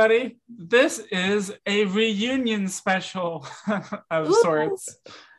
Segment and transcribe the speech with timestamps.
[0.00, 0.36] everybody.
[0.48, 3.46] This is a reunion special
[4.10, 4.34] of Woo.
[4.42, 4.96] sorts,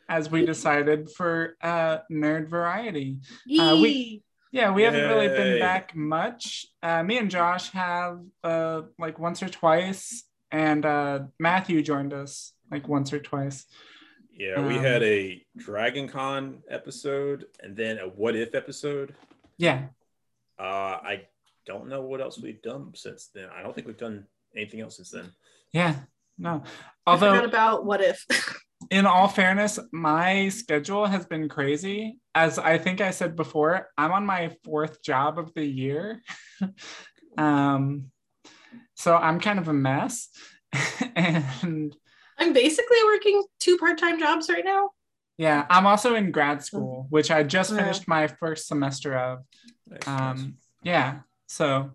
[0.08, 3.18] as we decided for uh, Nerd Variety.
[3.58, 4.22] Uh, we-
[4.52, 6.66] Yeah, we haven't really been back much.
[6.82, 12.52] Uh, me and Josh have uh, like once or twice, and uh, Matthew joined us
[12.70, 13.64] like once or twice.
[14.30, 19.14] Yeah, we Um, had a Dragon Con episode and then a What If episode.
[19.56, 19.86] Yeah,
[20.58, 21.22] Uh, I
[21.64, 23.48] don't know what else we've done since then.
[23.56, 25.30] I don't think we've done anything else since then.
[25.72, 25.96] yeah,
[26.38, 26.62] no.
[27.06, 28.24] I forgot Although, about what if.
[28.90, 32.18] in all fairness, my schedule has been crazy.
[32.34, 36.22] As I think I said before, I'm on my fourth job of the year.
[37.38, 38.10] um,
[38.94, 40.28] so I'm kind of a mess.
[41.16, 41.94] and
[42.38, 44.90] I'm basically working two part-time jobs right now.
[45.38, 47.78] yeah, I'm also in grad school, which I just Yeah.
[47.78, 49.40] finished my first semester of.
[49.88, 50.08] Nice, nice.
[50.08, 51.90] Um, yeah, so,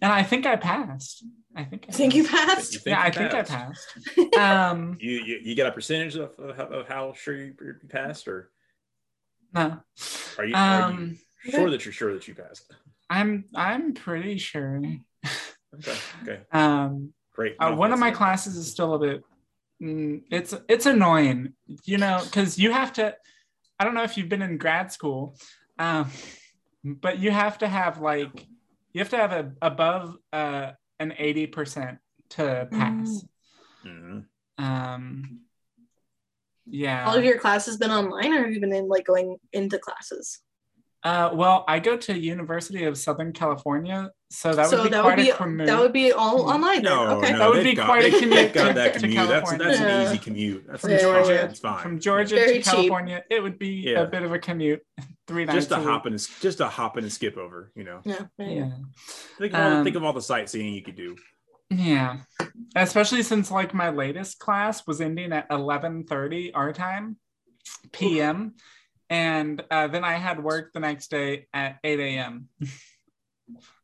[0.00, 1.24] and I think I passed.
[1.54, 2.46] I think I, I think you passed.
[2.48, 2.72] passed.
[2.74, 3.88] You think Yeah, I you think I passed?
[4.16, 4.36] passed.
[4.38, 7.74] Um, You, you you got a percentage of, of, how, of how sure you, you
[7.88, 8.50] passed, or
[9.54, 9.80] no.
[10.38, 12.72] are you, are Um, you sure that you're sure that you passed?
[13.10, 14.80] I'm I'm pretty sure.
[15.74, 17.56] Okay, okay, Um, great.
[17.58, 19.22] uh, one of my that's- classes is still a bit.
[19.82, 21.52] mm, it's it's annoying,
[21.84, 23.14] you know, because you have to.
[23.78, 25.36] I don't know if you've been in grad school,
[25.78, 26.10] um,
[26.84, 28.30] but you have to have like
[28.92, 31.98] you have to have a above uh, an eighty percent
[32.30, 33.24] to pass.
[33.84, 34.24] Mhm.
[34.58, 35.40] Um,
[36.66, 37.06] yeah.
[37.08, 40.38] All of your classes been online, or have you been in like going into classes?
[41.04, 45.02] Uh, well, I go to University of Southern California, so that would so be that
[45.02, 45.66] quite would be a commute.
[45.66, 46.84] that would be all online.
[46.84, 46.92] Then.
[46.94, 47.32] No, okay.
[47.32, 49.28] no, That would they've be got- quite a they've commute got to- that to commute.
[49.28, 49.96] That's that's California.
[49.96, 50.64] an easy commute.
[50.68, 51.00] That's From fine.
[51.00, 51.82] Georgia- That's fine.
[51.82, 52.64] From Georgia Very to cheap.
[52.64, 54.02] California, it would be Yeah.
[54.02, 54.80] a bit of a commute.
[55.28, 56.12] Three nights just a a hop week.
[56.12, 57.70] and just a hop and a skip over.
[57.74, 58.26] You know, Yeah.
[58.38, 58.46] yeah.
[58.48, 58.70] Yeah,
[59.38, 61.16] think of all, Um, think of all the sightseeing you could do.
[61.70, 62.18] yeah.
[62.74, 67.16] Especially since like my latest class was ending at eleven thirty our time,
[67.92, 68.54] p.m.
[69.10, 72.48] And uh, then I had work the next day at 8 a.m.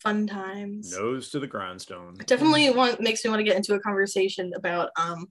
[0.02, 0.96] Fun times.
[0.96, 2.14] Nose to the grindstone.
[2.24, 5.26] Definitely want makes me want to get into a conversation about um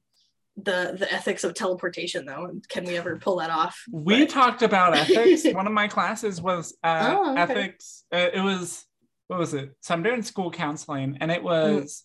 [0.57, 2.45] the the ethics of teleportation though.
[2.45, 3.79] And can we ever pull that off?
[3.91, 5.45] We But- talked about ethics.
[5.53, 7.41] One of my classes was uh, Oh, okay.
[7.41, 8.03] ethics.
[8.11, 8.83] Uh, it was
[9.27, 9.75] what was it?
[9.81, 12.03] So I'm doing school counseling, and it was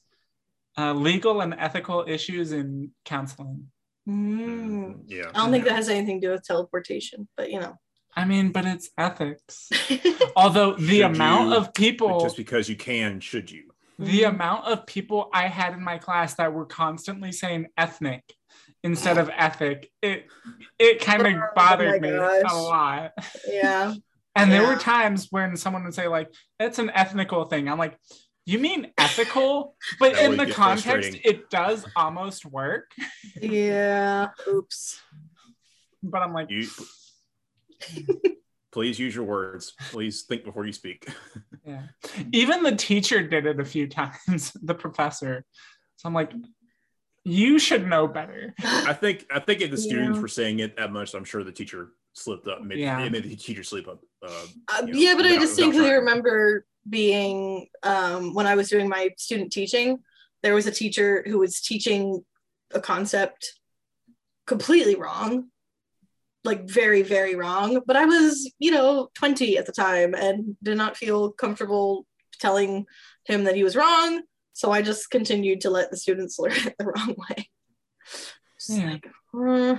[0.77, 3.69] uh, legal and ethical issues in counseling.
[4.09, 5.05] Mm.
[5.07, 5.27] Yeah.
[5.35, 7.77] I don't think that has anything to do with teleportation, but you know.
[8.15, 9.71] I mean, but it's ethics.
[10.37, 13.65] Although the Should amount you- of people, just because you can, should you?
[13.99, 14.29] the Mhm.
[14.31, 18.25] amount of people I had in my class that were constantly saying ethnic
[18.83, 20.27] instead of ethic, it
[20.79, 22.43] it kind of Oh bothered my me gosh.
[22.53, 23.13] a lot.
[23.49, 23.95] yeah.
[24.35, 27.69] And there were times when someone would say, like, it's an ethnical thing.
[27.69, 27.99] I'm like,
[28.47, 29.77] you mean ethical?
[30.01, 32.91] But in the context, it does almost work.
[33.39, 34.29] Yeah.
[34.49, 34.99] Oops.
[36.03, 36.67] But I'm like, You
[38.73, 39.75] please use your words.
[39.91, 41.07] Please think before you speak.
[41.67, 41.83] yeah.
[42.33, 45.45] Even the teacher did it a few times, the professor.
[45.97, 46.33] So I'm like,
[47.25, 48.55] you should know better.
[48.65, 50.23] I think I think if the students Yeah.
[50.23, 52.63] were saying it that much, I'm sure the teacher slipped up.
[52.63, 53.01] Made, Yeah.
[53.01, 54.01] it made the teacher slip up.
[54.27, 59.11] Uh, Uh, know, yeah, but I distinctly remember being um, when I was doing my
[59.17, 59.99] student teaching,
[60.43, 62.25] there was a teacher who was teaching
[62.75, 63.59] a concept
[64.47, 65.49] completely wrong,
[66.45, 67.81] like very, very wrong.
[67.87, 72.07] But I was, you know, 20 at the time and did not feel comfortable
[72.41, 72.87] telling
[73.25, 74.23] him that he was wrong.
[74.53, 77.49] So I just continued to let the students learn it the wrong way.
[78.59, 78.91] Just Yeah.
[78.93, 79.77] like, uh,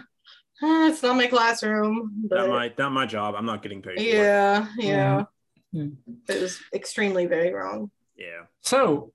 [0.66, 2.28] uh, it's not my classroom.
[2.30, 3.36] Not But my not my job.
[3.38, 3.98] I'm not getting paid.
[3.98, 4.14] for it.
[4.14, 5.24] yeah, yeah.
[5.72, 5.86] Yeah.
[6.30, 7.90] It was extremely very wrong.
[8.16, 8.44] Yeah.
[8.62, 9.12] So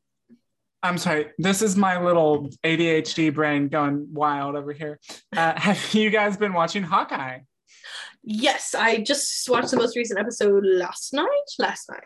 [0.82, 4.98] I'm sorry, this is my little ADHD brain going wild over here.
[5.36, 7.40] Uh, have you guys been watching Hawkeye?
[8.22, 11.48] Yes, I just watched the most recent episode last night.
[11.58, 12.02] Last night.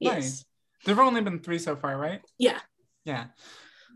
[0.00, 0.14] Yes.
[0.14, 0.44] Nice.
[0.86, 2.22] There have only been three so far, right?
[2.38, 2.58] Yeah.
[3.04, 3.26] Yeah.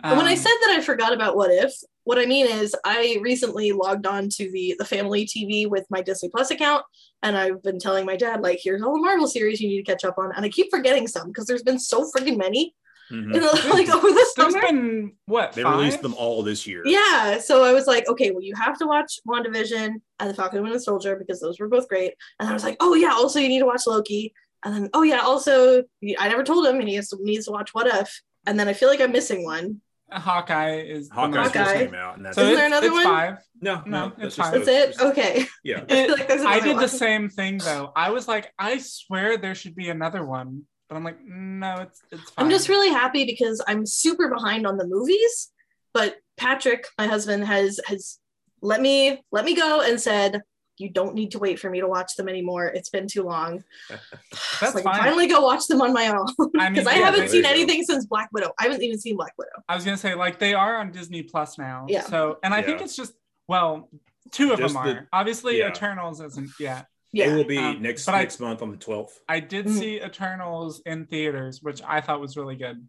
[0.02, 1.72] And when I Um, said that I forgot about What If,
[2.02, 6.02] what I mean is I recently logged on to the the family TV with my
[6.02, 6.84] Disney Plus account,
[7.22, 9.90] and I've been telling my dad like, "Here's all the Marvel series you need to
[9.90, 12.74] catch up on," and I keep forgetting some because there's been so freaking many,
[13.10, 13.34] Mhm.
[13.34, 14.60] you know, like over the there's summer.
[14.60, 15.52] been what?
[15.54, 15.78] They five?
[15.78, 16.82] released them all this year.
[16.84, 20.58] Yeah, so I was like, okay, well, you have to watch WandaVision and The Falcon
[20.58, 22.12] and Winter Soldier because those were both great.
[22.40, 24.34] And I was like, oh yeah, also you need to watch Loki.
[24.64, 25.84] And then, oh yeah, also
[26.18, 28.20] I never told him, and he has to, needs to watch What If.
[28.46, 29.80] And then I feel like I'm missing one.
[30.12, 31.84] Hawkeye is the Hawkeye most just Hawkeye.
[31.86, 33.04] came out, and that's So Isn't there another it's one?
[33.04, 33.38] five.
[33.60, 34.52] no, No, no, it's that's just.
[34.52, 35.00] That's it.
[35.00, 35.46] Okay.
[35.64, 35.84] Yeah.
[35.88, 37.90] I feel like I another did the same thing though.
[37.96, 42.02] I was like, I swear there should be another one, but I'm like, no, it's
[42.12, 42.44] it's fine.
[42.44, 45.50] I'm just really happy because I'm super behind on the movies,
[45.94, 48.18] but Patrick, my husband, has has
[48.60, 50.42] let me let me go and said
[50.78, 52.66] you don't need to wait for me to watch them anymore.
[52.66, 53.62] It's been too long.
[53.90, 54.82] That's so I fine.
[54.82, 56.26] can finally go watch them on my own
[56.58, 57.48] I mean, because I yeah, haven't seen you go.
[57.50, 58.52] anything since Black Widow.
[58.58, 59.50] I haven't even seen Black Widow.
[59.68, 61.86] I was gonna say like they are on Disney Plus now.
[61.88, 62.02] Yeah.
[62.02, 63.12] So and I think it's just
[63.46, 63.88] well,
[64.32, 65.08] two of Just them the- are.
[65.12, 65.68] Obviously, yeah.
[65.68, 66.86] Eternals isn't yet.
[67.12, 69.12] It will be Um, next but I- next month on the 12th.
[69.28, 69.78] I did Mhm.
[69.78, 72.88] see Eternals in theaters, which I thought was really good.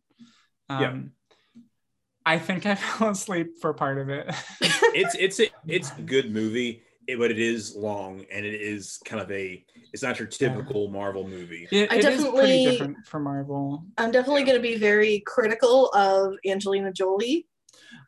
[0.70, 1.62] Um, Yeah.
[2.26, 4.26] I think I fell asleep for part of it.
[4.62, 9.00] It's it's a it's a good movie, it- but it is long and it is
[9.06, 9.64] kind of a
[9.94, 11.68] it's not your typical Marvel movie.
[11.72, 13.86] It, I it is pretty definitely- different for Marvel.
[13.98, 17.48] I'm definitely going to be very critical of Angelina Jolie,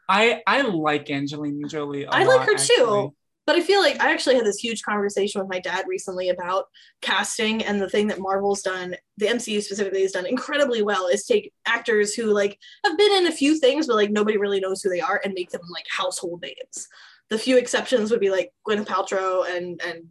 [0.09, 2.05] I I like Angelina Jolie.
[2.07, 3.13] I I like her too.
[3.45, 6.65] but I feel like I actually had this huge conversation with my dad recently about
[7.01, 11.25] casting and the thing that Marvel's done, the MCU specifically has done incredibly well is
[11.25, 14.81] take actors who like have been in a few things, but like nobody really knows
[14.81, 16.87] who they are and make them like household names.
[17.29, 20.05] The few exceptions would be like Gwyneth Paltrow and and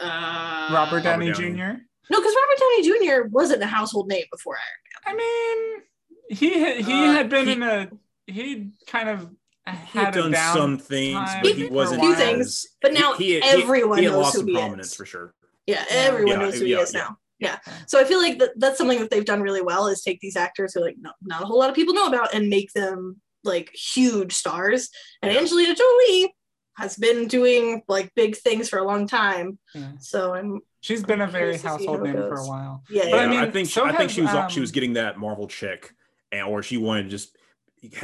[0.00, 1.56] uh, Robert Downey Robert Downey.
[1.56, 1.80] Jr.
[2.10, 3.28] No, because Robert Downey Jr.
[3.28, 5.06] wasn't a household name before Iron.
[5.06, 5.82] I mean,
[6.28, 7.90] he had, he Uh, had been he- in a
[8.26, 9.28] he kind of
[9.66, 12.14] had had a done some things, time but he for a wasn't while.
[12.14, 14.88] Few things, but now he, he, everyone he had knows lost who some he prominence
[14.88, 14.94] is.
[14.94, 15.34] for sure.
[15.66, 15.96] Yeah, Yeah.
[15.96, 17.00] everyone Yeah, knows who yeah, he is yeah.
[17.00, 17.16] now.
[17.38, 17.58] Yeah.
[17.86, 20.36] So I feel like that, that's something that they've done really well is take these
[20.36, 23.20] actors who like no, not a whole lot of people know about and make them
[23.44, 24.90] like huge stars.
[25.22, 25.40] And Yeah.
[25.40, 26.34] Angelina Jolie
[26.80, 29.58] has been doing like big things for a long time.
[29.74, 29.92] Yeah.
[29.98, 32.82] So I'm She's been a very Curious to see household name for a while.
[32.88, 34.74] yeah, But Yeah, I I, mean, think so I think she was she was um,
[34.74, 35.92] getting that Marvel chick,
[36.32, 37.36] and or she wanted to just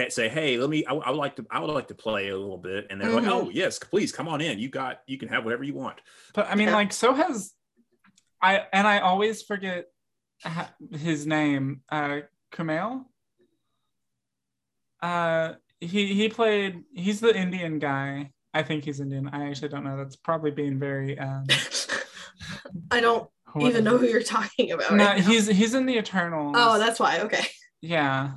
[0.08, 0.84] say, "Hey, let me.
[0.84, 1.46] I, I would like to.
[1.50, 3.14] I would like to play a little bit." And they're Mhm.
[3.23, 4.58] like, "Oh, yes, please come on in.
[4.58, 5.00] You got.
[5.06, 5.99] You can have whatever you want."
[6.34, 6.75] But I mean, Yeah.
[6.75, 7.55] like, so has
[8.43, 9.87] I, and I always forget
[10.93, 11.81] his name.
[11.90, 12.20] Uh,
[12.52, 13.06] Kumail.
[15.02, 16.84] Uh, he he played.
[16.94, 18.32] He's the Indian guy.
[18.56, 19.28] I think he's Indian.
[19.28, 19.96] I actually don't know.
[19.96, 21.18] That's probably being very.
[21.18, 21.44] Um,
[22.90, 23.28] I don't
[23.60, 24.92] even know who you're talking about.
[24.92, 25.22] No, right now.
[25.24, 26.54] he's he's in the Eternals.
[26.58, 27.20] Oh, that's why.
[27.20, 27.46] Okay.
[27.80, 28.32] yeah.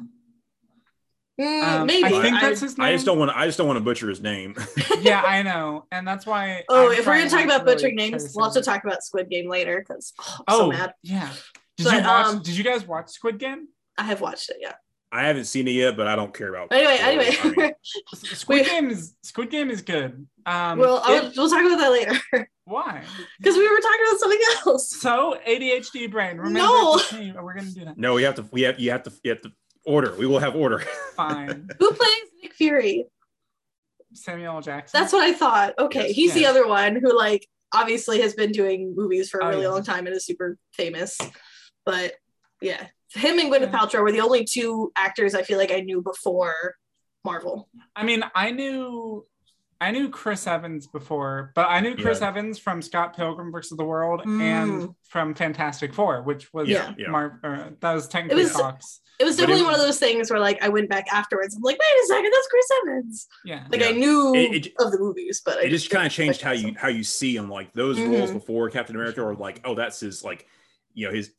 [1.39, 2.05] Mm, Um, maybe.
[2.05, 2.87] I think I- that's his name.
[2.87, 3.31] I just don't want.
[3.31, 4.55] I just don't want to butcher his name.
[4.99, 6.63] yeah, I know, and that's why.
[6.67, 8.83] Oh, I'm if we're gonna talk about really butchering try names, we'll have to talk
[8.83, 10.93] about Squid Game later because oh, I'm Oh, so mad.
[11.01, 11.29] yeah.
[11.77, 12.25] Did But, you watch?
[12.25, 13.69] um, did you guys watch Squid Game?
[13.97, 14.57] I have watched it.
[14.59, 14.73] Yeah.
[15.11, 16.71] I haven't seen it yet, but I don't care about.
[16.71, 17.35] Anyway, spoilers.
[17.39, 17.63] I anyway.
[17.63, 17.73] mean,
[18.13, 20.27] Squid Game is Squid Game is good.
[20.45, 23.03] Um, well, I'll, it- we'll talk about that later why?
[23.39, 24.89] because we were talking about something else.
[25.01, 26.37] So ADHD brain.
[26.37, 26.95] Remember, No.
[26.95, 27.97] it's we're gonna do that.
[27.97, 28.45] no, we have to.
[28.51, 28.79] We have.
[28.79, 29.11] You have to.
[29.23, 29.51] You have to
[29.85, 30.13] order.
[30.15, 30.79] We will have order.
[31.15, 31.67] Fine.
[31.79, 32.11] Who plays
[32.43, 33.05] Nick Fury?
[34.13, 34.61] Samuel L.
[34.61, 34.99] Jackson.
[34.99, 35.73] That's what I thought.
[35.79, 36.15] Okay, Yes.
[36.15, 39.61] he's the other one who like obviously has been doing movies for a Oh, really
[39.63, 39.69] yeah.
[39.69, 41.17] long time and is super famous.
[41.85, 42.13] But
[42.61, 46.01] yeah, him and Gwyneth Paltrow were the only two actors I feel like I knew
[46.01, 46.75] before
[47.25, 47.67] Marvel.
[47.95, 49.25] I mean, I knew.
[49.81, 52.27] I knew Chris Evans before, but I knew Chris Yeah.
[52.27, 54.41] Evans from Scott Pilgrim versus the World Mm.
[54.41, 56.93] and from Fantastic Four, which was Yeah.
[56.97, 57.07] Yeah.
[57.07, 58.99] Mar- uh, that was technically was- Fox.
[59.19, 61.55] It was But it definitely one of those things where like I went back afterwards.
[61.55, 63.27] I'm like, wait a second, that's Chris Evans.
[63.45, 63.67] Yeah.
[63.71, 66.41] Like I knew It- it- of the movies, but I it just kind of changed
[66.41, 67.49] how you how you see him.
[67.49, 68.11] Like those Mhm.
[68.19, 70.45] roles before Captain America, or like, oh, that's his like,
[70.93, 71.31] you know, his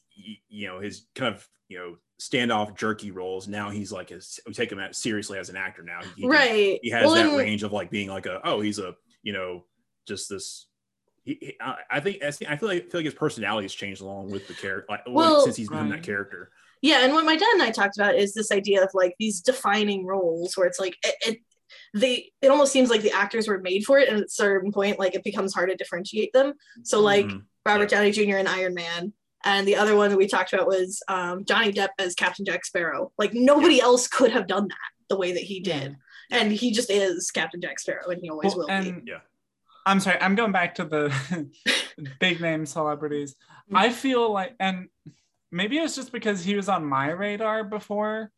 [0.49, 3.48] you know his kind of you know standoff jerky roles.
[3.48, 5.82] Now he's like his, we take him at, seriously as an actor.
[5.82, 6.78] Now he, right.
[6.82, 9.32] he has Well, that and- range of like being like a oh he's a you
[9.32, 9.64] know
[10.06, 10.66] just this.
[11.24, 11.56] He, he-
[11.90, 14.54] I think I feel like I feel like his personality has changed along with the
[14.54, 15.96] character like, Well- since he's become Right.
[16.00, 16.50] that character.
[16.82, 19.40] Yeah, and what my dad and I talked about is this idea of like these
[19.42, 21.38] defining roles where it's like it, it
[21.94, 24.72] they it almost seems like the actors were made for it, and at a certain
[24.72, 26.54] point, like it becomes hard to differentiate them.
[26.84, 27.44] So like Mhm.
[27.66, 28.36] Robert Downey Jr.
[28.38, 29.12] and Iron Man,
[29.44, 32.64] and the other one that we talked about was um, Johnny Depp as Captain Jack
[32.64, 33.12] Sparrow.
[33.18, 34.76] Like nobody else could have done that
[35.09, 35.97] the way that he did,
[36.30, 39.02] and he just is Captain Jack Sparrow, and he always Well, will be.
[39.06, 39.18] Yeah.
[39.87, 41.50] I'm sorry, I'm going back to the
[42.20, 43.35] big name celebrities.
[43.73, 43.78] Mm.
[43.78, 44.88] I feel like, and
[45.50, 48.30] maybe it's just because he was on my radar before,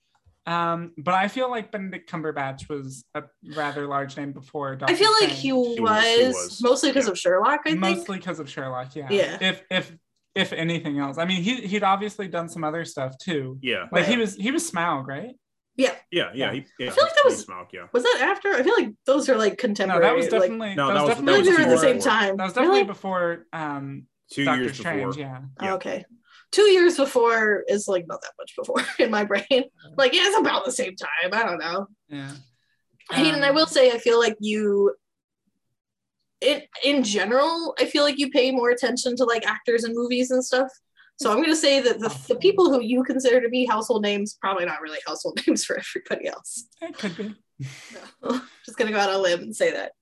[0.47, 3.25] um, but I feel like Benedict Cumberbatch was a
[3.57, 4.77] rather large name before.
[4.77, 5.81] Doctor I feel like he Strange.
[5.81, 6.63] was, was- he was.
[6.63, 7.61] mostly because of Sherlock.
[7.67, 7.81] I think.
[7.81, 8.95] mostly because of Sherlock.
[8.95, 9.09] Yeah.
[9.11, 9.39] Yeah.
[9.41, 9.97] If if
[10.35, 13.59] if anything else, I mean, he he'd obviously done some other stuff too.
[13.63, 15.35] Yeah, Like he was he was Smaug, right?
[15.77, 16.31] yeah, yeah.
[16.53, 17.87] He, yeah I feel like that was- Smaug, yeah.
[17.93, 18.49] Was that after?
[18.53, 20.03] I feel like those are like No, contemporary.
[20.03, 21.65] that was like, definitely No, that, that was was- I that feel definitely like they
[21.65, 22.37] were at the same time.
[22.37, 22.87] that was definitely Really?
[22.87, 25.17] before um Two Doctor years Strange.
[25.17, 25.21] before.
[25.21, 25.41] Yeah.
[25.61, 26.05] Oh, okay.
[26.53, 29.65] Two years before is like not that much before in my brain.
[29.97, 31.31] Like, yeah, it's about the same time.
[31.33, 31.87] I don't know.
[32.09, 32.31] Yeah.
[33.11, 34.95] I mean, and I Um, will say, I feel like you,
[36.43, 40.31] in in general, I feel like you pay more attention to like actors and movies
[40.31, 40.69] and stuff.
[41.17, 44.37] So I'm gonna say that the, the people who you consider to be household names
[44.41, 46.67] probably not really household names for everybody else.
[46.81, 47.35] It could be.
[48.23, 48.41] No.
[48.67, 49.93] Just gonna go out on a limb and say that.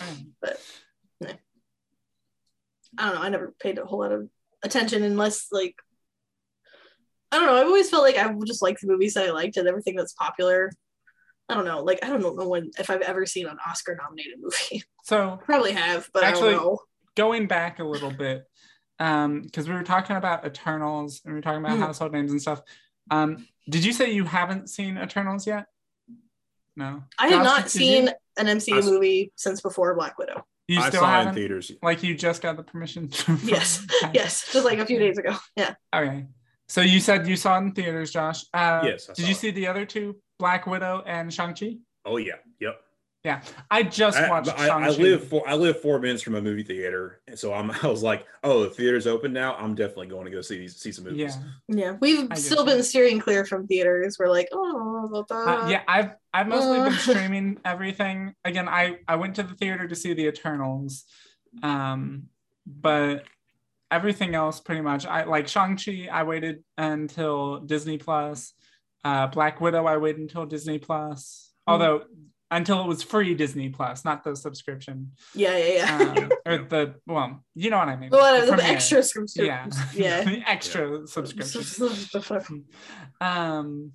[0.00, 0.34] Um,
[2.98, 3.22] I don't know.
[3.22, 4.28] I never paid a whole lot of
[4.62, 5.74] attention unless like
[7.32, 7.56] I don't know.
[7.56, 9.96] I've always felt like I would just like the movies that I liked and everything
[9.96, 10.70] that's popular.
[11.48, 11.82] I don't know.
[11.82, 14.82] Like I don't know when if I've ever seen an Oscar nominated movie.
[15.04, 16.78] So Probably have, but Actually- I don't know.
[17.14, 18.44] going back a little bit,
[18.98, 21.80] um, because we were talking about Eternals and we were talking about Mhm.
[21.80, 22.60] household names and stuff.
[23.10, 25.66] Um, did you say you haven't seen Eternals yet?
[26.76, 27.04] No.
[27.18, 30.44] I have Josh, not seen You, an MCU I s- movie since before Black Widow.
[30.68, 31.34] you I still saw it in haven't.
[31.36, 31.70] theaters.
[31.82, 33.10] Like you just got the permission.
[33.44, 33.86] Yes.
[34.12, 35.36] Yes, just like a few days ago.
[35.56, 35.74] Yeah.
[35.94, 36.26] Okay.
[36.68, 38.44] So you said you saw it in theaters, Josh.
[38.52, 39.36] Uh, Yes, I Did saw you it.
[39.36, 41.76] see the other two, Black Widow and Shang Chi?
[42.04, 42.80] Oh yeah, yep.
[43.24, 44.86] Yeah, I just watched I, Shang Chi.
[44.86, 45.48] I live four.
[45.48, 47.70] I live four minutes from a movie theater, and so I'm.
[47.82, 49.56] I was like, oh, the theater's open now.
[49.56, 51.36] I'm definitely going to go see these, see some movies.
[51.66, 51.76] Yeah.
[51.76, 51.96] Yeah.
[52.00, 52.74] We've I still you.
[52.74, 54.16] been steering clear from theaters.
[54.16, 55.64] We're like, oh, blah, blah.
[55.64, 58.34] Uh, yeah, I've I've mostly been streaming everything.
[58.44, 61.04] Again, I I went to the theater to see the Eternals,
[61.64, 62.28] um,
[62.64, 63.24] but
[63.90, 65.04] everything else pretty much.
[65.04, 66.08] I like Shang Chi.
[66.10, 68.52] I waited until Disney Plus.
[69.06, 69.86] Uh, Black Widow.
[69.86, 71.52] I waited until Disney Plus.
[71.66, 71.72] Hmm.
[71.72, 72.02] Although
[72.50, 75.12] until it was free Disney Plus, not the subscription.
[75.34, 76.14] Yeah, yeah, yeah.
[76.20, 78.10] Um, or the well, you know what I mean.
[78.10, 78.72] Whatever, the premiere.
[78.74, 79.46] extra subscription.
[79.46, 80.24] Yeah, Yeah.
[80.24, 82.64] the extra subscription.
[83.20, 83.92] Um,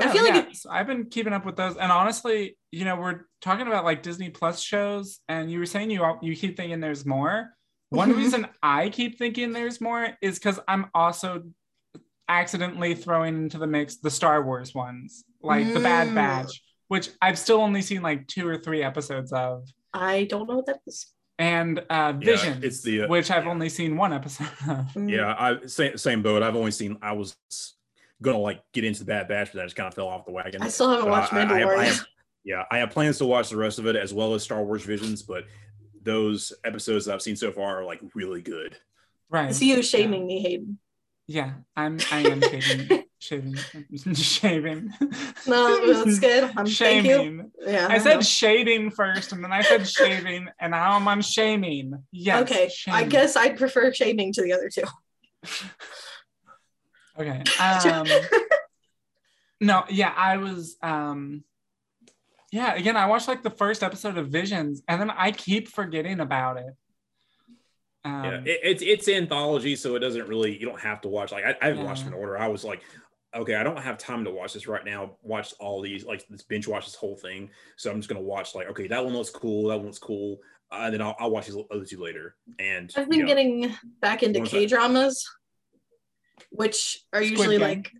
[0.00, 2.56] I yeah, feel like yeah, it- so I've been keeping up with those, and honestly,
[2.70, 6.36] you know, we're talking about like Disney Plus shows, and you were saying you you
[6.36, 7.50] keep thinking there's more.
[7.90, 8.16] One Mhm.
[8.16, 11.42] reason I keep thinking there's more is because I'm also
[12.28, 16.14] accidentally throwing into the mix the Star Wars ones, like the Bad Mm.
[16.14, 20.56] Batch, which I've still only seen like two or three episodes of, I don't know
[20.56, 21.12] what that is.
[21.38, 23.50] and uh, Yeah, Vision, it's the, uh, which I've yeah.
[23.50, 24.86] only seen one episode of.
[24.94, 25.10] Mm.
[25.10, 26.42] Yeah, I same same boat.
[26.42, 26.98] I've only seen.
[27.02, 27.36] I was
[28.20, 30.32] gonna like get into the Bad Batch, but I just kind of fell off the
[30.32, 30.60] wagon.
[30.62, 31.84] I still haven't But watched I- I have- I Mandalorian.
[31.84, 32.06] have-
[32.44, 34.82] yeah, I have plans to watch the rest of it as well as Star Wars
[34.84, 35.44] Visions, but
[36.02, 38.76] those episodes that I've seen so far are like really good.
[39.30, 39.50] Right.
[39.50, 40.78] It's you shaming me, Hayden.
[41.30, 41.98] Yeah, I'm.
[42.10, 43.04] I am shaving.
[43.18, 43.54] shaving.
[44.14, 44.90] shaving.
[45.46, 46.44] No, that's good.
[46.56, 47.16] Um, thank you.
[47.16, 47.52] Shaming.
[47.66, 47.86] Yeah.
[47.90, 52.02] I said shading first, and then I said shaving, and now I'm on shaming.
[52.10, 52.42] Yes.
[52.42, 52.70] okay.
[52.88, 54.84] I guess I'd prefer shaming to the other two.
[57.18, 57.42] Okay.
[57.60, 58.06] Um.
[59.60, 59.84] no.
[59.90, 60.78] Yeah, I was.
[60.82, 61.44] Um.
[62.50, 62.74] Yeah.
[62.74, 66.56] Again, I watched like the first episode of Visions, and then I keep forgetting about
[66.56, 66.74] it.
[68.08, 70.58] Um, yeah, it, it's it's anthology, so it doesn't really.
[70.58, 71.32] You don't have to watch.
[71.32, 72.10] Like I, I haven't watched Yeah.
[72.10, 72.38] them in order.
[72.38, 72.82] I was like,
[73.34, 75.16] okay, I don't have time to watch this right now.
[75.22, 77.50] Watch all these, like this binge watch this whole thing.
[77.76, 79.68] So I'm just gonna watch like, okay, that one looks cool.
[79.68, 80.38] That one looks cool.
[80.70, 82.36] Uh, and then I'll, I'll watch these other two later.
[82.58, 84.58] And I've been you know, getting back into What was that?
[84.58, 85.26] K dramas,
[86.50, 87.68] which are Squid usually Game.
[87.68, 87.92] like,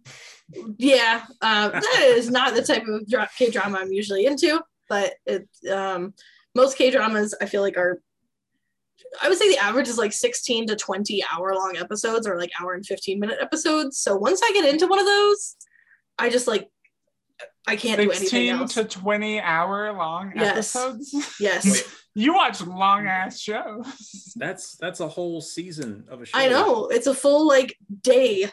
[0.78, 4.60] yeah, uh, that is not the type of K drama I'm usually into.
[4.88, 6.14] But it, um,
[6.54, 8.00] most K dramas I feel like are,
[9.22, 12.50] I would say the average is like 16 to 20 hour long episodes or like
[12.60, 13.98] hour and 15 minute episodes.
[13.98, 15.56] So once I get into one of those,
[16.18, 16.68] I just like,
[17.66, 20.74] I can't do anything 16 to 20 hour long Yes.
[20.74, 21.36] episodes.
[21.40, 21.84] yes.
[22.14, 24.32] You watch long ass shows.
[24.36, 26.36] that's that's a whole season of a show.
[26.36, 28.50] I know it's a full like day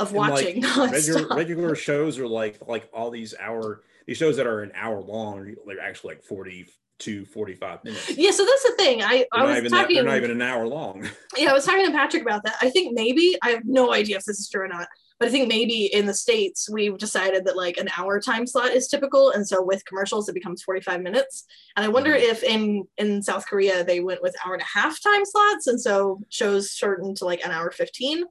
[0.00, 0.60] of And, like, watching
[0.90, 5.00] regular regular shows are like like all these hour these shows that are an hour
[5.00, 6.66] long they're actually like 40
[7.04, 9.02] to 45 minutes Yeah, so that's the thing.
[9.02, 9.96] I, I was even that, talking.
[9.96, 11.06] they're not even an hour long
[11.36, 12.56] yeah, I was talking to Patrick about that.
[12.62, 15.30] I think maybe I have no idea if this is true or not, but I
[15.30, 19.30] think maybe in the states we've decided that like an hour time slot is typical,
[19.32, 21.44] and so with commercials it becomes forty five minutes.
[21.76, 22.20] And I wonder Mhm.
[22.22, 25.80] if in in South Korea they went with hour and a half time slots, and
[25.80, 28.24] so shows shortened to like an hour fifteen.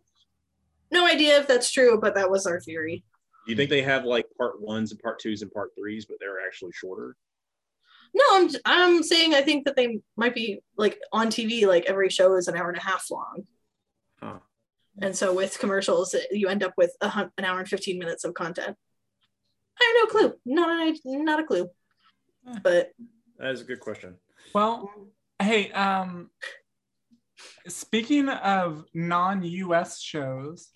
[0.91, 3.03] No idea if that's true, but that was our theory.
[3.45, 6.17] do you think they have like part ones and part twos and part threes but
[6.19, 7.15] they're actually shorter
[8.13, 12.09] No, I'm I'm saying I think that they might be like on TV, like every
[12.09, 13.47] show is an hour and a half long.
[14.21, 14.39] Huh.
[15.01, 18.33] And so with commercials, you end up with a an hour and 15 minutes of
[18.33, 18.77] content.
[19.79, 20.33] I have no clue.
[20.45, 21.69] Not not a clue.
[22.47, 22.59] Eh.
[22.61, 22.91] But
[23.39, 24.17] that is a good question
[24.53, 24.91] Well,
[25.41, 26.29] hey, um,
[27.67, 30.71] speaking of non-US shows,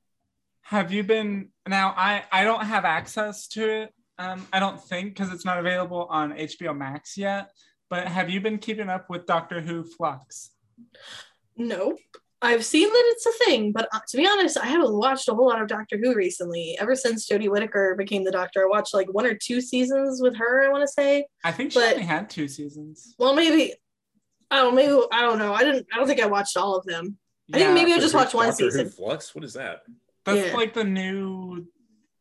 [0.62, 1.94] have you been now?
[1.96, 3.94] I I don't have access to it.
[4.22, 7.50] Um, I don't think because it's not available on HBO Max yet.
[7.90, 10.50] But have you been keeping up with Doctor Who Flux?
[11.56, 11.98] nope.
[12.44, 15.34] I've seen that it's a thing, but uh, to be honest, I haven't watched a
[15.34, 16.76] whole lot of Doctor Who recently.
[16.80, 20.34] Ever since Jodie Whittaker became the Doctor, I watched like one or two seasons with
[20.36, 20.64] her.
[20.64, 21.26] I want to say.
[21.44, 23.14] I think she But- only had two seasons.
[23.18, 23.74] Well, maybe.
[24.50, 24.74] I don't.
[24.74, 25.54] Maybe I don't know.
[25.54, 25.86] I didn't.
[25.92, 27.16] I don't think I watched all of them.
[27.54, 28.88] I think maybe I just watched one Doctor Who season.
[28.90, 29.34] Flux.
[29.36, 29.82] What is that?
[30.24, 30.56] That's Yeah.
[30.56, 31.64] like the new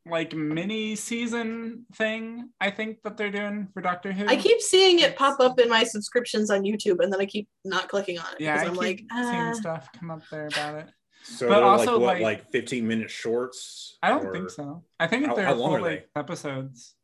[0.05, 4.25] like mini season thing I think that they're doing for Doctor Who.
[4.27, 7.48] I keep seeing it pop up in my subscriptions on YouTube, and then I keep
[7.63, 9.53] not clicking on it yeah, I I'm keep like, seeing ah.
[9.53, 10.88] stuff come up there about it.
[11.24, 13.98] So But also, like what, like- like 15 minute shorts?
[14.01, 14.84] I don't or- think so.
[15.00, 16.96] I think How- they're how long full are length episodes.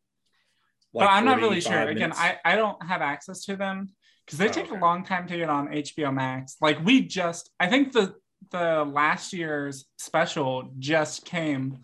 [0.94, 1.74] like but I'm not really sure.
[1.74, 2.13] 45 Again.
[2.16, 3.89] I, I don't have access to them
[4.25, 4.75] because they Oh, take okay.
[4.75, 6.56] a long time to get on HBO Max.
[6.62, 8.16] Like we just, I think the
[8.51, 11.80] the last year's special just came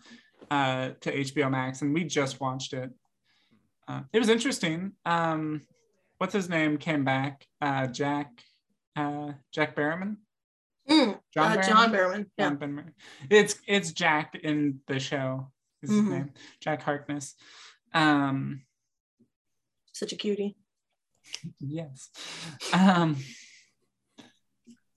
[0.54, 2.92] uh, to HBO Max, and we just watched it.
[3.88, 4.94] Uh, it was interesting.
[5.06, 5.62] Um,
[6.20, 7.46] what's his name came back?
[7.62, 8.30] Uh, Jack
[8.96, 10.18] uh, Jack Barrowman.
[10.90, 11.94] Mm, John uh, John Barrowman?
[11.94, 12.26] Barrowman.
[12.38, 12.50] Yeah.
[12.50, 12.90] John Barrowman.
[13.30, 15.52] It's it's Jack in the show.
[15.82, 16.10] Is his Mhm.
[16.10, 16.30] name
[16.62, 17.36] Jack Harkness?
[17.94, 18.62] Um,
[19.94, 20.56] Such a cutie.
[21.60, 22.10] yes
[22.74, 23.16] um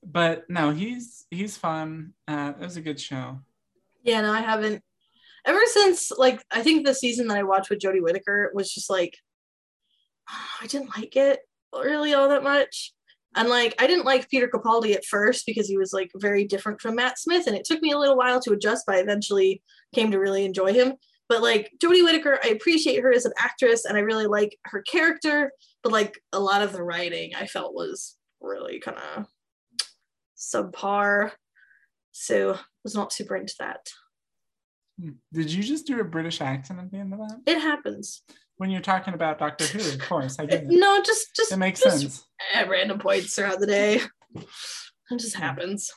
[0.02, 3.38] but no he's he's fun uh it was a good show
[4.02, 4.82] Yeah, no, I haven't.
[5.46, 8.90] Ever since, like, I think the season that I watched with Jodie Whittaker was just
[8.90, 9.16] like,
[10.60, 11.40] I didn't like it
[11.74, 12.92] really all that much.
[13.34, 16.80] And like, I didn't like Peter Capaldi at first because he was like very different
[16.80, 19.62] from Matt Smith, and it took me a little while to adjust, but I eventually
[19.94, 20.94] came to really enjoy him.
[21.28, 24.82] But like Jodie Whittaker, I appreciate her as an actress, and I really like her
[24.82, 25.52] character.
[25.82, 29.26] But like a lot of the writing, I felt was really kind of
[30.38, 31.32] subpar.
[32.12, 33.86] So was not super into that.
[35.00, 35.10] Hmm.
[35.32, 38.22] did you just do a british accent at the end of that It happens.
[38.56, 41.58] when you're talking about doctor who of course i get it No, just just it
[41.58, 42.24] makes just sense
[42.54, 44.00] at random points throughout the day.
[45.10, 45.92] It just happens.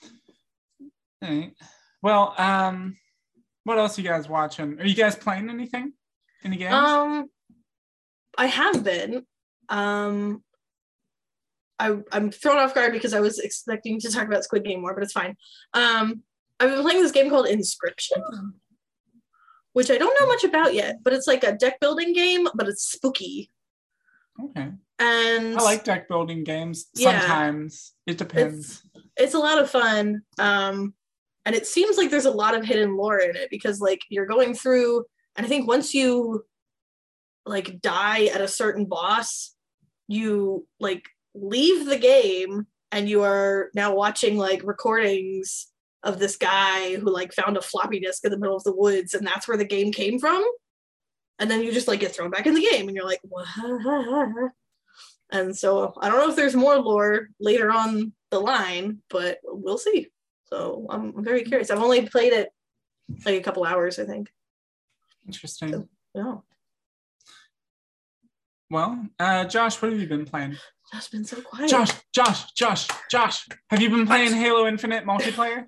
[1.23, 1.53] All right.
[2.01, 2.95] well um
[3.63, 5.93] what else you guys watching are you guys playing anything
[6.43, 7.29] any games Um,
[8.37, 9.25] I have been.
[9.69, 10.43] Um,
[11.79, 14.93] I I'm thrown off guard because I was expecting to talk about Squid Game more,
[14.93, 15.35] but it's fine.
[15.73, 16.23] Um,
[16.59, 18.21] I've been playing this game called Inscryption,
[19.73, 22.67] which I don't know much about yet, but it's like a deck building game, but
[22.67, 23.49] it's spooky.
[24.43, 27.19] okay And i like deck building games Yeah.
[27.19, 28.83] sometimes it depends
[29.17, 30.93] it's a lot of fun um
[31.45, 34.25] and it seems like there's a lot of hidden lore in it because like you're
[34.25, 35.05] going through
[35.35, 36.45] and i think once you
[37.45, 39.55] like die at a certain boss
[40.07, 41.03] you like
[41.35, 45.67] leave the game and you are now watching like recordings
[46.03, 49.13] of this guy who like found a floppy disk in the middle of the woods
[49.13, 50.43] and that's where the game came from?
[51.39, 53.47] And then you just like get thrown back in the game and you're like what
[55.31, 59.77] and so i don't know if there's more lore later on the line but we'll
[59.77, 60.07] see.
[60.45, 61.69] So i'm, very curious.
[61.69, 62.49] I've only played it
[63.25, 64.29] like a couple hours i think.
[65.25, 65.87] Interesting.
[66.15, 66.37] Yeah.
[68.69, 70.57] Well uh josh what have you been playing?
[70.91, 71.69] Josh been so quiet.
[71.69, 75.65] Josh, Josh, Josh, Josh, have you been playing Halo Infinite multiplayer?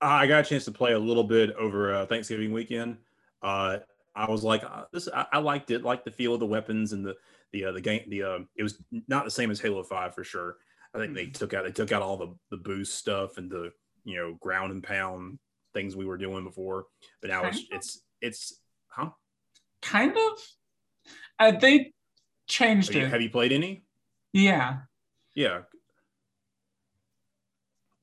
[0.00, 2.98] I got a chance to play a little bit over uh, Thanksgiving weekend.
[3.42, 3.78] Uh,
[4.14, 6.92] I was like, uh, this, I, I liked it, like the feel of the weapons
[6.92, 7.16] and the
[7.52, 8.02] the uh, the game.
[8.08, 10.56] The uh, it was not the same as Halo Five for sure.
[10.94, 13.70] I think they took out they took out all the the boost stuff and the
[14.04, 15.38] you know ground and pound
[15.74, 16.86] things we were doing before.
[17.20, 19.10] But now it's it's it's huh?
[19.82, 21.12] Kind of.
[21.38, 21.92] Uh, they
[22.48, 23.10] changed you, it.
[23.10, 23.84] have you played any?
[24.32, 24.78] yeah.
[25.34, 25.60] Yeah.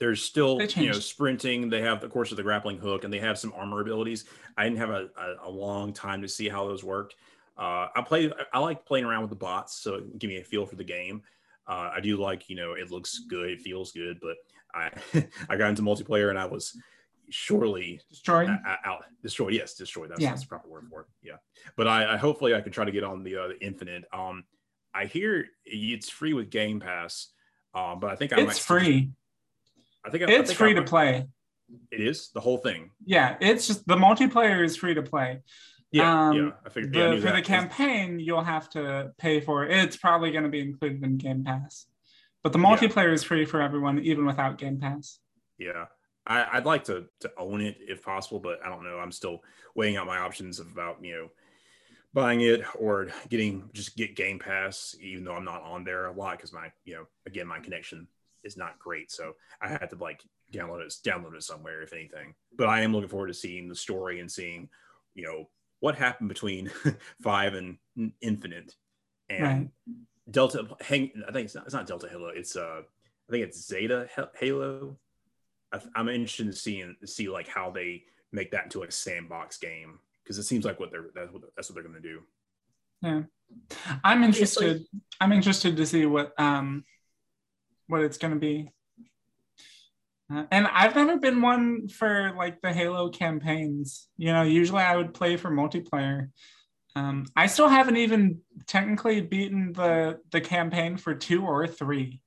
[0.04, 1.70] There's still, you know, sprinting.
[1.70, 4.26] They have, of course, of the grappling hook, and they have some armor abilities.
[4.58, 7.16] I didn't have a, a, a long time to see how those worked.
[7.58, 8.30] Uh, I play.
[8.52, 11.22] I like playing around with the bots, so give me a feel for the game.
[11.66, 14.36] Uh, I do like, you know, it looks good, it feels good, but
[14.76, 14.92] I
[15.50, 16.78] I got into multiplayer and I was
[17.30, 18.50] surely Destroyed.
[18.86, 19.54] out destroyed.
[19.54, 20.10] Yes, destroyed.
[20.10, 20.32] That's, Yeah.
[20.32, 21.08] that's the proper word for it.
[21.22, 21.38] Yeah,
[21.78, 24.04] but I, I hopefully I can try to get on the uh, the Infinite.
[24.12, 24.44] Um,
[24.94, 27.30] I hear it's free with Game Pass.
[27.76, 29.10] Um, but I think I might It's free.
[30.06, 31.28] I think I- I It's think free to play.
[31.92, 32.92] It is the whole thing.
[33.06, 35.42] Yeah, it's just the multiplayer is free to play.
[35.92, 36.52] Yeah, Um, yeah.
[36.66, 39.72] I figured The, yeah, I for the campaign, you'll have to pay for it.
[39.78, 41.88] It's probably going to be included in Game Pass.
[42.42, 42.66] But the Yeah.
[42.66, 45.20] multiplayer is free for everyone, even without Game Pass.
[45.58, 45.86] Yeah,
[46.28, 48.98] I, I'd like to to own it if possible, but I don't know.
[49.00, 49.44] I'm still
[49.76, 51.30] weighing out my options about you know
[52.14, 56.12] buying it or getting just get Game Pass, even though I'm not on there a
[56.12, 58.08] lot because my you know again my connection
[58.44, 62.34] is not great, so I had to like download it download it somewhere if anything.
[62.58, 64.70] But I am looking forward to seeing the story and seeing
[65.16, 66.72] you know what happened between
[67.22, 67.78] five and
[68.22, 68.74] Infinite
[69.30, 69.70] and Right.
[70.32, 70.66] Delta.
[70.82, 72.28] Hang, I think it's not, it's not Delta Halo.
[72.30, 72.82] It's uh
[73.28, 74.98] I think it's Zeta Halo.
[75.74, 80.00] I, I'm interested in seeing see like how they make that into a sandbox game
[80.24, 82.22] because it seems like what they're that's what that's what they're going to do.
[83.02, 83.22] Yeah.
[84.04, 84.66] I'm Obviously.
[84.68, 84.86] interested.
[85.20, 86.84] I'm interested to see what um
[87.88, 88.72] what it's going to be.
[90.34, 94.08] Uh, and I've never been one for like the Halo campaigns.
[94.18, 96.30] You know, usually I would play for multiplayer.
[96.96, 102.22] Um, I still haven't even technically beaten the the campaign for two or three.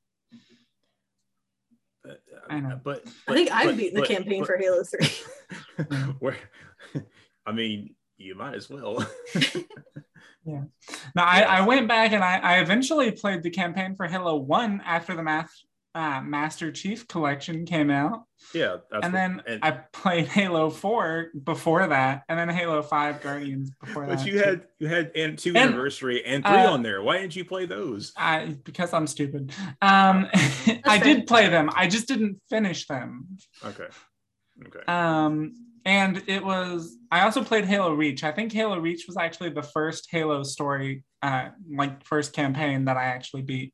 [2.05, 2.69] But, I know.
[2.71, 6.15] uh, but, I think but- I've but- beaten the but- campaign but- for Halo 3.
[6.21, 6.37] Where,
[7.47, 9.07] I mean, you might as well.
[10.49, 10.63] Yeah.
[11.17, 14.81] Now I, I went back and I, I eventually played the campaign for Halo One
[14.87, 15.51] after the Math,
[15.93, 18.23] uh, Master Chief Collection came out,
[18.55, 22.81] yeah, that's and what- then and- I played Halo Four before that, and then Halo
[22.83, 24.19] Five Guardians before but that.
[24.19, 24.39] But you too.
[24.39, 27.03] had you had and two And, anniversary and three uh, on there.
[27.03, 28.13] Why didn't you play those?
[28.17, 29.53] I because I'm stupid.
[29.83, 30.29] Um,
[30.85, 31.71] I did play them.
[31.75, 33.27] I just didn't finish them.
[33.65, 33.89] Okay,
[34.65, 34.81] okay.
[34.87, 35.55] Um,
[35.87, 36.99] and it was.
[37.11, 38.25] I also played Halo Reach.
[38.25, 42.97] I think Halo Reach was actually the first Halo story, uh, like first campaign that
[42.97, 43.73] I actually beat.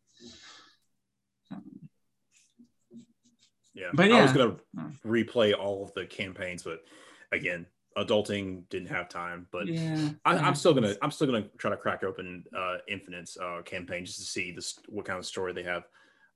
[3.74, 4.16] Yeah, But yeah.
[4.18, 4.90] I was gonna Oh.
[5.04, 6.84] replay all of the campaigns, but
[7.32, 9.48] again, adulting didn't have time.
[9.50, 10.36] But yeah, I.
[10.36, 14.18] I'm still gonna I'm still gonna try to crack open uh, Infinite's uh, campaign just
[14.18, 15.84] to see this what kind of story they have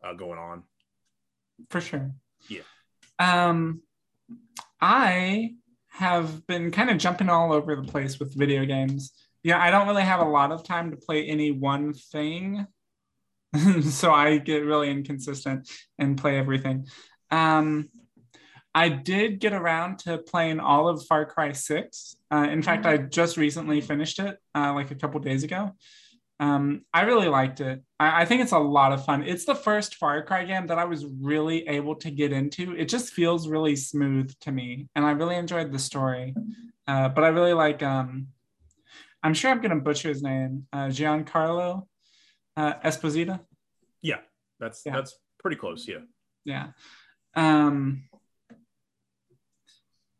[0.03, 0.63] uh, going on.
[1.69, 2.11] for sure.
[2.49, 2.63] Yeah.
[3.19, 3.83] Um,
[4.81, 5.55] I
[5.97, 9.13] have been kind of jumping all over the place with video games.
[9.43, 12.67] Yeah, I don't really have a lot of time to play any one thing.
[13.83, 16.87] so I get really inconsistent and play everything.
[17.31, 17.89] Um,
[18.75, 22.17] I did get around to playing all of Far Cry 6.
[22.31, 25.73] Uh, in fact, I just recently finished it uh, like a couple days ago.
[26.39, 27.83] Um, I really liked it.
[27.99, 29.23] I, I think it's a lot of fun.
[29.23, 32.77] It's the first Far Cry game that I was really able to get into.
[32.77, 36.35] It just feels really smooth to me, and I really enjoyed the story.
[36.87, 37.83] Uh, but I really like.
[37.83, 38.29] Um,
[39.23, 40.67] I'm sure I'm gonna butcher his name.
[40.73, 41.87] Uh, Giancarlo
[42.57, 43.41] uh, Esposito.
[44.03, 44.19] Yeah,
[44.61, 44.95] that's Yeah.
[44.95, 45.89] that's pretty close.
[45.89, 46.05] Yeah,
[46.45, 46.69] Yeah.
[47.35, 48.05] Um,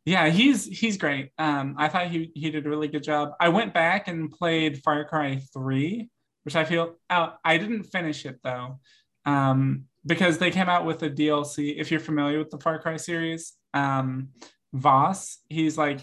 [0.07, 1.33] yeah, he's he's great.
[1.37, 3.33] Um, I thought he he did a really good job.
[3.41, 6.09] I went back and played Far Cry 3,
[6.45, 8.79] which I feel oh, I didn't finish it though.
[9.27, 11.75] Um, because they came out with a DLC.
[11.77, 14.29] If you're familiar with the Far Cry series, um,
[14.73, 15.99] Vaas, he's like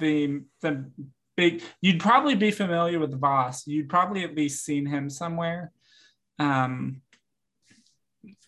[0.00, 0.90] the the
[1.36, 3.68] big you'd probably be familiar with Vaas.
[3.68, 5.70] You'd probably at least seen him somewhere.
[6.40, 7.02] Um,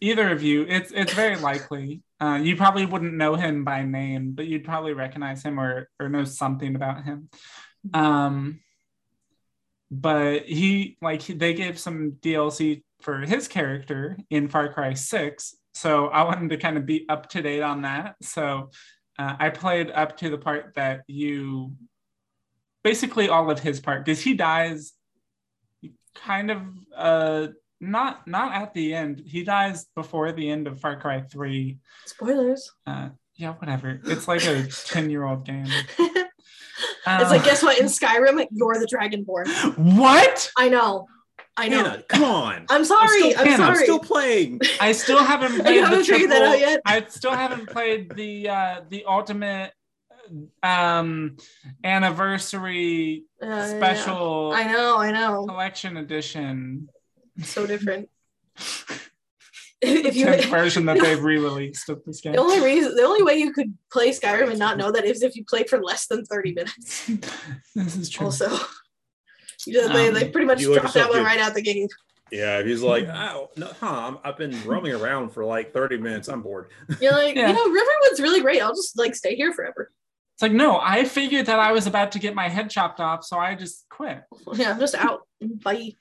[0.00, 2.02] either of you, it's it's very likely.
[2.20, 6.08] Uh, you probably wouldn't know him by name, but you'd probably recognize him or or
[6.08, 7.28] know something about him.
[7.92, 8.60] Um,
[9.90, 16.06] but he like they gave some DLC for his character in Far Cry Six, so
[16.06, 18.16] I wanted to kind of be up to date on that.
[18.22, 18.70] So
[19.18, 21.76] uh, I played up to the part that you
[22.82, 24.92] basically all of his part because he dies
[26.14, 26.62] kind of
[26.96, 27.48] uh
[27.80, 32.70] not not at the end he dies before the end of far cry 3 Spoilers.
[32.86, 35.66] uh yeah whatever it's like a 10 year old game
[35.98, 37.78] it's like, guess what?
[37.78, 39.46] In Skyrim, you're the Dragonborn.
[39.96, 41.06] what I know.
[41.56, 41.78] I know.
[41.78, 42.66] Anna, come on.
[42.68, 43.30] I'm sorry.
[43.30, 43.84] still, I'm, Anna, I'm sorry.
[43.84, 44.60] still playing.
[44.80, 46.80] i still haven't You played the haven't figured that out yet?
[46.84, 49.72] i still haven't played the uh the ultimate
[50.62, 51.36] um
[51.84, 53.76] anniversary Uh, yeah.
[53.78, 54.98] special I know.
[54.98, 55.46] I know.
[55.46, 56.88] collection edition
[57.42, 58.08] So different.
[59.82, 63.22] if you, tenth version that they've re-released of this game the only reason, the only
[63.22, 66.06] way you could play Skyrim and not know that is if you played for less
[66.06, 67.06] than 30 minutes.
[67.74, 68.48] this is true Also,
[69.66, 71.90] you just, they, Um, they pretty much dropped that one right out the gate.
[72.32, 73.86] Yeah, if he's like, oh, no, huh?
[73.86, 76.28] I'm, I've been roaming around for like 30 minutes.
[76.28, 76.70] I'm bored.
[77.00, 77.48] You're like, Yeah.
[77.48, 78.60] you know, Riverwood's really great.
[78.62, 79.92] I'll just like stay here forever.
[80.34, 83.24] It's like, no, I figured that I was about to get my head chopped off,
[83.24, 84.22] so I just quit.
[84.54, 85.20] Yeah, I'm just out.
[85.40, 85.92] Bye.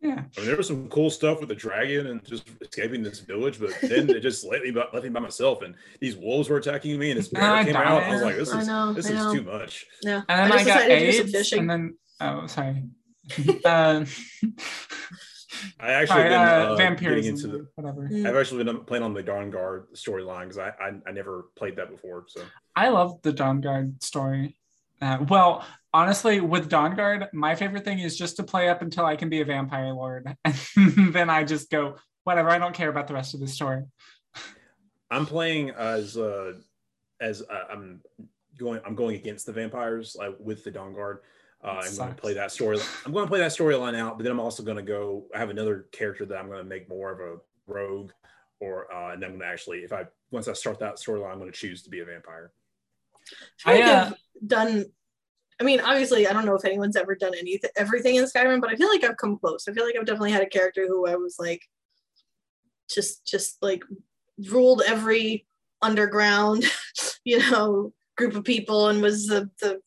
[0.00, 0.22] Yeah.
[0.36, 3.58] I mean, there was some cool stuff with the dragon and just escaping this village,
[3.58, 6.58] but then it just let me by, left me by myself, and these wolves were
[6.58, 8.04] attacking me, and this bear I came out.
[8.04, 9.34] I was like, this is know, this I is know.
[9.34, 9.86] too much.
[10.02, 10.22] Yeah.
[10.28, 11.58] And then I, just got decided to do some AIDS, fishing.
[11.58, 12.84] and then oh, sorry.
[13.64, 14.04] uh,
[15.80, 17.68] I actually sorry, been uh, uh, getting vampirism, into the.
[17.74, 18.08] whatever.
[18.08, 18.26] Mm.
[18.28, 21.74] I've actually been playing on the Dawn Guard storyline because I, I I never played
[21.76, 22.26] that before.
[22.28, 22.42] So
[22.76, 24.56] I love the Dawn Guard story.
[25.00, 29.04] Uh, well, honestly, with Dawn Guard, my favorite thing is just to play up until
[29.04, 32.50] I can be a vampire lord, and then I just go whatever.
[32.50, 33.82] I don't care about the rest of the story.
[35.10, 36.54] I'm playing as uh
[37.20, 38.02] as uh, I'm
[38.58, 41.20] going I'm going against the vampires like with the Dawn Guard.
[41.62, 42.78] Uh, I'm going to play that story.
[43.04, 45.24] I'm going to play that storyline out, but then I'm also going to go.
[45.34, 48.12] I have another character that I'm going to make more of a rogue,
[48.60, 51.38] or uh, and I'm going to actually, if I once I start that storyline, I'm
[51.40, 52.52] going to choose to be a vampire.
[53.66, 54.84] I feel I, uh, I've done.
[55.60, 58.70] I mean, obviously, I don't know if anyone's ever done anything, everything in Skyrim, but
[58.70, 59.66] I feel like I've come close.
[59.68, 61.62] I feel like I've definitely had a character who I was like,
[62.88, 63.82] just, just like
[64.50, 65.46] ruled every
[65.82, 66.64] underground,
[67.24, 69.80] you know, group of people and was the the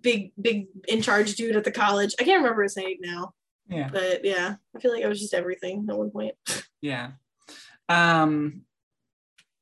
[0.00, 2.14] big big in charge dude at the college.
[2.18, 3.34] I can't remember his name now,
[3.68, 3.88] Yeah.
[3.92, 6.34] but yeah, I feel like I was just everything at one point.
[6.82, 7.10] Yeah.
[7.90, 8.62] Um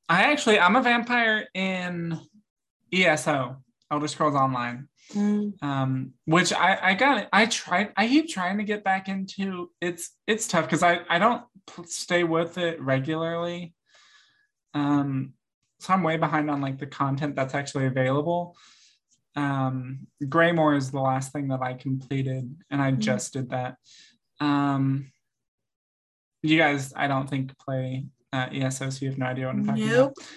[0.07, 2.17] I actually I'm a vampire in
[2.93, 3.57] ESO,
[3.91, 4.87] Elder Scrolls Online.
[5.61, 7.29] Um, which I I got it.
[7.33, 11.17] I tried I keep trying to get back into it's it's tough because I I
[11.17, 11.43] don't
[11.85, 13.73] stay with it regularly.
[14.75, 15.33] Um
[15.79, 18.55] so I'm way behind on like the content that's actually available.
[19.35, 22.99] Um Greymoor is the last thing that I completed and I Mhm.
[22.99, 23.77] just did that.
[24.39, 25.11] Um
[26.43, 29.65] you guys I don't think play uh, ESO, so you have no idea what I'm
[29.65, 30.13] talking Nope.
[30.15, 30.27] about.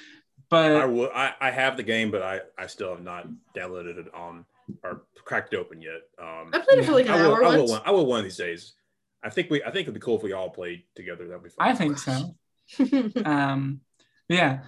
[0.53, 1.11] I But will.
[1.15, 4.45] I, I have the game, but I, I still have not downloaded it on
[4.83, 6.03] or cracked it open yet.
[6.19, 7.35] Um, I played it for like an I will.
[7.35, 7.71] hour I will, once.
[7.71, 8.75] one, I will one of these days.
[9.23, 9.63] I think we.
[9.63, 11.27] I think it'd be cool if we all played together.
[11.29, 11.69] That'd be fun.
[11.69, 12.35] I think so.
[13.27, 13.81] um
[14.29, 14.61] yeah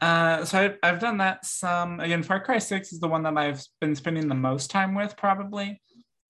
[0.00, 3.36] uh so I've, I've done that some again far cry 6 is the one that
[3.36, 5.80] i've been spending the most time with probably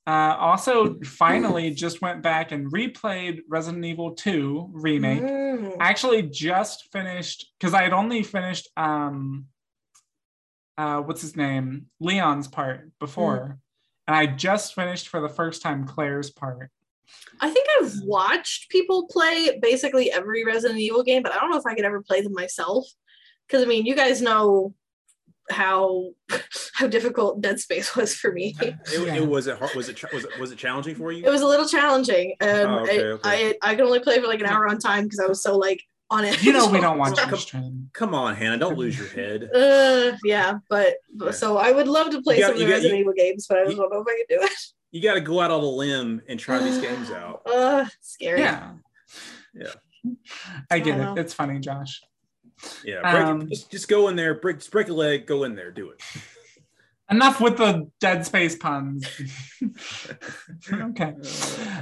[0.07, 5.23] uh also finally just went back and replayed resident evil 2 remake.
[5.23, 5.77] Mm.
[5.81, 9.47] I actually just finished because i had only finished um
[10.79, 11.87] uh what's his name?
[12.01, 13.59] Leon's part before.
[14.07, 16.71] And i just finished for the first time claire's part.
[17.41, 21.59] I think I've watched people play basically every Resident Evil game, but I don't know
[21.59, 22.87] if I could ever play them myself.
[23.47, 24.75] Because I mean, you guys know
[25.51, 26.11] how
[26.75, 28.55] how difficult Dead Space was for me.
[28.61, 29.15] It, Yeah.
[29.17, 31.25] it was it hard, was it was it was it challenging for you?
[31.25, 33.55] It was a little challenging, and Oh, okay, I, okay.
[33.63, 35.57] I I could only play for like an hour on time because I was so
[35.59, 36.43] like on it.
[36.43, 39.51] you know we don't watch Come- your Come on, Hannah, don't lose your head.
[39.55, 41.31] Uh, yeah, but Yeah.
[41.33, 43.15] so I would love to play got- some of the you got- Resident you- Evil
[43.17, 44.53] games, but I just you- don't know if I can do it.
[44.93, 47.41] You got to go out on a limb and try these games out.
[47.47, 48.41] Uh, scary.
[48.41, 48.73] yeah
[49.55, 49.73] Yeah.
[50.71, 51.13] i get I know.
[51.15, 52.01] it it's funny josh
[52.85, 55.55] Yeah, break, Um, just, just go in there, break, just break a leg, go in
[55.55, 56.01] there, do it.
[57.11, 59.05] enough with the dead space puns
[60.73, 61.15] okay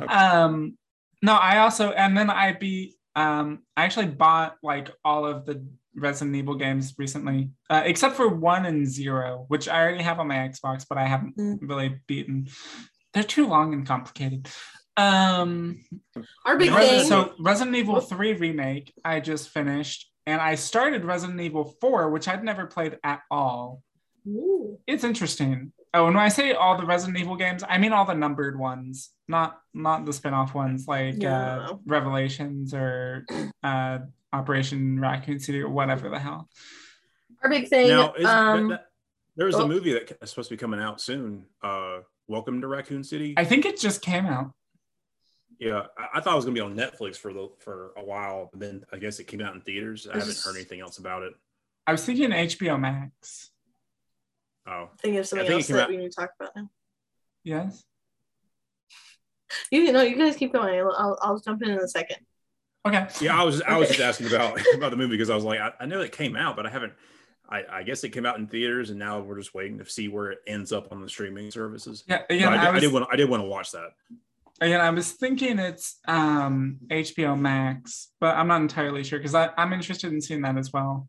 [0.08, 0.76] um
[1.22, 5.64] no i also and then i beat um i actually bought like all of the
[5.94, 10.26] resident evil games recently uh, except for one and zero which i already have on
[10.26, 11.58] my xbox but i haven't Mm.
[11.62, 12.48] really beaten
[13.12, 14.48] they're too long and complicated
[14.96, 15.80] um
[16.44, 17.06] Our big Resi- thing.
[17.08, 22.28] so resident evil 3 remake i just finished and i started resident evil 4 which
[22.28, 23.82] i'd never played at all
[24.26, 24.78] Ooh.
[24.86, 25.72] it's interesting.
[25.92, 28.56] Oh, and when I say all the Resident Evil games, I mean all the numbered
[28.56, 33.26] ones, not not the spin-off ones like uh, Revelations or
[33.64, 33.98] uh,
[34.32, 36.48] Operation Raccoon City or whatever the hell.
[37.42, 37.88] Our big thing.
[37.88, 38.86] Now, is, um, that, that-
[39.36, 39.64] there's oh.
[39.64, 41.46] a movie that is supposed to be coming out soon.
[41.62, 43.34] Uh, Welcome to Raccoon City.
[43.36, 44.52] I think it just came out.
[45.60, 48.48] Yeah, I, I thought it was gonna be on Netflix for the for a while,
[48.50, 50.08] but then I guess it came out in theaters.
[50.12, 51.34] I haven't heard anything else about it.
[51.86, 53.50] I was thinking HBO Max.
[54.66, 56.70] Oh, think of something think else that out- we need to talk about now.
[57.44, 57.84] Yes.
[59.70, 60.78] You know, you guys keep going.
[60.78, 62.18] I'll, I'll, I'll jump in in a second.
[62.86, 63.06] Okay.
[63.20, 63.38] yeah.
[63.38, 63.96] I was I was Okay.
[63.98, 66.36] just asking about about the movie because I was like, I, I know it came
[66.36, 66.92] out, but I haven't.
[67.48, 70.06] I, I guess it came out in theaters, and now we're just waiting to see
[70.06, 72.04] where it ends up on the streaming services.
[72.06, 72.22] Yeah.
[72.30, 72.48] yeah.
[72.48, 73.90] I, I, did, I did want I did want to watch that.
[74.60, 79.72] Again, I was thinking it's um, HBO Max, but I'm not entirely sure because I'm
[79.72, 81.08] interested in seeing that as well.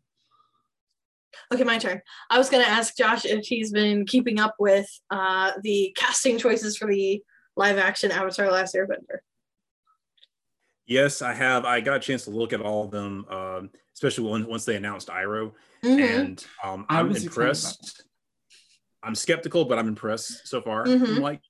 [1.52, 2.00] Okay, my turn.
[2.30, 6.38] I was going to ask Josh if he's been keeping up with uh, the casting
[6.38, 7.22] choices for the
[7.56, 9.18] live action Avatar Last Airbender.
[10.86, 11.64] Yes, I have.
[11.64, 14.76] I got a chance to look at all of them, um, especially when, once they
[14.76, 15.52] announced Iroh,
[15.84, 16.00] Mhm.
[16.00, 18.04] and um, I I'm was impressed.
[19.02, 20.84] I'm skeptical, but I'm impressed so far.
[20.86, 21.16] Mhm.
[21.16, 21.40] I'm like,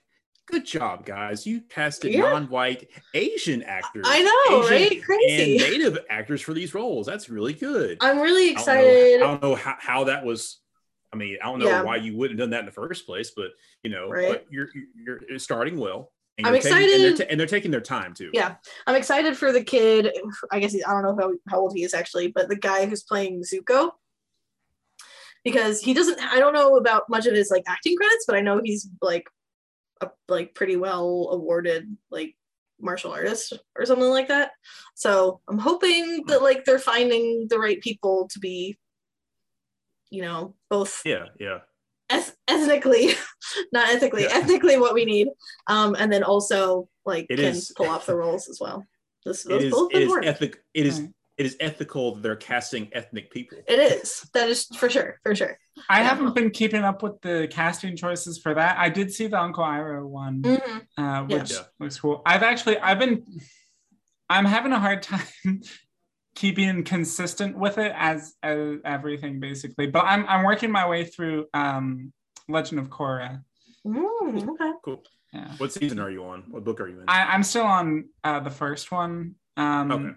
[0.46, 1.46] good job, guys!
[1.46, 2.22] You casted Yeah.
[2.30, 4.04] non-white Asian actors.
[4.06, 5.04] I know, Asian right?
[5.04, 5.56] Crazy.
[5.58, 7.06] And native actors for these roles.
[7.06, 7.98] That's really good.
[8.00, 9.14] I'm really I don't know- excited.
[9.22, 10.58] I don't know, how, how that was.
[11.12, 11.82] I mean, I don't know Yeah.
[11.82, 13.50] why you wouldn't have done that in the first place, but
[13.82, 14.28] you know, Right.
[14.28, 16.10] but you're you're you're starting well.
[16.38, 18.30] And I'm you're taking- and they're, excited- and they're taking their time too.
[18.32, 18.54] Yeah.
[18.86, 20.10] I'm excited for the kid.
[20.50, 22.86] I guess he, I don't know how, how old he is actually, but the guy
[22.86, 23.90] who's playing Zuko.
[25.44, 28.40] Because he doesn't, I don't know about much of his like acting credits, but I
[28.40, 29.26] know he's like
[30.02, 32.36] a like pretty well awarded like
[32.80, 34.50] martial artist or something like that.
[34.94, 38.76] So I'm hoping that like they're finding the right people to be,
[40.10, 41.58] you know, both yeah, yeah.
[42.10, 43.10] eth- ethnically,
[43.72, 44.36] not ethically, Yeah.
[44.36, 45.28] ethnically what we need,
[45.68, 48.84] um, and then also like It can is- pull off the roles as well.
[49.24, 50.28] This It those is both it is important.
[50.34, 50.62] ethic.
[50.74, 51.10] It is Right.
[51.38, 53.58] It is ethical that they're casting ethnic people.
[53.66, 54.28] It is.
[54.34, 55.18] That is for sure.
[55.22, 55.58] For sure.
[55.88, 56.08] I Yeah.
[56.08, 58.76] haven't been keeping up with the casting choices for that.
[58.78, 60.42] I did see the Uncle Iroh one.
[60.42, 60.86] Mhm.
[60.98, 61.62] uh, which Yeah.
[61.80, 62.22] looks cool.
[62.26, 63.24] I've actually I've been
[64.28, 65.26] I'm having a hard time
[66.34, 69.86] keeping consistent with it as, as everything basically.
[69.86, 72.12] But I'm I'm working my way through um
[72.48, 73.42] Legend of Korra.
[73.86, 74.72] Mm, okay.
[74.84, 75.02] Cool.
[75.32, 75.52] Yeah.
[75.56, 76.42] What season are you on?
[76.50, 77.04] What book are you in?
[77.08, 79.36] I, I'm still on uh, the first one.
[79.56, 80.10] Um, okay.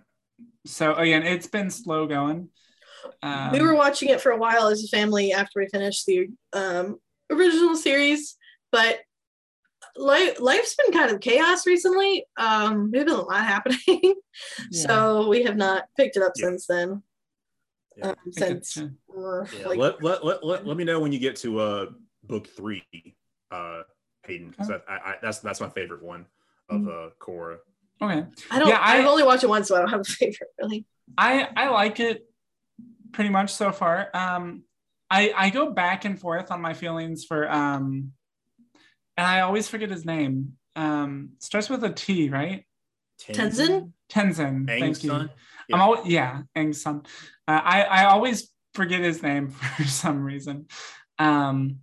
[0.66, 2.50] So again, it's been slow going.
[3.22, 6.28] Um, we were watching it for a while as a family after we finished the
[6.54, 6.98] um,
[7.32, 8.36] original series,
[8.72, 9.00] but
[9.96, 12.26] life life's been kind of chaos recently.
[12.38, 13.80] Um, there's been a lot happening,
[14.72, 16.46] yeah, so we have not picked it up Yeah.
[16.48, 17.04] since then.
[17.98, 18.08] Yeah.
[18.10, 21.20] Um, since it's, we're, Yeah, like, let, let, let, let, let me know when you
[21.20, 21.86] get to uh
[22.24, 22.84] book three,
[23.52, 23.84] uh
[24.26, 24.52] Hayden.
[24.54, 24.74] 'cause Oh.
[24.74, 26.26] that, I, I, that's that's my favorite one
[26.70, 27.58] of uh Korra.
[28.02, 28.26] Okay.
[28.52, 28.68] I don't.
[28.70, 30.86] yeah, I- I've only watched it once, so I don't have a favorite really.
[31.18, 32.26] I I like it
[33.12, 34.10] pretty much so far.
[34.14, 34.64] Um,
[35.10, 38.12] I I go back and forth on my feelings for um,
[39.18, 40.58] and I always forget his name.
[40.76, 42.66] Um, starts with a T, right?
[43.22, 43.94] Tenzin?
[44.10, 44.66] Tenzin.
[44.66, 45.10] Aang's Thank you.
[45.10, 45.30] son?
[45.72, 47.04] I'm always yeah, Aang's son.
[47.48, 50.68] Uh, I I always forget his name for some reason.
[51.18, 51.80] Um,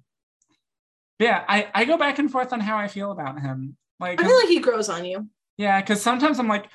[1.18, 3.76] yeah, I I go back and forth on how I feel about him.
[3.98, 5.28] Like I feel like he grows on you.
[5.62, 6.68] Yeah, because sometimes I'm like,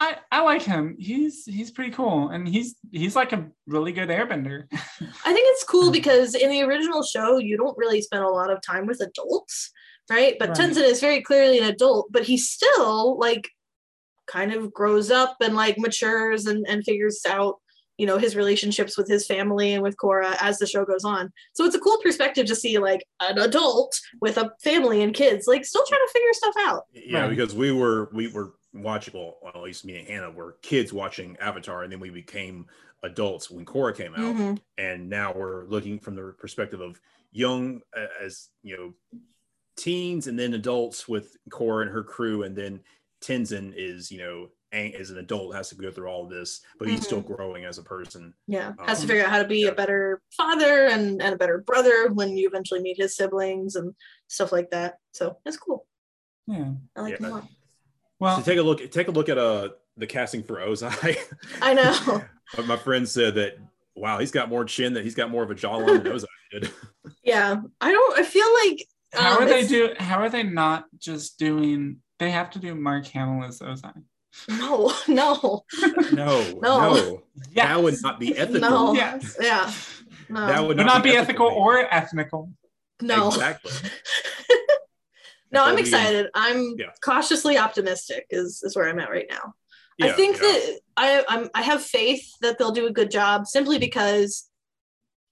[0.00, 0.96] I I like him.
[0.98, 4.66] He's he's pretty cool, and he's he's like a really good airbender.
[4.72, 8.50] I think it's cool because in the original show, you don't really spend a lot
[8.50, 9.70] of time with adults,
[10.10, 10.36] right?
[10.36, 10.58] But Right.
[10.58, 13.48] Tenzin is very clearly an adult, but he still like
[14.26, 17.60] kind of grows up and like matures and, and figures out,
[18.02, 21.32] you know, his relationships with his family and with Korra as the show goes on.
[21.52, 25.46] So it's a cool perspective to see like an adult with a family and kids,
[25.46, 26.86] like still trying to figure stuff out.
[26.92, 27.30] Yeah, Right.
[27.30, 31.36] because we were we were watching well, at least me and Hannah were kids watching
[31.36, 32.66] Avatar, and then we became
[33.04, 34.58] adults when Korra came out, Mhm.
[34.78, 39.20] and now we're looking from the perspective of young uh, as you know
[39.76, 42.80] teens and then adults with Korra and her crew, and then
[43.20, 46.60] Tenzin is you know Aang as an adult has to go through all of this,
[46.78, 48.32] but he's still growing as a person.
[48.46, 48.72] Yeah.
[48.80, 49.68] Has to Um, figure out how to be yeah.
[49.68, 53.94] a better father and, and a better brother when you eventually meet his siblings and
[54.28, 54.96] stuff like that.
[55.12, 55.86] So it's cool.
[56.46, 56.70] yeah.
[56.96, 57.34] I like him a Yeah.
[57.34, 57.48] lot.
[58.18, 61.16] Well, so take a look take a look at uh the casting for Ozai.
[61.60, 62.24] I know.
[62.56, 63.56] But my friend said that
[63.94, 66.70] wow, he's got more chin that he's got more of a jawline than Ozai did.
[67.24, 68.18] Yeah, I don't.
[68.18, 69.94] I feel like how um, are they do?
[69.98, 71.98] How are they not just doing?
[72.18, 74.02] They have to do Mark Hamill as Ozai.
[74.48, 75.64] No, no,
[76.12, 76.60] No, No.
[76.60, 78.60] no, Yeah, that would not be ethical.
[78.60, 78.92] no.
[78.94, 79.36] Yes.
[79.40, 79.70] Yeah,
[80.28, 82.50] no, That would would not be ethical or ethnical.
[83.00, 83.72] no, exactly.
[85.50, 85.62] no.
[85.64, 86.26] I'm That would excited.
[86.34, 86.86] I'm Yeah.
[87.04, 88.26] cautiously optimistic.
[88.30, 89.54] Is is where I'm at right now.
[90.00, 90.42] I think yeah.
[90.42, 94.48] that I I'm I have faith that they'll do a good job simply because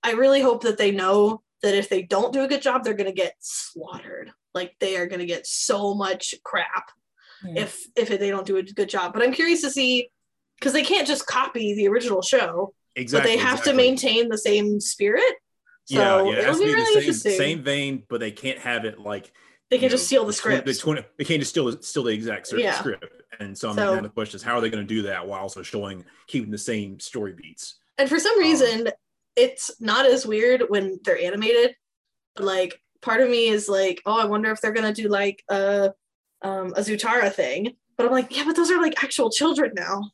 [0.03, 2.95] I really hope that they know that if they don't do a good job, they're
[2.95, 4.31] gonna get slaughtered.
[4.55, 6.91] Like they are gonna get so much crap
[7.44, 7.62] Yeah.
[7.62, 9.12] if if they don't do a good job.
[9.12, 10.11] But I'm curious to see
[10.59, 13.31] because they can't just copy the original show, exactly.
[13.31, 13.72] but they have exactly.
[13.72, 15.35] to maintain the same spirit.
[15.87, 16.20] So yeah, yeah.
[16.20, 17.33] It it'll has to be really the same, interesting.
[17.33, 19.33] same vein, but they can't have it like
[19.70, 20.66] they can you just know, steal the script.
[20.66, 22.64] The 20, they can't just steal steal the exact script.
[22.64, 22.79] Yeah.
[22.79, 23.07] script.
[23.38, 25.62] And so, So- the question is, how are they going to do that while also
[25.62, 27.79] showing keeping the same story beats?
[27.96, 28.88] And for some Um, reason,
[29.37, 31.76] it's not as weird when they're animated.
[32.38, 35.92] Like part of me is like, oh, I wonder if they're gonna do like a
[36.42, 37.76] um a Zutara thing.
[37.96, 40.11] But I'm like, yeah, but those are like actual children now.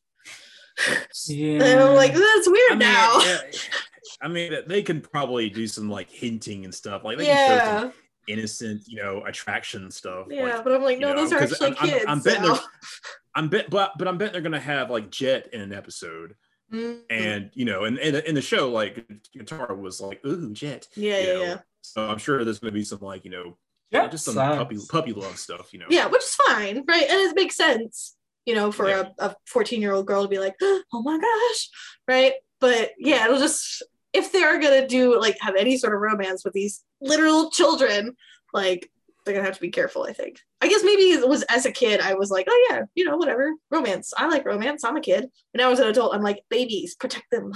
[1.26, 1.62] Yeah.
[1.62, 3.18] And I'm like, that's weird I mean, now.
[3.24, 3.38] yeah,
[4.22, 7.04] I mean, they can probably do some like hinting and stuff.
[7.04, 7.92] Like they can show Yeah, some
[8.28, 10.26] innocent, you know, attraction stuff.
[10.30, 12.04] yeah, Like, but I'm like, no, know, those are actually I'm- I'm- kids.
[12.08, 12.54] I'm betting now.
[12.54, 12.64] they're-
[13.36, 16.34] I'm bet, but but I'm betting they're gonna have like Jet in an episode,
[16.72, 19.06] Mm, and you know, and in, in the show, like
[19.38, 22.98] Katara was like, "Ooh, Jet." yeah, yeah, yeah, So I'm sure there's gonna be some
[23.00, 23.56] like you know,
[23.90, 24.56] Yeah, just some sucks.
[24.58, 25.72] puppy puppy love stuff.
[25.72, 25.86] You know.
[25.90, 27.08] yeah, which is fine, right?
[27.08, 29.10] And it makes sense, you know, for Yeah.
[29.18, 31.68] a 14 year old girl to be like, oh my gosh,
[32.08, 32.32] right?
[32.60, 33.82] But yeah, it'll just
[34.12, 38.16] if they're gonna do like have any sort of romance with these literal children,
[38.52, 38.90] like
[39.24, 40.04] they're gonna have to be careful.
[40.08, 40.40] I think.
[40.60, 43.16] I guess maybe it was as a kid, I was like, oh yeah, you know,
[43.16, 44.12] whatever, romance.
[44.16, 44.84] I like romance.
[44.84, 47.52] I'm a kid, and now as an adult, I'm like, babies, protect them.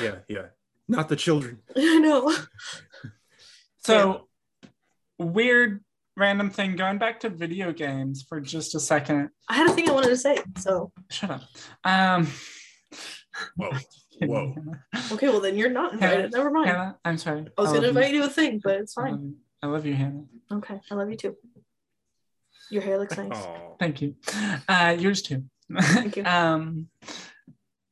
[0.00, 0.46] yeah, yeah.
[0.88, 1.58] Not the children.
[1.76, 2.32] I know.
[3.78, 4.28] So
[5.24, 5.84] weird
[6.16, 9.30] random thing going back to video games for just a second.
[9.48, 11.42] I had a thing I wanted to say, so Shut up.
[11.84, 12.28] Um
[13.56, 13.70] Whoa,
[14.22, 14.54] whoa.
[15.12, 16.32] okay, well then you're not invited.
[16.32, 16.68] Never mind.
[16.68, 17.46] Hannah, I'm sorry.
[17.56, 18.00] I was I gonna love you.
[18.00, 19.12] invite you to a thing, but it's I fine.
[19.12, 19.32] love.
[19.62, 20.24] I love you, Hannah.
[20.52, 21.36] Okay, I love you too.
[22.70, 23.46] Your hair looks nice.
[23.78, 24.14] Thank you.
[24.68, 25.44] Uh, yours too.
[25.80, 26.24] Thank you.
[26.26, 26.88] um,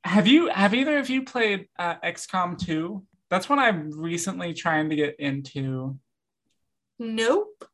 [0.04, 3.04] have you have either of you played uh, XCOM 2?
[3.30, 5.98] That's what I'm recently trying to get into.
[6.98, 7.64] Nope.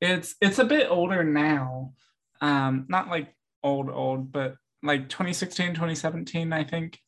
[0.00, 1.92] It's it's a bit older now.
[2.40, 7.00] Um, not like old old, but like 2016, 2017, I think.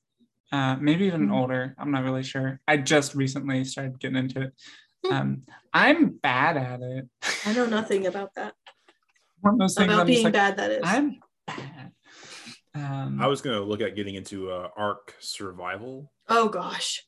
[0.50, 1.34] Uh, maybe even Mhm.
[1.38, 1.74] older.
[1.78, 2.60] I'm not really sure.
[2.66, 4.54] I just recently started getting into it.
[5.04, 5.12] Hmm.
[5.12, 5.42] Um,
[5.74, 7.08] I'm bad at it.
[7.44, 8.54] I know nothing about that.
[9.40, 10.80] One of those things About I'm being like, bad, that is.
[10.84, 11.92] I'm bad.
[12.74, 16.10] Um, I was gonna look at getting into uh, Ark Survival.
[16.28, 17.04] oh gosh.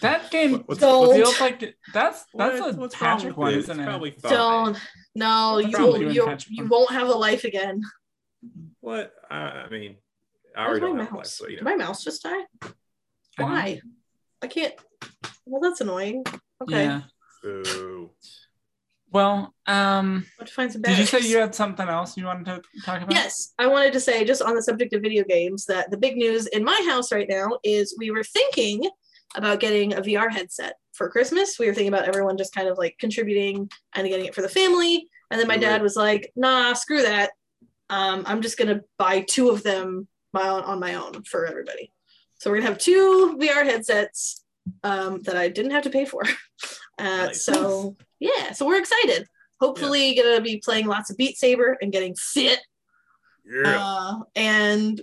[0.00, 1.14] That game What- what's- Don't.
[1.14, 1.60] feels like
[1.92, 3.84] that's that's What- a what's Patrick with one, isn't It's it?
[3.84, 4.32] Probably fine.
[4.32, 4.78] Don't.
[5.14, 7.82] No, What's you will, you you won't have a life again.
[8.80, 9.12] What?
[9.30, 9.96] I, I mean,
[10.56, 11.34] I Where's already my don't have life, mouse?
[11.34, 12.30] so you Did my mouse just die?
[12.62, 12.66] I
[13.38, 13.44] know.
[13.44, 13.80] Why?
[14.42, 14.74] I can't.
[15.46, 16.24] Well, that's annoying.
[16.62, 16.84] Okay.
[16.84, 17.02] Yeah.
[17.42, 18.10] Boo.
[19.12, 22.98] Well, um, find some did you say you had something else you wanted to talk
[23.02, 23.12] about?
[23.12, 26.16] Yes, I wanted to say just on the subject of video games that the big
[26.16, 28.88] news in my house right now is we were thinking
[29.36, 31.58] about getting a VR headset for Christmas.
[31.58, 34.48] We were thinking about everyone just kind of like contributing and getting it for the
[34.48, 35.08] family.
[35.30, 37.30] And then my dad was like, "Nah, screw that.
[37.88, 41.92] Um, I'm just gonna buy two of them my own, on my own for everybody."
[42.38, 44.44] So we're gonna have two VR headsets
[44.82, 46.22] um, that I didn't have to pay for.
[46.98, 47.46] Uh, Nice.
[47.46, 49.26] So yeah, so we're excited.
[49.58, 52.60] Hopefully, gonna be playing lots of Beat Saber and getting fit
[53.46, 53.78] Yeah.
[53.82, 55.00] uh, and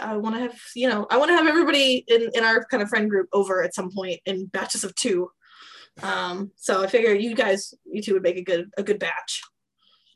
[0.00, 2.82] I want to have you know I want to have everybody in in our kind
[2.82, 5.30] of friend group over at some point in batches of two.
[6.02, 9.42] Um, so I figure you guys you two would make a good a good batch.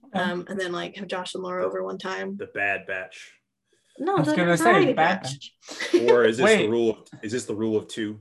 [0.06, 0.18] Okay.
[0.18, 2.36] Um, and then like have Josh and Laura over one time.
[2.36, 3.32] the Bad Batch.
[3.98, 5.52] No, I was the gonna variety say bad batch.
[5.92, 6.02] batch.
[6.10, 6.62] Or is this Wait.
[6.66, 6.90] the rule?
[6.90, 8.20] Of, is this the rule of two?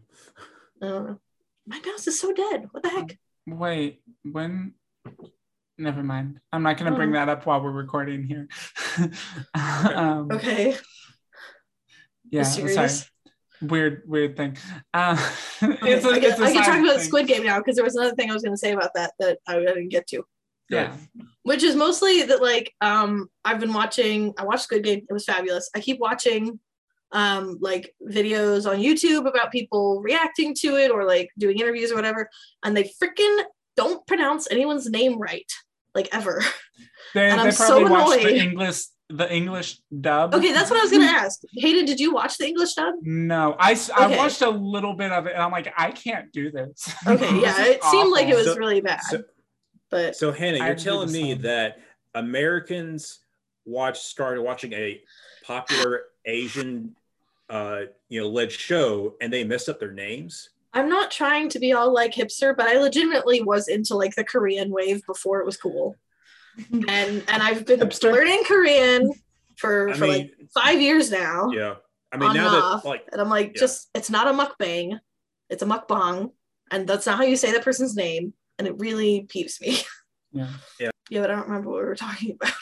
[0.81, 1.19] I don't know.
[1.67, 2.67] My mouse is so dead.
[2.71, 3.17] What the heck?
[3.47, 4.73] Wait, when?
[5.77, 6.39] Never mind.
[6.51, 7.13] I'm not gonna bring Oh.
[7.13, 8.47] that up while we're recording here.
[9.55, 10.75] um, Okay.
[12.33, 12.39] Yeah.
[12.41, 12.75] Mysterious.
[12.75, 13.09] Sorry.
[13.61, 14.57] Weird, weird thing.
[14.93, 15.15] Uh,
[15.61, 17.05] it's a, Okay, I can, it's a I can talk about thing.
[17.07, 19.13] Squid Game now because there was another thing I was going to say about that
[19.19, 20.23] that I didn't get to.
[20.69, 20.95] Yeah.
[21.43, 25.25] which is mostly that like um I've been watching I watched Squid Game it was
[25.25, 26.59] fabulous I keep watching
[27.11, 31.95] um like videos on YouTube about people reacting to it or like doing interviews or
[31.95, 32.27] whatever
[32.65, 33.43] and they freaking
[33.77, 35.51] don't pronounce anyone's name right
[35.93, 36.41] like ever
[37.13, 38.37] They, And they I'm so probably watched the.
[38.41, 40.33] English the English dub.
[40.33, 43.55] okay that's what I was gonna ask Hayden did you watch the English dub No,
[43.59, 44.17] I Okay.
[44.17, 46.93] watched a little bit of it and I'm like, I can't do this.
[47.07, 49.23] okay yeah This is it seemed like it was So- really bad so-
[49.91, 51.77] but So Hannah, you're do telling me that
[52.15, 53.19] Americans
[53.65, 55.01] watch started watching a
[55.45, 56.95] popular Asian
[57.49, 60.49] uh you know led show and they messed up their names?
[60.73, 64.23] I'm not trying to be all like hipster but I legitimately was into like the
[64.23, 65.95] Korean wave before it was cool
[66.71, 68.11] and and I've been Hipster.
[68.11, 69.11] learning Korean
[69.57, 71.49] for I for like five years now.
[71.51, 71.75] yeah.
[72.11, 73.59] I mean on now and that like And I'm like, Yeah.
[73.61, 74.99] just it's not a mukbang,
[75.49, 76.31] it's a mukbang,
[76.71, 79.77] and that's not how you say that person's name, and it really peeps me.
[80.35, 80.47] Yeah.
[80.79, 82.53] yeah, yeah, but I don't remember what we were talking about.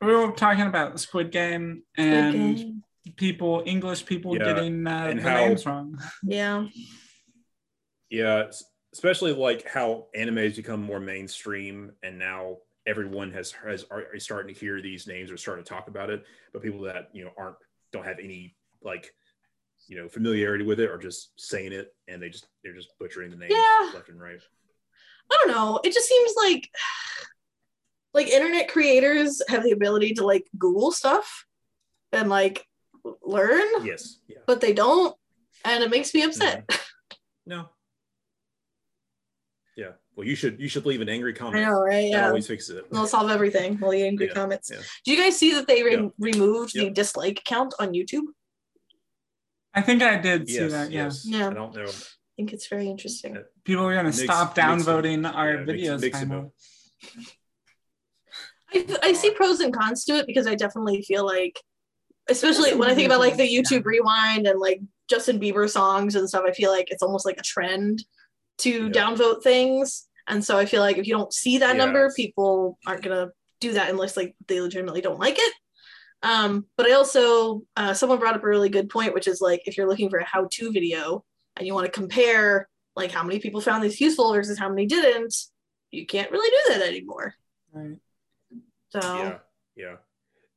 [0.00, 2.82] We were talking about the Squid Game Squid and Game.
[3.16, 5.98] people, English people Yeah, getting uh, and the how- names wrong.
[6.22, 6.66] Yeah,
[8.10, 8.44] Yeah,
[8.92, 14.18] especially like how anime has become more mainstream, and now everyone has has are are
[14.20, 16.24] starting to hear these names or starting to talk about it.
[16.52, 17.56] But people that you know aren't
[17.92, 19.12] don't have any like
[19.88, 23.30] you know familiarity with it are just saying it, and they just they're just butchering
[23.30, 23.90] the names Yeah.
[23.94, 24.40] left and right.
[25.30, 25.80] I don't know.
[25.84, 26.70] It just seems like
[28.14, 31.44] like internet creators have the ability to like Google stuff
[32.12, 32.64] and like
[33.24, 35.14] learn, Yes, yeah, but they don't,
[35.64, 36.66] and it makes me upset.
[36.66, 36.82] Mm-hmm.
[37.46, 37.68] no,
[39.76, 39.92] yeah.
[40.16, 41.56] Well, you should you should leave an angry comment.
[41.56, 41.76] I comment.
[41.78, 42.10] know, right?
[42.12, 42.28] That Yeah.
[42.28, 42.86] always fixes it.
[42.90, 43.78] We'll solve everything.
[43.82, 44.70] All the angry Yeah, comments.
[44.72, 44.80] yeah.
[45.04, 46.08] Do you guys see that they re- Yeah.
[46.18, 48.22] removed the dislike count on YouTube?
[49.74, 50.90] I think I did see that.
[50.90, 51.04] Yeah.
[51.04, 51.24] yes.
[51.26, 51.50] Yeah.
[51.50, 51.82] I don't know.
[51.84, 53.34] I think it's very interesting.
[53.34, 53.42] Yeah.
[53.64, 56.00] People are going to stop downvoting our yeah, makes- videos.
[56.00, 56.22] makes
[57.12, 57.26] it.
[58.72, 61.60] I, I see pros and cons to it because I definitely feel like,
[62.28, 66.28] especially when I think about like the YouTube rewind and like Justin Bieber songs and
[66.28, 68.02] stuff, I feel like it's almost like a trend
[68.58, 68.90] to Yeah.
[68.90, 70.05] downvote things.
[70.28, 73.28] And so I feel like if you don't see that number, people aren't gonna
[73.60, 75.54] do that unless like they legitimately don't like it.
[76.22, 79.62] Um, but I also uh, someone brought up a really good point, which is like
[79.66, 81.24] if you're looking for a how-to video
[81.56, 84.86] and you want to compare like how many people found this useful versus how many
[84.86, 85.34] didn't,
[85.90, 87.34] you can't really do that anymore.
[87.72, 87.96] Right.
[88.90, 89.38] So yeah
[89.76, 89.96] yeah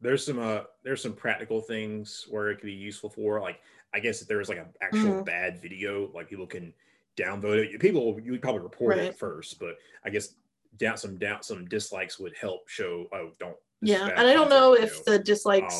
[0.01, 3.59] there's some uh there's some practical things where it could be useful for like
[3.93, 5.25] i guess if there was like an actual Mhm.
[5.25, 6.73] bad video like people can
[7.19, 7.79] downvote it.
[7.79, 9.07] People you would probably report Right.
[9.09, 10.35] it first but i guess
[10.77, 14.73] down some down some dislikes would help show oh don't yeah and i don't know
[14.75, 15.75] if the dislikes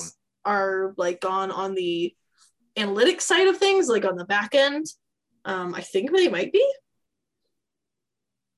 [0.46, 2.16] Um, are like gone on the
[2.78, 4.86] analytics side of things like on the back end.
[5.46, 6.66] Um i think they might be.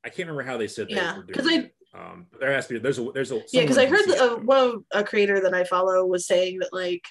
[0.04, 2.74] I can't remember how they said Yeah, were 'cause doing I- um there has to
[2.76, 5.42] be there's a there's a yeah because i heard that, uh, one of a creator
[5.42, 7.04] that i follow was saying that like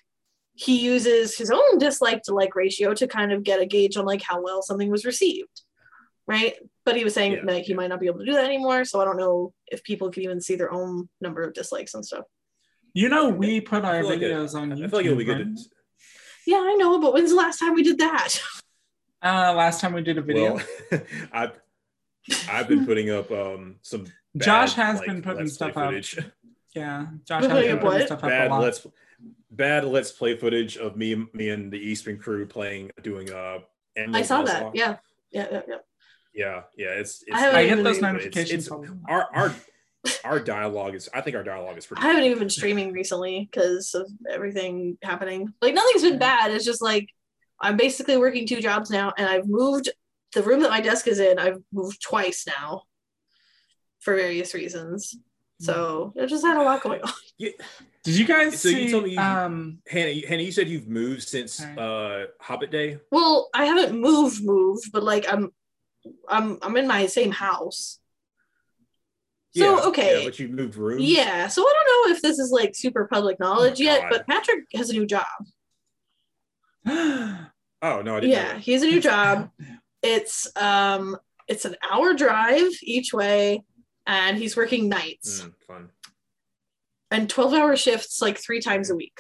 [0.67, 4.05] he uses his own dislike to like ratio to kind of get a gauge on
[4.05, 5.63] like how well something was received
[6.27, 6.55] right
[6.85, 8.85] but he was saying Yeah, that he might not be able to do that anymore
[8.85, 12.05] so i don't know if people can even see their own number of dislikes and
[12.05, 12.25] stuff
[12.93, 14.91] You know, we put our feel like it- videos on I YouTube.
[14.91, 15.39] feel like it'll be good.
[15.47, 15.57] right?
[15.57, 15.71] to-
[16.47, 18.31] yeah i know but when's the last time we did that
[19.23, 20.55] Uh, last time we did a video,
[20.91, 21.01] Well,
[21.41, 21.53] I've
[22.49, 24.05] I've been putting up um some
[24.35, 26.25] bad, Josh has like, been putting Let's Play stuff up.
[26.75, 28.07] yeah, Josh has been putting what?
[28.07, 28.63] stuff up a lot.
[28.63, 28.87] let's
[29.51, 33.59] bad let's play footage of me me and the Eastman crew playing doing uh
[34.15, 34.47] i saw Nuzlocke.
[34.47, 34.97] that yeah
[35.33, 35.77] yeah yeah, yeah.
[36.35, 38.67] yeah yeah it's, it's I haven't I even get those notifications.
[38.67, 39.03] it's- all the time.
[39.09, 39.55] our our
[40.25, 43.49] our dialogue is I think our dialogue is pretty I haven't even been streaming recently
[43.51, 45.53] because of everything happening.
[45.61, 46.53] Like nothing's been bad.
[46.53, 47.07] It's just like
[47.61, 49.91] I'm basically working two jobs now, and I've moved
[50.35, 51.39] the room that my desk is in.
[51.39, 52.85] I've moved twice now
[53.99, 55.15] for various reasons.
[55.61, 57.13] So I just had a lot going on.
[57.37, 57.51] Yeah.
[58.03, 60.89] Did you guys So you told me you- um, Hannah, you- Hannah, you said you've
[60.89, 61.77] moved since Sorry.
[61.77, 62.99] uh Hobbit Day.
[63.11, 65.51] Well, I haven't moved, moved, but like I'm,
[66.29, 67.99] I'm, I'm in my same house.
[69.55, 71.03] So Yeah, okay, yeah, but you moved rooms.
[71.03, 71.49] yeah.
[71.49, 74.11] So I don't know if this is like super public knowledge yet, God.
[74.11, 75.27] but Patrick has a new job.
[77.83, 78.33] Oh no, I didn't.
[78.33, 79.51] Yeah, know he has a new job.
[80.03, 83.63] It's um it's an hour drive each way
[84.07, 85.89] and he's working nights Mm, fun.
[87.11, 89.19] And 12 hour shifts like three times a week.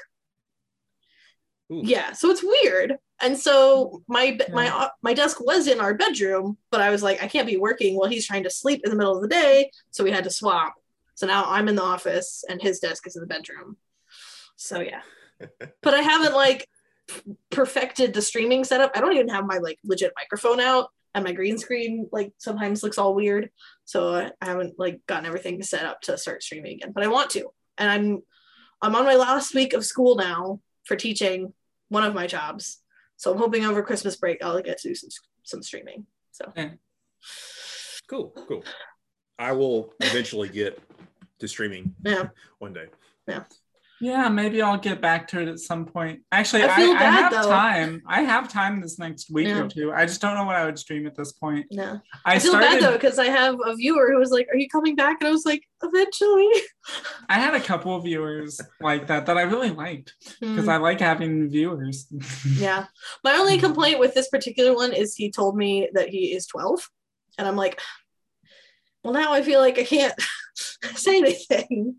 [1.73, 1.83] Ooh.
[1.85, 2.97] Yeah, so it's weird.
[3.23, 7.29] And so my my my desk was in our bedroom, but I was like I
[7.29, 10.03] can't be working while he's trying to sleep in the middle of the day, so
[10.03, 10.75] we had to swap.
[11.15, 13.77] So now I'm in the office and his desk is in the bedroom.
[14.57, 15.03] So yeah.
[15.83, 16.67] but I haven't like
[17.51, 18.93] perfected the streaming setup.
[18.95, 22.83] I don't even have my like legit microphone out and my green screen like sometimes
[22.83, 23.51] looks all weird.
[23.85, 27.31] So I haven't like gotten everything set up to start streaming again, but I want
[27.31, 27.51] to.
[27.81, 28.23] And I'm
[28.83, 31.53] I'm on my last week of school now for teaching
[31.89, 32.79] one of my jobs.
[33.17, 35.11] So I'm hoping over Christmas break I'll get to do some
[35.43, 36.07] some streaming.
[36.31, 36.53] So
[38.09, 38.65] Cool, cool.
[39.39, 40.79] I will eventually get
[41.39, 42.29] to streaming yeah.
[42.59, 42.87] one day.
[43.27, 43.45] yeah,
[44.01, 46.21] maybe I'll get back to it at some point.
[46.33, 47.49] Actually, I I, feel I, have though.
[47.51, 48.03] time.
[48.07, 49.61] I have time this next week Yeah.
[49.65, 49.93] or two.
[49.93, 51.67] I just don't know what I would stream at this point.
[51.71, 51.99] Yeah.
[52.25, 52.67] I, I, feel started.
[52.67, 55.29] bad though because I have a viewer who was like, "Are you coming back?" And
[55.29, 56.49] I was like, "Eventually."
[57.29, 60.71] I had a couple of viewers like that that I really liked because Hmm.
[60.71, 62.07] I like having viewers.
[62.57, 62.87] Yeah.
[63.23, 66.89] My only complaint with this particular one is he told me that he is 12.
[67.39, 67.81] And I'm like,
[69.05, 70.15] well, now I feel like I can't
[70.95, 71.97] say anything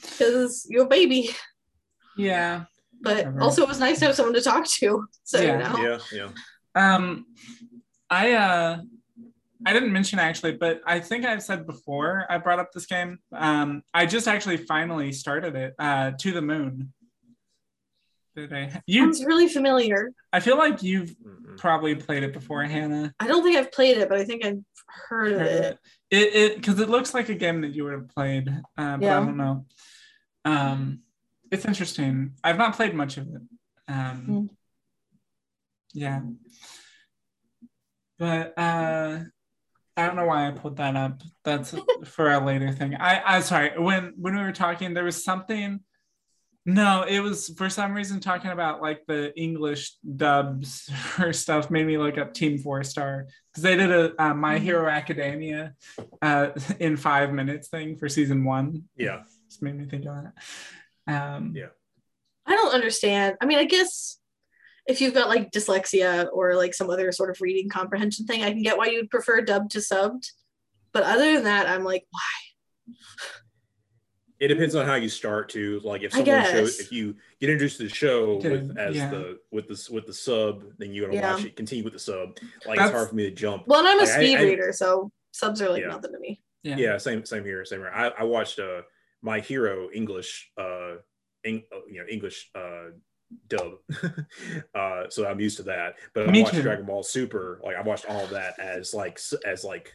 [0.00, 1.30] because you're a baby.
[2.16, 2.64] yeah.
[3.00, 3.42] But Whatever.
[3.42, 5.06] also, it was nice to have someone to talk to.
[5.22, 5.76] So, Yeah.
[5.76, 5.98] you know.
[6.12, 6.28] Yeah,
[6.74, 6.94] yeah.
[6.96, 7.26] Um,
[8.10, 8.78] I uh,
[9.66, 13.18] I didn't mention actually, but I think I've said before I brought up this game.
[13.32, 15.74] Um, I just actually finally started it.
[15.78, 16.92] Uh, to the moon.
[18.34, 18.82] Did I?
[18.86, 19.02] You?
[19.12, 20.10] Sounds really familiar.
[20.32, 21.14] I feel like you've
[21.56, 23.12] probably played it before, Hannah.
[23.20, 24.62] I don't think I've played it, but I think I've
[25.08, 25.78] heard of it.
[26.10, 29.02] It it because it looks like a game that you would have played, uh, but
[29.02, 29.20] Yeah.
[29.20, 29.66] I don't know.
[30.48, 31.00] Um,
[31.50, 32.32] it's interesting.
[32.44, 33.42] I've not played much of it.
[33.88, 34.46] Um, Hmm.
[35.94, 36.20] yeah,
[38.18, 39.20] but uh,
[39.96, 41.22] I don't know why I pulled that up.
[41.44, 41.74] That's
[42.04, 42.94] for a later thing.
[42.96, 43.78] I I'm sorry.
[43.78, 45.80] When when we were talking, there was something.
[46.66, 51.86] No, it was for some reason talking about like the English dubs or stuff made
[51.86, 54.62] me look up Team Four Star because they did a uh, My Mhm.
[54.62, 55.74] Hero Academia
[56.20, 58.84] uh, in five minutes thing for season one.
[58.96, 59.22] Yeah.
[59.48, 60.32] Just made me think of that.
[61.34, 61.68] Um, Yeah.
[62.46, 63.36] I don't understand.
[63.40, 64.18] I mean, I guess
[64.86, 68.50] if you've got like dyslexia or like some other sort of reading comprehension thing, I
[68.50, 70.30] can get why you'd prefer dubbed to subbed.
[70.92, 72.94] But other than that, I'm like, why?
[74.40, 77.78] It depends on how you start to like if someone shows if you get introduced
[77.78, 79.10] to the show To- with as yeah.
[79.10, 81.34] the with the with the sub, then you gotta Yeah.
[81.34, 82.38] watch it, continue with the sub.
[82.64, 83.64] Like That's- it's hard for me to jump.
[83.66, 85.88] Well, and I'm a Like, I- speed I- reader, so subs are like Yeah.
[85.88, 86.40] nothing to me.
[86.62, 86.76] yeah.
[86.76, 88.82] yeah same same here same here i, I watched uh
[89.22, 90.94] my hero english uh
[91.44, 92.90] Eng, uh, you know english uh
[93.48, 93.72] dub
[94.74, 96.62] uh so i'm used to that but i Me watched too.
[96.62, 99.92] dragon ball super like i watched all of that as like as like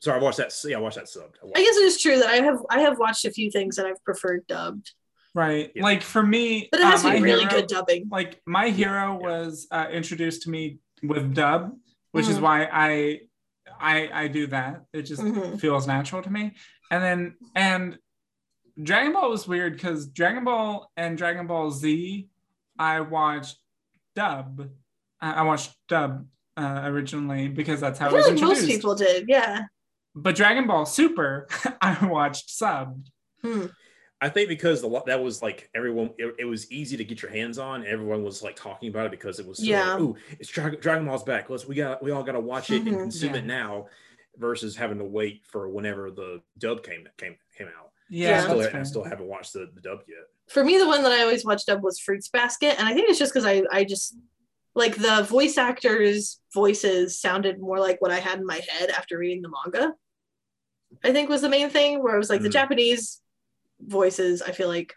[0.00, 2.18] sorry i watched that yeah i watched that subbed I I guess it is true
[2.18, 4.90] that I have I have watched a few things that I've preferred dubbed,
[5.34, 5.70] Right.
[5.74, 5.82] Yeah.
[5.82, 8.08] Like for me, but it has uh, to be really Hero- good dubbing.
[8.10, 11.72] like my hero was uh, introduced to me with dub
[12.12, 12.42] which is Mhm.
[12.42, 13.20] why i
[13.80, 15.58] i i do that it just Mhm.
[15.60, 16.54] feels natural to me
[16.90, 17.20] and then
[17.54, 17.98] and
[18.82, 22.28] dragon ball was weird because dragon ball and dragon ball z
[22.78, 23.58] i watched
[24.14, 24.68] dub
[25.20, 28.62] i I watched dub uh, originally because that's I how it feel was like introduced
[28.62, 29.24] most people did.
[29.28, 29.62] Yeah.
[30.14, 31.46] but dragon ball super
[31.80, 33.04] i watched sub
[33.42, 33.66] Hmm.
[34.20, 37.32] I think because the that was like everyone, it, it was easy to get your
[37.32, 37.84] hands on.
[37.84, 39.94] Everyone was like talking about it because it was so Yeah.
[39.94, 41.50] like, ooh, it's Dragon, Dragon Ball's back.
[41.50, 43.00] Let's we got we all got to watch it and Mhm.
[43.00, 43.40] consume Yeah.
[43.40, 43.86] it now,
[44.36, 47.90] versus having to wait for whenever the dub came came came out.
[48.14, 48.36] Yeah, Yeah.
[48.36, 50.18] I still, that's I still haven't watched the, the dub yet.
[50.48, 53.08] For me, the one that I always watched dub was Fruits Basket, and I think
[53.08, 54.14] it's just because I I just
[54.74, 59.16] like the voice actors' voices sounded more like what I had in my head after
[59.18, 59.94] reading the manga.
[61.02, 62.52] I think was the main thing where it was like the Mhm.
[62.60, 63.20] Japanese
[63.80, 64.42] voices.
[64.42, 64.94] I feel like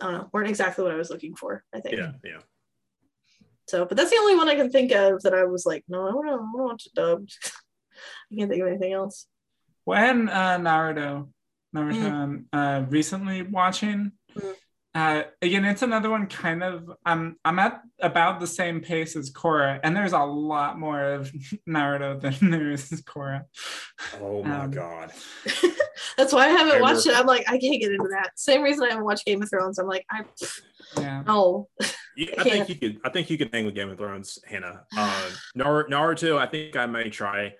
[0.00, 1.62] I don't know weren't exactly what I was looking for.
[1.72, 2.40] I think Yeah, yeah.
[3.68, 6.06] so, but that's the only one I can think of that I was like, no,
[6.08, 7.32] I want to I wanna watch it dubbed.
[8.32, 9.26] I can't think of anything else.
[9.84, 11.28] when uh, Naruto,
[11.76, 14.12] Naruto, um, uh, recently watching.
[14.36, 14.54] Mm.
[14.94, 16.90] Uh, again, it's another one kind of.
[17.04, 21.30] I'm I'm at about the same pace as Korra, and there's a lot more of
[21.68, 23.44] Naruto than there is Korra.
[24.20, 25.12] Oh my Um, god.
[26.16, 27.14] That's why I haven't I watched it.
[27.14, 28.30] I'm like, I can't get into that.
[28.36, 29.78] Same reason I haven't watched Game of Thrones.
[29.78, 30.24] I'm like, I
[30.98, 31.68] Yeah, no.
[32.16, 32.98] You- I I think you could.
[33.04, 34.84] I think you could hang with Game of Thrones, Hannah.
[34.96, 36.38] Uh, Nar- Naruto.
[36.38, 37.52] I think I may try.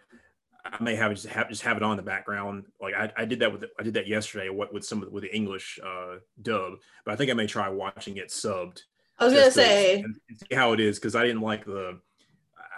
[0.73, 2.65] I may have just have just have it on in the background.
[2.81, 4.49] Like I, I did that with I did that yesterday.
[4.49, 7.47] What with some of the, with the English uh, dub, but I think I may
[7.47, 8.81] try watching it subbed.
[9.19, 11.99] I was gonna say, and see how it is because I didn't like the.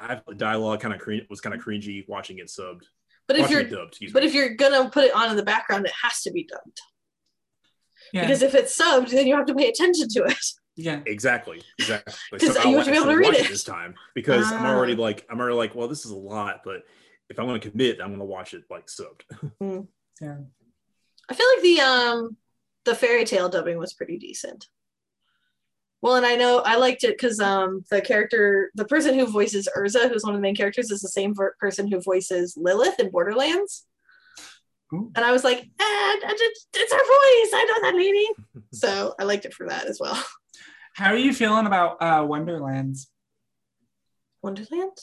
[0.01, 2.83] I the dialogue kind of cre- was kind of cringy watching it subbed.
[3.27, 4.29] but if watching you're dubbed, but me.
[4.29, 6.81] if you're gonna put it on in the background, it has to be dubbed.
[8.13, 10.39] yeah, Because if it's subbed, then you have to pay attention to it.
[10.77, 11.01] yeah.
[11.07, 12.15] Exactly, exactly.
[12.39, 13.49] 'Cause I'll you have to be able to read watch it.
[13.49, 14.75] this time because I'm Ah.
[14.77, 16.83] already like I'm already like, well, this is a lot, but
[17.31, 19.23] if I'm going to commit, I'm going to watch it like subbed.
[20.21, 20.37] yeah.
[21.31, 22.37] I feel like the um
[22.85, 24.67] the Fairy Tail dubbing was pretty decent.
[26.01, 29.69] Well, and I know I liked it because um the character, the person who voices
[29.77, 32.99] Erza, who's one of the main characters, is the same ver- person who voices Lilith
[32.99, 33.85] in Borderlands.
[34.95, 35.11] Ooh.
[35.15, 37.53] And I was like, eh, I just- it's her voice.
[37.53, 38.27] I know that lady.
[38.73, 40.23] so I liked it for that as well.
[40.95, 43.09] How are you feeling about uh, Wonderlands?
[44.43, 44.97] Wonderland.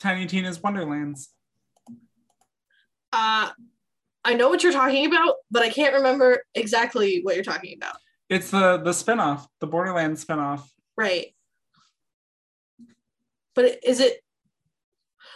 [0.00, 1.30] Tiny Tina's Wonderlands.
[3.12, 3.50] Uh,
[4.24, 7.96] I know what you're talking about, but I can't remember exactly what you're talking about.
[8.28, 10.62] It's the the spinoff, the Borderlands spinoff.
[10.96, 11.34] Right.
[13.54, 14.22] But is it?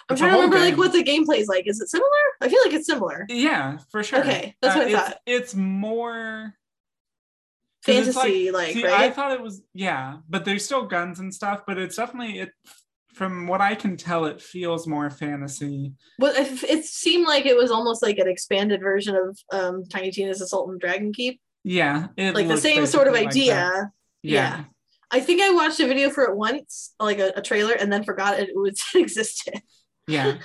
[0.09, 1.67] I'm It's trying to remember like what the gameplay is like.
[1.67, 2.09] Is it similar?
[2.41, 3.27] I feel like it's similar.
[3.29, 4.21] Yeah, for sure.
[4.21, 5.21] Okay, that's what I it's, thought.
[5.27, 6.55] It's more
[7.85, 11.77] Fantasy, like, see, I thought it was yeah, but there's still guns and stuff, but
[11.77, 12.51] it's definitely it.
[13.15, 15.93] From what I can tell, it feels more fantasy.
[16.19, 20.11] Well, it, it seemed like it was almost like an expanded version of um, Tiny
[20.11, 23.93] Tina's Assault on Dragon Keep, Yeah, it like the same sort of basically like idea.
[24.23, 24.57] yeah.
[24.59, 24.65] yeah,
[25.11, 28.03] I think I watched a video for it once, like a, a trailer, and then
[28.05, 29.61] forgot it was it existed.
[30.09, 30.39] yeah.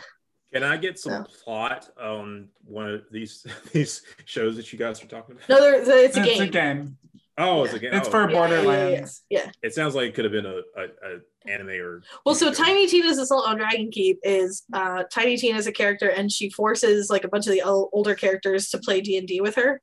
[0.53, 1.25] Can I get some No.
[1.43, 5.47] plot on one of these these shows that you guys are talking about?
[5.49, 6.97] No, there, there- it's a it's a game.
[7.39, 7.93] Oh, it's a game.
[7.93, 8.63] It's oh, for Yeah, yeah, yeah, yeah.
[8.65, 9.23] Borderlands.
[9.29, 9.51] Yeah.
[9.63, 12.03] It sounds like it could have been a, a, a anime or.
[12.25, 12.63] Well, so TV show.
[12.63, 16.49] Tiny Tina's Assault on Dragon Keep is uh, Tiny Tina is a character, and she
[16.49, 19.55] forces like a bunch of the o- older characters to play D and D with
[19.55, 19.81] her.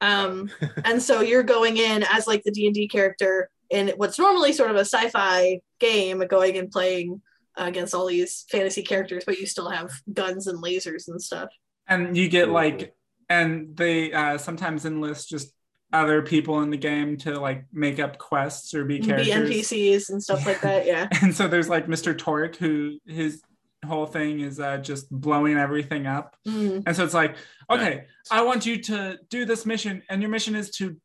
[0.00, 0.50] Um,
[0.84, 4.52] and so you're going in as like the D and D character in what's normally
[4.52, 7.20] sort of a sci-fi game, going and playing
[7.58, 11.50] uh, against all these fantasy characters, but you still have guns and lasers and stuff.
[11.88, 12.94] and you get like
[13.28, 15.52] and they uh sometimes enlist just
[15.92, 19.26] other people in the game to like make up quests or be characters.
[19.26, 20.84] Be NPCs and stuff like that.
[20.86, 21.08] Yeah.
[21.22, 23.42] and so there's like mr Torgue who his
[23.86, 26.82] whole thing is uh just blowing everything up Mm.
[26.84, 27.36] and so it's like
[27.70, 30.96] okay i want you to do this mission and your mission is to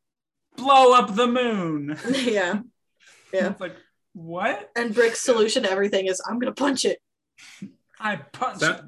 [0.57, 2.59] blow up the moon yeah.
[3.33, 3.49] Yeah.
[3.51, 3.75] it's like
[4.13, 6.99] what And Brick's solution to everything is I'm gonna punch it.
[7.99, 8.85] i punched That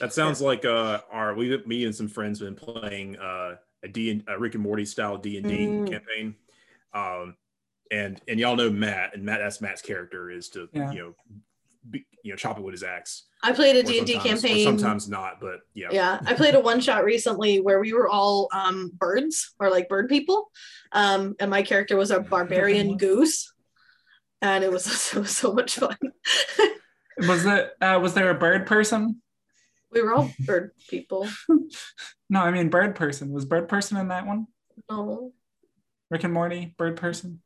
[0.00, 4.22] that sounds like uh our we me and some friends been playing uh a D
[4.26, 5.90] a Rick and Morty style D and D Mm.
[5.90, 6.34] campaign,
[6.94, 7.36] um
[7.90, 10.90] and and y'all know Matt and Matt that's Matt's character is to Yeah.
[10.90, 11.14] you know
[11.90, 13.24] be, you know chop it with his axe.
[13.42, 14.64] I played a D D&D sometimes- or campaign.
[14.64, 15.88] sometimes not, but yeah.
[15.92, 19.86] yeah i played a one shot recently where we were all um birds or like
[19.88, 20.50] bird people
[20.92, 23.52] um and my character was a barbarian goose
[24.40, 25.96] and it was, it was so much fun
[27.28, 29.20] was it uh was there a bird person
[29.94, 31.28] we were all bird people.
[32.30, 33.30] No i mean bird person.
[33.30, 34.46] Was bird person in that one?
[34.90, 35.32] No.
[36.10, 37.42] Rick and morty bird person?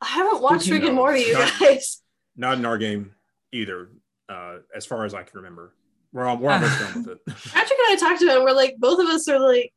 [0.00, 2.00] I haven't watched Spooky rick and morty you Not- guys.
[2.36, 3.12] Not in our game
[3.52, 3.90] either,
[4.28, 5.74] uh, as far as I can remember.
[6.12, 7.26] We're all, we're almost done with it.
[7.26, 9.72] patrick and i talked about it we're like both of us are like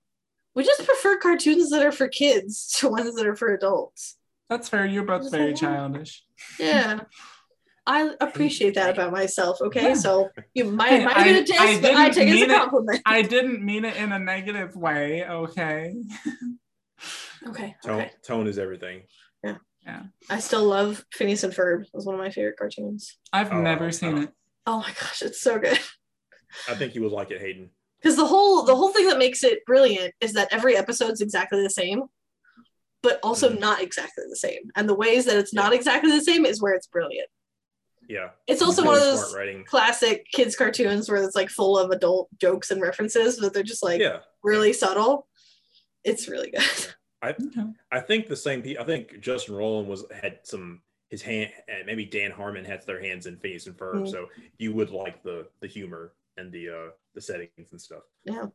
[0.56, 4.16] we just prefer cartoons that are for kids to ones that are for adults.
[4.50, 4.86] That's fair.
[4.86, 6.24] You're both very childish.
[6.58, 7.02] Yeah
[7.88, 9.62] I appreciate that about myself.
[9.62, 9.94] Okay, Yeah.
[9.96, 12.28] so you might Hey, might have been I- a diss, I but I didn't take
[12.28, 13.02] it as mean a it- compliment.
[13.06, 15.96] I didn't mean it in a negative way, okay?
[17.48, 17.76] Okay.
[17.84, 18.12] Tone, Okay.
[18.24, 19.04] tone is everything.
[19.44, 19.58] Yeah.
[19.86, 20.04] Yeah.
[20.30, 21.84] I still love Phineas and Ferb.
[21.84, 23.18] It was one of my favorite cartoons.
[23.32, 24.30] I've Oh, never seen don't- it.
[24.66, 25.80] Oh my gosh, it's so good.
[26.68, 27.70] I think you would like it, Hayden.
[28.02, 31.62] Because the whole the whole thing that makes it brilliant is that every episode's exactly
[31.64, 32.04] the same,
[33.02, 33.60] but also Mhm.
[33.60, 34.70] not exactly the same.
[34.76, 37.30] And the ways that it's not exactly the same is where it's brilliant.
[38.08, 38.30] Yeah.
[38.48, 42.30] It's also Really one of those classic kids cartoons where it's like full of adult
[42.40, 44.20] jokes and references, but they're just like Yeah.
[44.44, 45.28] really subtle.
[46.04, 46.62] It's really good.
[47.26, 47.64] Okay.
[47.92, 48.64] I think the same.
[48.80, 53.02] I think Justin Roiland was had some his hand, and maybe Dan Harmon had their
[53.02, 54.10] hands in Phineas and Ferb, Mm.
[54.12, 54.28] so
[54.60, 58.04] you would like the the humor and the uh the settings and stuff.
[58.24, 58.46] Yeah.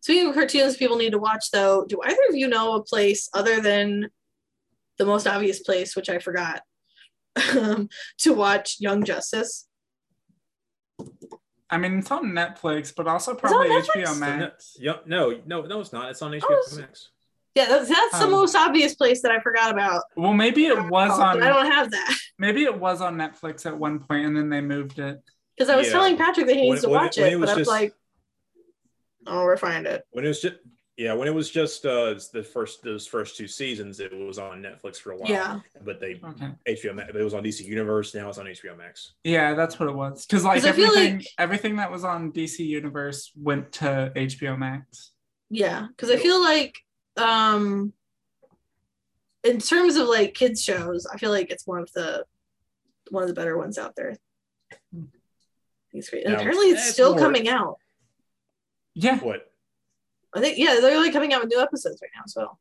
[0.00, 3.28] Speaking of cartoons people need to watch though, do either of you know a place
[3.34, 4.08] other than
[4.98, 6.62] the most obvious place, which I forgot,
[7.56, 9.66] um, to watch Young Justice?
[11.70, 14.76] I mean, it's on Netflix, but also probably HBO So no, Max.
[14.80, 16.10] yeah, no, no, no, it's not.
[16.10, 17.10] It's on HBO Oh, it's- Max.
[17.54, 20.04] Yeah, that's, that's the Um, most obvious place that I forgot about.
[20.16, 23.66] Well, maybe it was Oh, but I don't have that Maybe it was on Netflix
[23.66, 25.18] at one point, and then they moved it.
[25.56, 25.94] because I was Yeah.
[25.94, 27.52] telling Patrick that he When- needs to when it- watch when it, it but I
[27.54, 27.92] was just- like,
[29.26, 30.54] "Oh, we'll find it." When it was just
[30.98, 34.60] yeah, when it was just uh the first those first two seasons, it was on
[34.62, 35.30] Netflix for a while.
[35.30, 35.60] Yeah.
[35.84, 36.50] But they Okay.
[36.66, 37.12] HBO Max.
[37.14, 38.14] It was on DC Universe.
[38.14, 39.12] Now it's on HBO Max.
[39.24, 40.26] Yeah, that's what it was.
[40.26, 44.12] Because like 'Cause I feel everything, like- everything that was on DC Universe went to
[44.16, 45.12] HBO Max.
[45.50, 46.76] Yeah, because I feel like,
[47.16, 47.92] um,
[49.44, 52.26] in terms of like kids shows, I feel like it's one of the
[53.10, 54.16] one of the better ones out there.
[55.92, 56.24] It's great.
[56.24, 57.78] And Now, apparently, it's it's still more- coming out.
[58.94, 59.18] Yeah.
[59.20, 59.47] What?
[60.34, 62.58] I think yeah, they're like coming out with new episodes right now as well.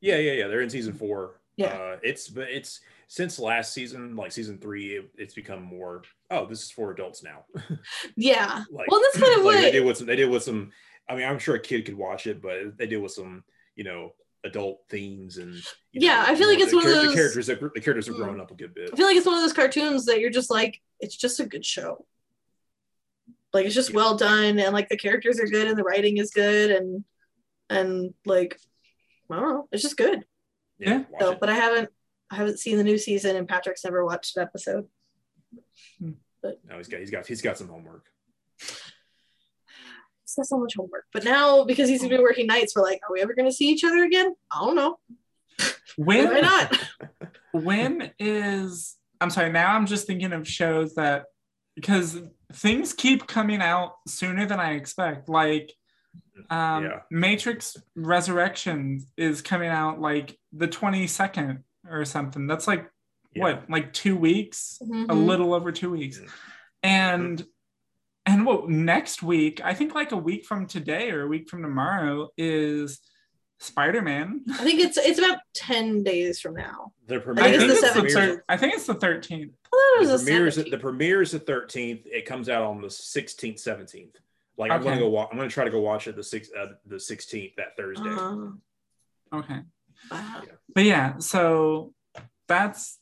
[0.00, 0.48] Yeah, yeah, yeah.
[0.48, 1.40] They're in season four.
[1.56, 1.66] Yeah.
[1.68, 6.02] Uh, it's but it's since last season, like season three, it, it's become more.
[6.30, 7.44] Oh, this is for adults now.
[8.16, 8.64] Yeah.
[8.70, 10.06] like, Well, that's kind of like what they did with some.
[10.06, 10.72] They did with some.
[11.08, 13.44] I mean, I'm sure a kid could watch it, but they did with some.
[13.76, 14.12] You know,
[14.44, 15.62] adult themes and.
[15.92, 18.06] Yeah, know, I feel like the it's one of those- The characters, that, the characters
[18.06, 18.24] have Mm.
[18.24, 18.90] grown up a good bit.
[18.92, 21.46] I feel like it's one of those cartoons that you're just like, it's just a
[21.46, 22.04] good show.
[23.52, 23.96] Like it's just Yeah.
[23.96, 27.04] well done, and like the characters are good, and the writing is good, and
[27.68, 28.58] and like
[29.30, 30.24] I don't know, it's just good.
[30.78, 31.04] Yeah.
[31.20, 31.90] So, but I haven't
[32.30, 34.86] I haven't seen the new season, and Patrick's never watched an episode.
[35.98, 36.12] Hmm.
[36.42, 38.04] But No, he's got he's got he's got some homework.
[38.58, 43.12] He's got so much homework, but now because he's been working nights, we're like, are
[43.12, 44.34] we ever going to see each other again?
[44.52, 44.98] I don't know.
[45.96, 46.88] When Why not?
[47.52, 51.26] when is I'm sorry, now I'm just thinking of shows that
[51.76, 52.18] because
[52.54, 55.28] things keep coming out sooner than I expect.
[55.28, 55.72] Like
[56.50, 57.00] um Yeah.
[57.10, 62.46] Matrix Resurrection is coming out like the 22nd or something.
[62.46, 62.88] That's like
[63.34, 63.42] Yeah.
[63.42, 64.78] what, like two weeks?
[64.80, 65.26] A Mhm.
[65.26, 66.18] little over two weeks.
[66.18, 66.30] Mhm.
[66.82, 67.46] And
[68.24, 71.60] and what next week, I think like a week from today or a week from
[71.62, 73.00] tomorrow is
[73.62, 74.42] Spider-Man.
[74.52, 76.92] I think it's it's about ten days from now.
[77.06, 78.12] The I premiere, think think, it's it's the the 17th.
[78.12, 79.02] thir- I think it's the 13th.
[79.04, 82.00] I thought it the was a premiere is the premiere is the thirteenth.
[82.06, 84.16] It comes out on the sixteenth, seventeenth.
[84.58, 85.08] Like I'm gonna go.
[85.08, 88.08] Wa- I'm gonna try to go watch it the six uh, the sixteenth that Thursday.
[88.08, 88.48] Uh,
[89.34, 89.60] Okay.
[90.10, 90.42] wow.
[90.74, 91.94] But yeah, so
[92.48, 92.98] that's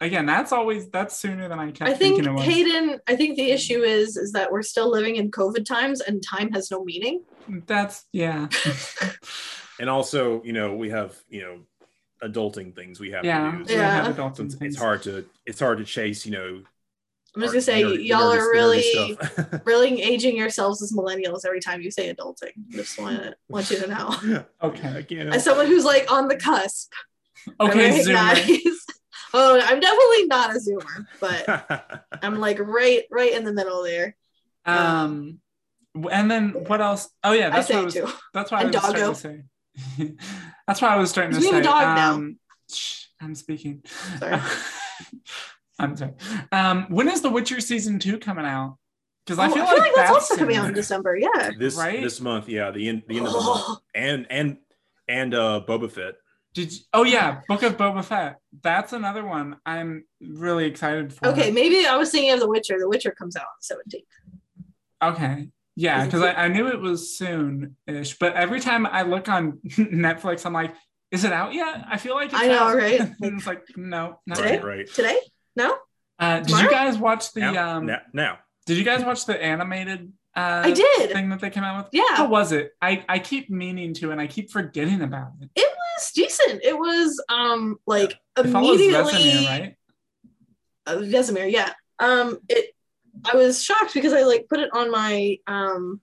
[0.00, 2.42] again, that's always that's sooner than I kept I think thinking it was.
[2.44, 3.00] Hayden.
[3.06, 6.50] I think the issue is is that we're still living in COVID times, and time
[6.52, 7.22] has no meaning.
[7.66, 8.48] That's yeah.
[9.80, 11.58] And also, you know, we have you know
[12.22, 13.50] adulting things we have yeah.
[13.50, 13.64] to do.
[13.66, 13.90] So Yeah.
[14.04, 16.24] have adults so it's, hard to it's hard to chase.
[16.24, 16.62] You know,
[17.34, 19.18] I'm just gonna say nerdy- y'all nerdy- are really
[19.64, 22.52] really aging yourselves as millennials every time you say adulting.
[22.70, 24.44] Just want to want you to know.
[24.62, 24.98] Okay.
[24.98, 26.92] Again, As someone who's like on the cusp,
[27.60, 28.58] Okay, Zoomer.
[29.34, 34.16] oh, I'm definitely not a zoomer, but I'm like right right in the middle there.
[34.64, 35.40] Um
[35.94, 37.10] w- and then what else?
[37.22, 38.18] Oh yeah, I that's what I say was too.
[38.32, 39.12] that's what I And was starting doggo.
[39.12, 39.42] to say.
[40.66, 41.50] that's what I was starting to We say.
[41.52, 42.12] have a dog now.
[42.14, 42.38] um,
[42.72, 43.82] shh, I'm speaking.
[44.18, 44.40] Sorry.
[45.78, 46.12] I'm sorry.
[46.52, 48.76] Um, when is The Witcher season two coming out?
[49.26, 50.74] Because Oh, I feel like, that's, also coming out in.
[50.74, 51.16] December.
[51.16, 51.50] Yeah.
[51.58, 52.02] this Right?
[52.02, 54.58] this month, yeah, the end the end of the month, and and
[55.08, 56.14] and uh Boba Fett.
[56.52, 58.36] Did you, oh yeah, Book of Boba Fett.
[58.62, 61.26] That's another one I'm really excited for.
[61.28, 62.78] Okay, maybe I was thinking of The Witcher.
[62.78, 65.14] The Witcher comes out on the 17th.
[65.14, 65.48] Okay.
[65.76, 70.46] Yeah, because I, I knew it was soon-ish, but every time I look on Netflix,
[70.46, 70.74] I'm like,
[71.10, 71.84] is it out yet?
[71.90, 72.76] I feel like it's I know, out.
[72.76, 73.00] right?
[73.20, 74.52] and it's like, no, not Today?
[74.54, 74.64] yet.
[74.64, 74.86] Right, right.
[74.92, 75.18] Today?
[75.56, 75.76] No?
[76.18, 76.62] Uh, did Tomorrow?
[76.64, 77.86] you guys watch the Now, um?
[77.86, 78.38] now, now.
[78.66, 81.10] Did you guys watch the animated uh I did.
[81.12, 81.88] thing that they came out with?
[81.92, 82.16] Yeah.
[82.16, 82.72] How was it?
[82.82, 85.50] I I keep meaning to, and I keep forgetting about it.
[85.54, 86.64] It was decent.
[86.64, 89.76] It was um like It follows immediately Vesemir, right?
[90.86, 91.72] uh, Vesemir, yeah.
[92.00, 92.73] Um, it.
[93.24, 96.00] I was shocked because I like put it on my um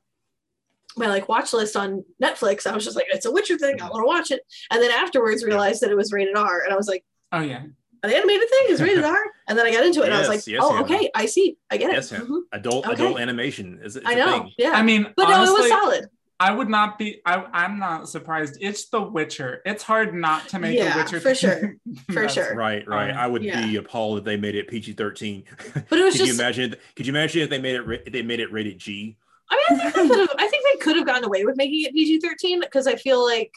[0.97, 2.67] my like watch list on Netflix.
[2.67, 3.81] I was just like, it's a Witcher thing.
[3.81, 4.41] I want to watch it.
[4.71, 7.61] And then afterwards realized that it was rated R, and I was like, Oh yeah.
[8.03, 9.17] an animated thing is rated R.
[9.47, 10.83] And then I got into it, and I was like, yes, oh, Hannah.
[10.85, 11.93] okay, I see, I get it.
[11.93, 12.25] Yes, Hannah.
[12.25, 12.41] Mhm.
[12.53, 12.93] Adult Okay.
[12.93, 14.03] adult animation is it?
[14.05, 14.51] I a know, thing.
[14.57, 14.71] yeah.
[14.71, 16.09] I mean, but no, it was solid.
[16.41, 17.21] I would not be.
[17.23, 18.57] I, I'm not surprised.
[18.59, 19.61] It's The Witcher.
[19.63, 21.75] It's hard not to make Yeah, a Witcher for sure.
[22.11, 22.55] For sure.
[22.55, 23.11] Right, right.
[23.11, 23.63] Um, I would yeah.
[23.65, 25.43] be appalled if they made it PG thirteen.
[25.89, 26.75] But it was could you imagine?
[26.95, 27.81] Could you imagine if they made it?
[27.83, 29.17] ra- They made it rated G.
[29.51, 30.35] I mean, I think they could have.
[30.39, 33.23] I think they could have gotten away with making it PG thirteen because I feel
[33.23, 33.51] like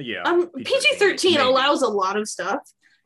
[0.00, 0.22] Yeah.
[0.24, 1.44] um PG thirteen maybe.
[1.44, 2.62] allows a lot of stuff,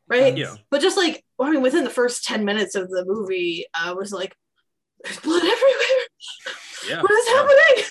[0.07, 0.35] right?
[0.35, 0.55] Yeah.
[0.71, 4.11] But just like I mean, within the first ten minutes of the movie, I was
[4.11, 4.35] like,
[5.03, 5.99] "There's blood everywhere.
[6.89, 7.01] Yeah.
[7.03, 7.35] What is yeah.
[7.35, 7.85] happening?"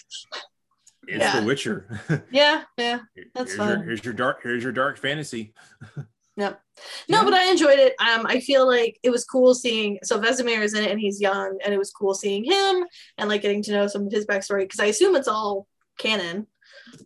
[1.08, 1.40] It's Yeah.
[1.40, 2.00] The Witcher.
[2.30, 3.00] Yeah, yeah.
[3.34, 3.78] That's here's fun.
[3.78, 4.40] Your, here's your dark.
[4.42, 5.54] Here's your dark fantasy.
[6.34, 6.56] No,
[7.08, 7.24] Yeah.
[7.24, 7.94] but I enjoyed it.
[8.00, 9.98] Um, I feel like it was cool seeing.
[10.02, 12.86] So Vesemir is in it, and he's young, and it was cool seeing him
[13.18, 15.66] and like getting to know some of his backstory because I assume it's all
[15.98, 16.46] canon.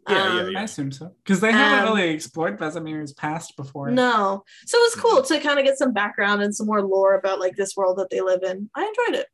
[0.08, 0.60] Yeah, yeah, Um, yeah.
[0.60, 3.90] I assume so because they haven't Um, really explored Vesemir's past before.
[3.90, 7.14] No, so it was cool to kind of get some background and some more lore
[7.16, 8.70] about like this world that they live in.
[8.76, 9.26] I enjoyed it,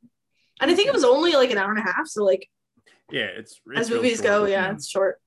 [0.62, 2.06] and I think it was only like an hour and a half.
[2.06, 2.48] So like
[3.10, 4.24] Yeah, it's, it's as movies short.
[4.24, 4.72] go, yeah, yeah.
[4.72, 5.20] it's short,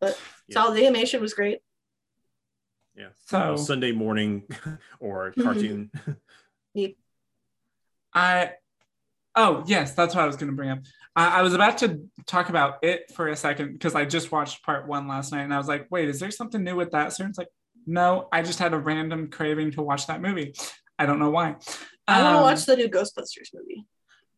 [0.00, 0.64] but Yeah.
[0.64, 1.60] so the animation was great.
[2.96, 3.08] Yeah.
[3.26, 4.44] So Uh, Sunday morning
[5.00, 5.42] or Mhm.
[5.42, 5.90] cartoon.
[8.14, 8.52] I,
[9.34, 10.80] oh yes, that's what I was going to bring up.
[11.16, 14.62] I, I was about to talk about it for a second because I just watched
[14.62, 17.12] part one last night, and I was like, wait, is there something new with that?
[17.12, 17.48] So it's like,
[17.86, 20.54] no, I just had a random craving to watch that movie.
[20.98, 21.56] I don't know why.
[22.06, 23.84] I want to Um, watch the new Ghostbusters movie.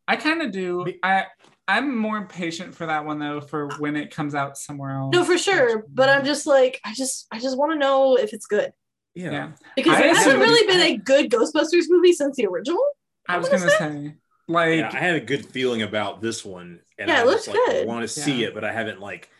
[0.06, 0.86] I kind of do.
[1.02, 1.26] I
[1.66, 5.12] I'm more patient for that one though, for when it comes out somewhere else.
[5.14, 8.32] No, for sure, but I'm just like I just I just want to know if
[8.34, 8.72] it's good
[9.14, 9.30] yeah.
[9.30, 9.50] yeah.
[9.76, 12.84] because I there hasn't really been a good Ghostbusters movie since the original.
[13.28, 14.14] I was gonna is say,
[14.46, 17.48] like, Yeah, I had a good feeling about this one, and Yeah, I it looks
[17.48, 17.86] like, good.
[17.86, 18.48] want to see Yeah.
[18.48, 19.30] it, but I haven't like.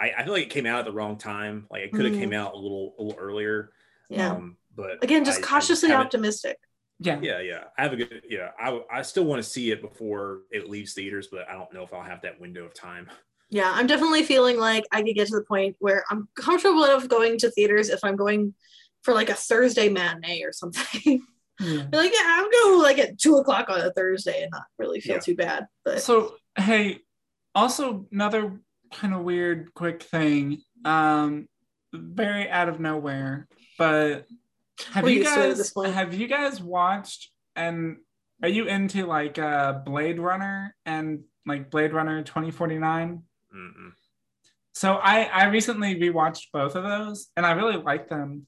[0.00, 1.66] I, I feel like it came out at the wrong time.
[1.70, 2.18] Like it could have Mhm.
[2.20, 3.72] came out a little a little earlier.
[4.08, 6.58] Yeah, Um, but again, just I- I cautiously haven't- optimistic.
[7.02, 7.64] Yeah, Yeah, yeah.
[7.78, 8.22] I have a good.
[8.28, 11.72] Yeah, I I still want to see it before it leaves theaters, but I don't
[11.72, 13.10] know if I'll have that window of time.
[13.50, 17.06] Yeah, I'm definitely feeling like I could get to the point where I'm comfortable enough
[17.08, 18.54] going to theaters if I'm going
[19.02, 21.22] for like a Thursday matinee or something.
[21.60, 21.84] yeah.
[21.92, 25.16] Like, yeah, I'm going like at two o'clock on a Thursday and not really feel
[25.16, 25.20] Yeah.
[25.20, 25.66] too bad.
[25.84, 27.00] But So hey,
[27.54, 28.58] also another
[28.94, 30.62] kind of weird quick thing.
[30.84, 31.46] Um,
[31.94, 33.48] very out of nowhere,
[33.78, 34.26] but
[34.92, 37.98] have We're you used to it at guys have you guys watched and
[38.42, 43.22] are you into like uh Blade Runner and like Blade Runner 2049?
[43.54, 43.92] Mm-mm.
[44.74, 48.46] So I I recently rewatched both of those and I really like them.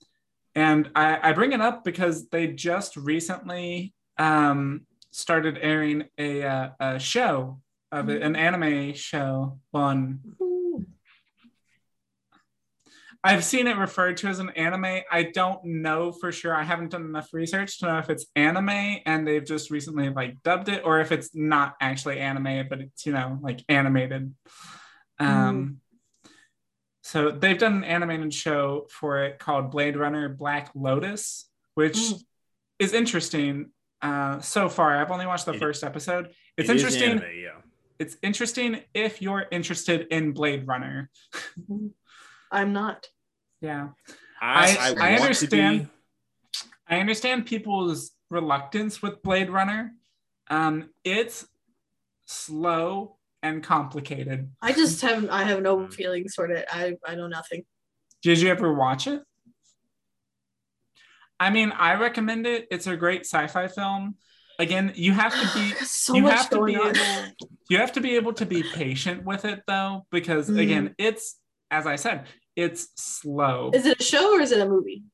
[0.55, 6.69] And I, I bring it up because they just recently um, started airing a, uh,
[6.79, 7.61] a show
[7.91, 10.21] of it, an anime show on.
[13.27, 15.01] I've seen it referred to as an anime.
[15.11, 16.55] I don't know for sure.
[16.55, 18.69] I haven't done enough research to know if it's anime
[19.07, 23.07] and they've just recently like dubbed it or if it's not actually anime, but it's,
[23.07, 24.35] you know, like animated.
[25.19, 25.81] Um,
[27.03, 32.23] so they've done an animated show for it called Blade Runner Black Lotus, which Mm.
[32.79, 33.71] is interesting.
[34.03, 36.27] Uh, so far, I've only watched the It- first episode.
[36.59, 37.11] It's It is interesting.
[37.21, 37.61] anime, yeah.
[37.99, 41.09] It's interesting if you're interested in Blade Runner.
[42.55, 43.07] I'm not.
[43.61, 43.89] Yeah,
[44.41, 45.89] I, I- I, I understand.
[46.89, 49.93] I understand people's reluctance with Blade Runner.
[50.49, 51.47] Um, it's
[52.27, 54.51] slow and complicated.
[54.63, 55.93] I just have I have no Mm.
[55.93, 56.67] feelings toward it.
[56.71, 57.65] I I know nothing.
[58.23, 59.23] Did you ever watch it?
[61.41, 62.67] I mean, I recommend it.
[62.71, 64.17] It's a great sci-fi film.
[64.59, 66.89] Again, you have to be so you much have to going be on.
[66.97, 67.33] able
[67.71, 70.61] you have to be able to be patient with it though because Mm.
[70.63, 71.39] again, it's
[71.71, 72.27] as I said,
[72.57, 73.71] it's slow.
[73.75, 75.05] Is it a show or is it a movie?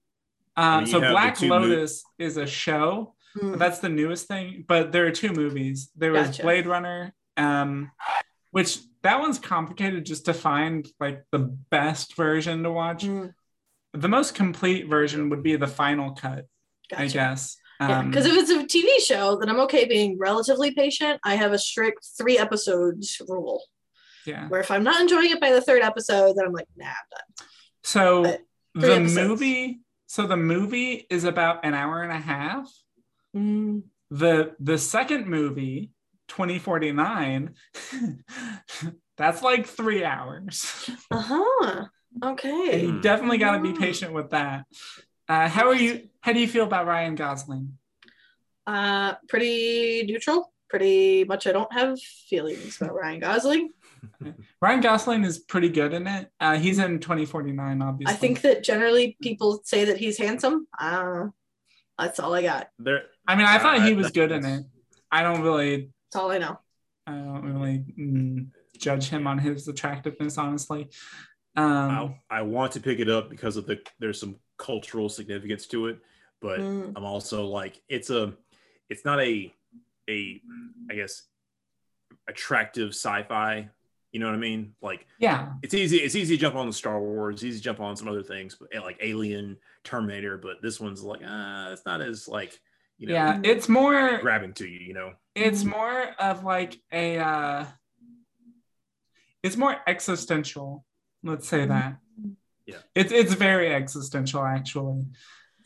[0.56, 3.14] Um, mean, so you have the Black two mo- Lotus is a show.
[3.38, 3.56] Hmm.
[3.56, 5.90] That's the newest thing, but there are two movies.
[5.96, 6.42] There was Gotcha.
[6.42, 7.90] Blade Runner, um,
[8.50, 11.38] which that one's complicated just to find like the
[11.70, 13.04] best version to watch.
[13.04, 13.26] Hmm.
[13.92, 16.46] The most complete version would be the final cut,
[16.94, 17.56] I guess.
[17.80, 21.18] Yeah, Um, because if it's a TV show, then I'm okay being relatively patient.
[21.24, 23.62] I have a strict three episodes rule,
[24.30, 24.48] yeah.
[24.48, 26.92] where if I'm not enjoying it by the third episode, then I'm like, nah, I'm
[27.10, 27.46] done.
[27.82, 28.22] So
[28.74, 29.14] the episodes.
[29.28, 32.66] movie, so the movie is about an hour and a half.
[33.36, 33.82] Mm.
[34.10, 35.92] The the second movie,
[36.28, 37.54] 2049,
[39.16, 40.88] that's like three hours.
[41.10, 41.84] Uh huh.
[42.22, 42.82] And Okay.
[42.86, 43.76] you definitely got to be Oh.
[43.78, 44.64] patient with that.
[45.28, 46.08] Uh, how are you?
[46.20, 47.78] How do you feel about Ryan Gosling?
[48.66, 50.52] Uh, pretty neutral.
[50.68, 53.70] pretty much I don't have feelings about Ryan Gosling.
[54.62, 56.30] Ryan Gosling is pretty good in it.
[56.40, 58.14] Uh, he's in 2049, obviously.
[58.14, 60.66] I think that generally people say that he's handsome.
[60.78, 61.34] I don't know.
[61.98, 62.68] That's all I got.
[62.78, 64.64] There, I mean, I thought he Uh, was good in it.
[65.12, 66.58] I don't really, That's all I know.
[67.06, 68.46] I don't really mm,
[68.78, 70.88] judge him on his attractiveness, honestly.
[71.56, 75.66] I, Um, I want to pick it up because of the there's some cultural significance
[75.68, 75.98] to it,
[76.40, 76.92] but Mm.
[76.96, 78.34] I'm also like it's a
[78.88, 79.52] it's not a
[80.08, 80.40] a
[80.90, 81.22] I guess
[82.28, 83.68] attractive sci-fi.
[84.12, 84.74] You know what I mean?
[84.82, 87.80] Like yeah, it's easy it's easy to jump on the Star Wars, easy to jump
[87.80, 90.36] on some other things, but eh, like Alien, Terminator.
[90.36, 92.58] But this one's like ah, it's not as like
[92.98, 93.40] you know yeah.
[93.44, 94.80] It's more, grabbing to you.
[94.80, 95.12] You know?
[95.34, 97.66] it's more of like a, uh,
[99.42, 100.84] it's more existential.
[101.22, 101.98] Let's say that.
[102.66, 102.76] Yeah.
[102.94, 105.04] It's it's very existential, actually.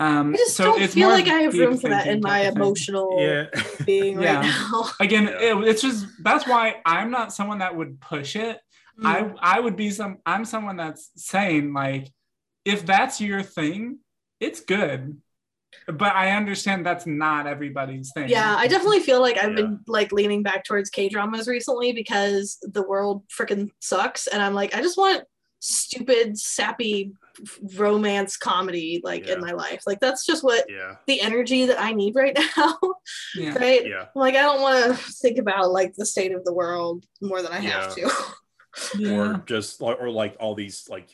[0.00, 2.40] Um, I just so don't it's feel like I have room for that in my
[2.48, 3.46] emotional Yeah.
[3.86, 4.40] being Yeah.
[4.40, 4.90] right now.
[5.00, 8.58] again it- it's just that's why i'm not someone that would push it
[9.00, 9.34] Mm.
[9.42, 12.12] i i would be some i'm someone that's saying like
[12.64, 13.98] if that's your thing
[14.38, 15.20] it's good
[15.88, 19.56] but i understand that's not everybody's thing Yeah, I definitely feel like I've Yeah.
[19.56, 24.54] been like leaning back towards K dramas recently because the world freaking sucks, and I'm
[24.54, 25.24] like, I just want
[25.58, 27.23] stupid, sappy f-
[27.76, 29.82] romance comedy like in my life.
[29.86, 30.96] Like that's just what yeah.
[31.06, 32.78] the energy that I need right now,
[33.34, 33.86] yeah right?
[33.86, 34.06] Yeah.
[34.14, 37.52] Like I don't want to think about like the state of the world more than
[37.52, 38.10] I have to.
[38.98, 41.08] yeah or just or like all these like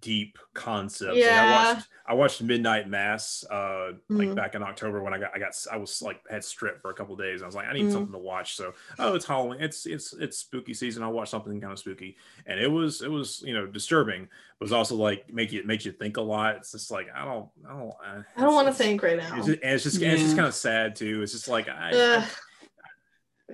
[0.00, 1.14] deep concepts.
[1.14, 1.74] Like, I Yeah.
[1.74, 4.34] watched I watched Midnight Mass uh like Mhm.
[4.34, 6.94] back in October when I got I got I was like had strip for a
[6.94, 7.42] couple days.
[7.42, 7.92] I was like I need Mhm.
[7.92, 8.56] something to watch.
[8.56, 11.02] So oh it's Halloween it's it's it's spooky season.
[11.02, 12.16] I'll watch something kind of spooky.
[12.46, 14.22] And it was it was you know disturbing.
[14.24, 14.28] It
[14.60, 16.56] was also like make you it makes you think a lot.
[16.56, 19.36] It's just like I don't I don't uh, I don't want to think right now.
[19.38, 21.22] It's just, and it's just and it's just kind of sad too.
[21.22, 22.24] It's just like I, Ugh.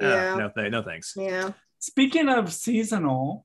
[0.01, 1.12] I- uh, yeah, no th- no thanks.
[1.16, 1.53] yeah.
[1.78, 3.45] speaking of seasonal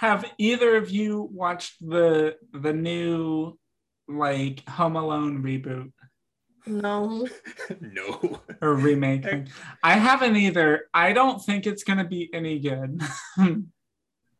[0.00, 3.58] have either of you watched the the new
[4.08, 5.92] like home alone reboot
[6.66, 7.28] No,
[7.80, 8.40] no.
[8.62, 9.48] or remake thing.
[9.82, 10.84] I haven't either.
[10.94, 13.00] I don't think it's gonna be any good.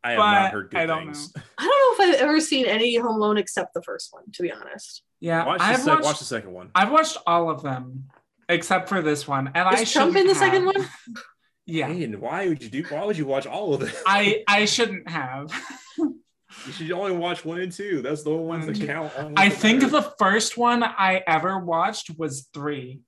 [0.03, 1.31] I have But not heard good I don't things.
[1.59, 4.23] I don't know if I've ever seen any Home Alone except the first one.
[4.33, 6.71] To be honest, yeah, Watch I've sec- watched, watch the second one.
[6.73, 8.05] I've watched all of them
[8.49, 10.87] except for this one, and I is Trump in the second one?
[11.71, 12.83] Yeah, Man, why would you do?
[12.89, 13.93] Why would you watch all of it?
[14.05, 15.51] I I shouldn't have.
[15.97, 18.01] you should only watch one and two.
[18.01, 19.11] That's the only ones that count.
[19.17, 19.91] only I think matter.
[19.91, 22.99] the first one I ever watched was three.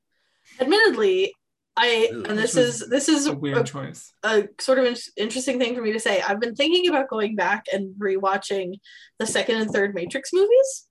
[0.59, 1.33] Admittedly,
[1.75, 2.25] I Ugh.
[2.29, 4.13] and this Which was is this is A a, weird choice.
[4.23, 6.21] a sort of in- interesting thing for me to say.
[6.21, 8.79] I've been thinking about going back and rewatching
[9.19, 10.87] the second and third Matrix movies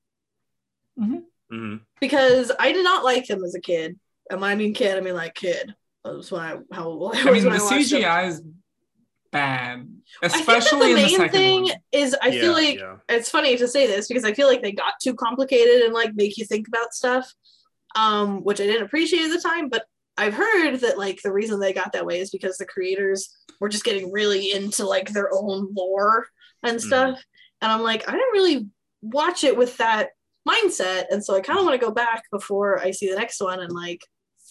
[1.01, 1.81] Mhm.
[2.01, 3.99] because I did not like them as a kid.
[4.31, 5.75] And when I mean kid, I mean like kid.
[6.05, 8.01] That was when I how old I I was mean, when the I watched them.
[8.03, 8.43] CGI is
[9.31, 9.89] bad,
[10.23, 11.73] I think especially the in the main second thing one.
[11.93, 12.97] is I Yeah, feel like yeah.
[13.09, 16.15] it's funny to say this because I feel like they got too complicated and like
[16.15, 17.33] make you think about stuff,
[17.95, 19.69] um, which I didn't appreciate at the time.
[19.69, 19.85] But
[20.19, 23.69] I've heard that like the reason they got that way is because the creators were
[23.71, 26.27] just getting really into like their own lore
[26.63, 26.81] and Mhm.
[26.81, 27.23] stuff.
[27.63, 28.67] And I'm like, I didn't really
[29.03, 30.11] watch it with that
[30.49, 33.41] mindset, and so I kind of want to go back before I see the next
[33.41, 34.01] one and like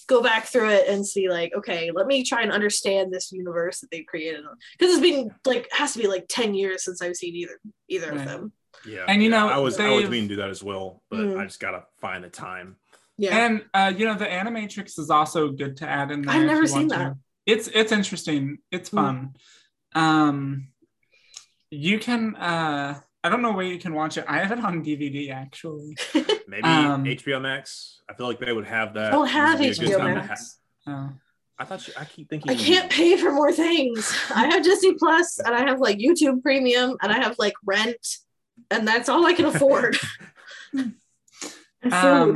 [0.07, 3.79] go back through it and see like okay let me try and understand this universe
[3.81, 4.41] that they created
[4.77, 8.11] because it's been like has to be like 10 years since i've seen either either
[8.11, 8.19] Right.
[8.21, 8.51] of them
[8.85, 9.37] Yeah, And, you yeah.
[9.41, 11.39] know, I was I was they've- meaning to do that as well, but Mm.
[11.39, 12.77] I just gotta find the time.
[13.17, 16.35] yeah And uh, you know, the Animatrix is also good to add in there.
[16.35, 16.97] I've never seen want to.
[16.97, 17.13] that.
[17.45, 18.57] It's it's interesting.
[18.71, 18.95] It's Mm.
[18.99, 19.15] fun.
[19.93, 20.67] Um,
[21.69, 22.35] you can.
[22.35, 24.25] Uh, I don't know where you can watch it.
[24.27, 25.95] I have it on DVD actually.
[26.47, 28.01] Maybe Um, HBO Max.
[28.09, 29.11] I feel like they would have that.
[29.11, 31.09] don't have This would be a good hbo time to max Uh,
[31.59, 32.51] I thought you, I keep thinking.
[32.51, 36.41] i can't pay for more things i have disney plus and i have like youtube
[36.41, 38.03] premium and i have like rent
[38.71, 39.95] and that's all i can afford
[40.73, 40.95] and
[41.83, 42.35] food um,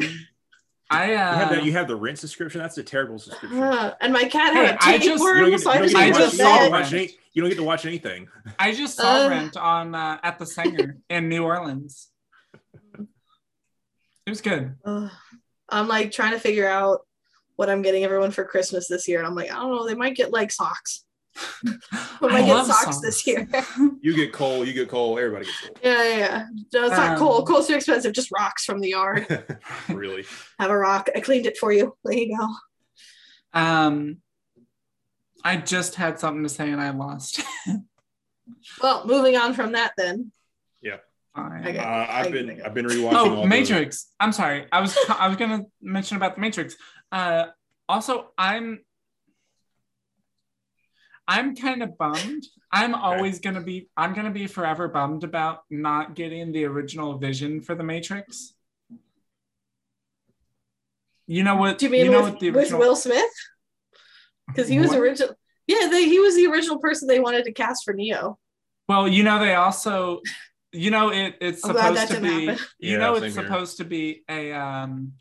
[0.97, 2.61] I You have, uh, that, you have the rent subscription.
[2.61, 3.61] That's a terrible subscription.
[3.61, 5.69] Uh, and my cat Hey, had a I just- you you don't tapeworm get, so
[5.71, 7.41] i just get I to watch, just you don't get saw to watch any, you
[7.41, 8.27] don't get to watch anything.
[8.59, 9.29] I just saw Uh.
[9.29, 12.09] Rent on uh, at the Saenger in New Orleans.
[14.25, 14.75] It was good.
[14.85, 15.09] Ugh.
[15.69, 17.01] i'm like trying to figure out
[17.57, 19.93] what i'm getting everyone for christmas this year and i'm like i don't know they
[19.95, 21.04] might get like socks
[21.63, 21.71] we
[22.21, 23.47] I might get love socks this year
[24.01, 24.65] You get coal.
[24.65, 25.17] You get coal.
[25.19, 26.45] Everybody gets Yeah, yeah, yeah.
[26.73, 27.45] No, it's not Um, coal.
[27.45, 28.13] Coal's too expensive.
[28.13, 29.27] Just rocks from the yard.
[29.89, 30.25] really?
[30.59, 31.09] Have a rock.
[31.15, 31.95] I cleaned it for you.
[32.03, 33.59] There you go.
[33.59, 34.17] Um,
[35.43, 37.41] I just had something to say and I lost.
[38.81, 40.31] Well, moving on from that, then.
[41.35, 41.67] Fine.
[41.67, 41.77] Okay.
[41.77, 43.11] Uh, I've I- been I've been rewatching.
[43.13, 44.07] Oh, the- Matrix.
[44.21, 44.67] I'm sorry.
[44.71, 46.77] I was I was gonna mention about the Matrix.
[47.11, 47.47] Uh,
[47.89, 48.84] also, I'm
[51.27, 52.43] I'm kind of bummed.
[52.71, 53.89] I'm always gonna be.
[53.97, 58.53] I'm gonna be forever bummed about not getting the original vision for the Matrix.
[61.27, 61.79] You know what?
[61.79, 62.73] Do you mean you know with, what the with?
[62.73, 63.31] Will Smith?
[64.47, 64.99] Because he was What?
[64.99, 65.35] original.
[65.67, 68.37] Yeah, they, he was the original person they wanted to cast for Neo.
[68.87, 70.21] Well, you know they also,
[70.71, 71.37] you know it.
[71.41, 72.45] It's I'm supposed to be.
[72.45, 72.65] happen.
[72.77, 73.43] You Yeah, know it's here.
[73.43, 75.13] supposed to be a um.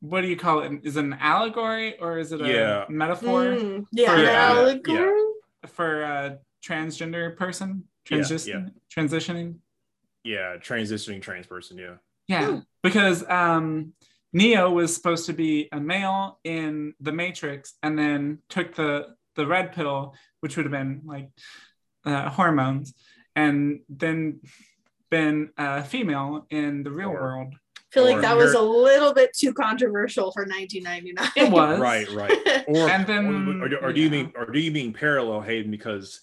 [0.00, 0.80] What do you call it?
[0.82, 2.84] Is it an allegory or is it a Yeah.
[2.88, 5.22] metaphor Mm, yeah, For- an yeah, allegory.
[5.66, 7.84] for a transgender person?
[8.08, 9.58] Yeah, Transition, transitioning.
[10.24, 11.76] Yeah, transitioning trans person.
[11.78, 11.96] Yeah.
[12.28, 12.58] Yeah, Hmm.
[12.82, 13.92] because um,
[14.32, 19.46] Neo was supposed to be a male in the Matrix, and then took the the
[19.46, 21.28] red pill, which would have been like
[22.04, 22.94] uh, hormones,
[23.36, 24.40] and then
[25.10, 27.54] been a female in the real Or- world.
[27.90, 31.30] I feel like that was a little bit too controversial for 1999.
[31.36, 32.08] It was Right.
[32.10, 32.64] Right.
[32.68, 34.12] Or And then, or, or, or do you yeah.
[34.12, 36.20] mean or do you mean parallel Hayden because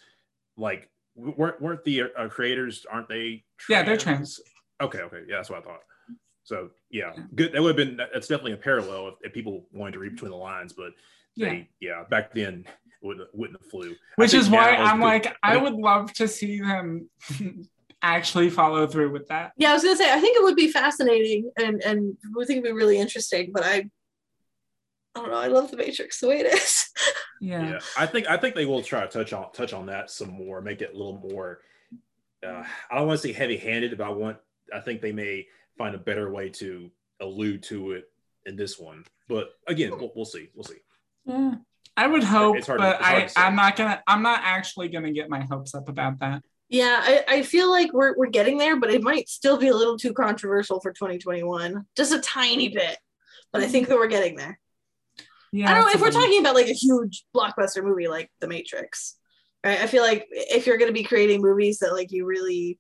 [0.55, 3.43] like weren't weren't the uh, creators aren't they?
[3.70, 4.39] Yeah, they're trans.
[4.82, 4.99] Okay.
[4.99, 5.24] Okay.
[5.28, 5.82] Yeah, that's what I thought.
[6.43, 7.51] So yeah, good.
[7.51, 10.32] That would have been that's definitely a parallel if, if people wanted to read between
[10.32, 10.93] the lines, but
[11.36, 11.49] Yeah.
[11.49, 13.93] they yeah back then it wouldn't wouldn't have flew.
[14.15, 15.05] Which is why I'm good.
[15.05, 17.09] like, I would love to see them
[18.02, 19.52] actually follow through with that.
[19.58, 22.60] yeah, I was gonna say I think it would be fascinating and and I think
[22.60, 23.89] it'd be really interesting, but I
[25.16, 26.89] I don't know, I love the Matrix the way it is.
[27.39, 27.70] Yeah.
[27.70, 30.30] yeah i think i think they will try to touch on touch on that some
[30.32, 31.60] more make it a little more
[32.43, 34.38] uh, i don't want to say heavy handed but i want
[34.74, 35.45] i think they may
[35.78, 36.89] find a better way to
[37.22, 38.10] allude to it
[38.48, 40.80] in this one but again we'll, we'll see we'll see
[41.26, 41.56] Yeah.
[41.95, 43.41] I would hope, It's hard to- but it's hard I, to say.
[43.41, 44.04] I'm not gonna.
[44.08, 46.43] I'm not actually gonna get my hopes up about that.
[46.70, 49.76] Yeah, I, I feel like we're we're getting there, but it might still be a
[49.76, 51.86] little too controversial for 2021.
[51.95, 52.97] Just a tiny bit.
[53.53, 54.59] But I think that we're getting there.
[55.53, 58.30] Yeah, I don't know if we're bit- talking about like a huge blockbuster movie like
[58.41, 59.15] The Matrix.
[59.63, 59.80] Right?
[59.80, 62.80] I feel like if you're going to be creating movies that like you really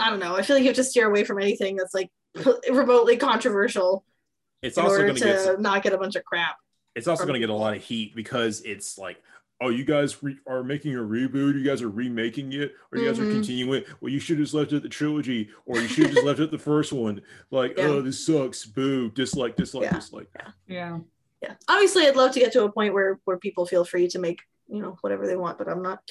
[0.00, 0.36] I don't know.
[0.36, 2.10] I feel like you have to steer away from anything that's like
[2.70, 4.04] remotely controversial
[4.62, 6.56] it's in also going to to get some- not get a bunch of crap.
[6.94, 9.20] it's also going to get a lot of heat because it's like
[9.60, 13.06] oh you guys re- are making a reboot you guys are remaking it or you
[13.06, 13.32] guys are Mhm.
[13.32, 16.14] continuing it well you should have just left it the trilogy or you should have
[16.14, 17.84] just left it the first one like Yeah.
[17.86, 19.94] oh this sucks boo dislike dislike Yeah.
[19.94, 20.50] dislike Yeah.
[20.68, 20.98] Yeah.
[21.42, 21.54] Yeah.
[21.68, 24.40] Obviously I'd love to get to a point where where people feel free to make,
[24.68, 26.02] you know, whatever they want, but I'm not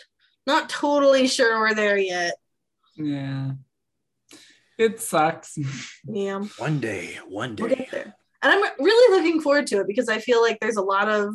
[0.46, 2.36] not totally sure we're there yet.
[2.96, 3.52] Yeah.
[4.78, 5.58] It sucks.
[6.06, 6.44] Yeah.
[6.58, 7.64] one day one day.
[7.64, 8.16] We'll day get there.
[8.44, 11.34] And I'm really looking forward to it because I feel like there's a lot of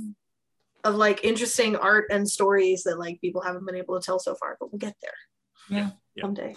[0.85, 4.35] of like interesting art and stories that like people haven't been able to tell so
[4.35, 5.13] far, but we'll get there
[5.79, 5.91] Yeah.
[6.15, 6.23] Yeah.
[6.25, 6.57] someday.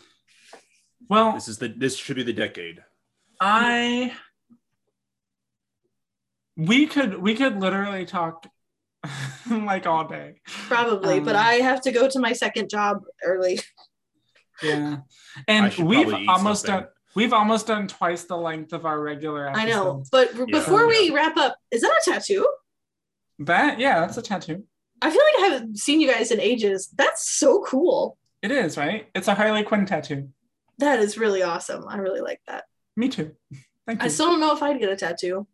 [1.10, 2.84] Well, this is the this should be the decade
[3.40, 4.14] I
[6.58, 8.48] we could we could literally talk
[9.52, 10.42] like all day.
[10.68, 13.60] Probably, but Um, I have to go to my second job early.
[14.64, 14.98] Yeah.
[15.50, 16.84] And we've almost something.
[16.86, 19.62] done we've almost done twice the length of our regular episode.
[19.62, 20.04] I know.
[20.12, 20.46] But Yeah.
[20.50, 22.48] before we wrap up, is that a tattoo?
[23.40, 24.64] That yeah, that's a tattoo.
[25.02, 26.90] I feel like I haven't seen you guys in ages.
[26.96, 28.18] That's so cool.
[28.42, 29.08] It is, right?
[29.14, 30.30] It's a Harley Quinn tattoo.
[30.78, 31.86] That is really awesome.
[31.88, 32.66] I really like that.
[32.96, 33.32] Me too.
[33.86, 34.06] Thank you.
[34.06, 35.48] I still don't know if I'd get a tattoo.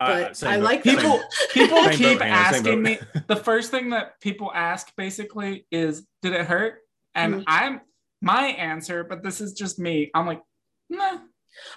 [0.00, 0.64] But same I boat.
[0.64, 1.20] like Same people
[1.52, 6.32] people Same keep boat, asking me the first thing that people ask basically is did
[6.34, 6.78] it hurt
[7.16, 7.44] and Mhm.
[7.48, 7.80] i'm
[8.22, 10.40] my answer but this is just me i'm like
[10.88, 11.18] nah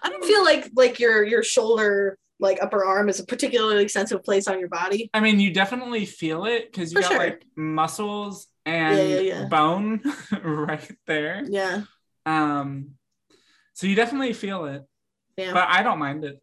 [0.04, 4.24] I don't feel like like your your shoulder, like upper arm, is a particularly sensitive
[4.24, 5.10] place on your body.
[5.14, 7.20] i mean you definitely feel it because you For got sure.
[7.20, 9.46] like muscles and Yeah, yeah, yeah.
[9.46, 10.02] bone
[10.44, 11.84] right there Yeah,
[12.26, 12.92] um
[13.74, 14.84] so you definitely feel it
[15.38, 15.54] yeah.
[15.54, 16.38] but i don't mind it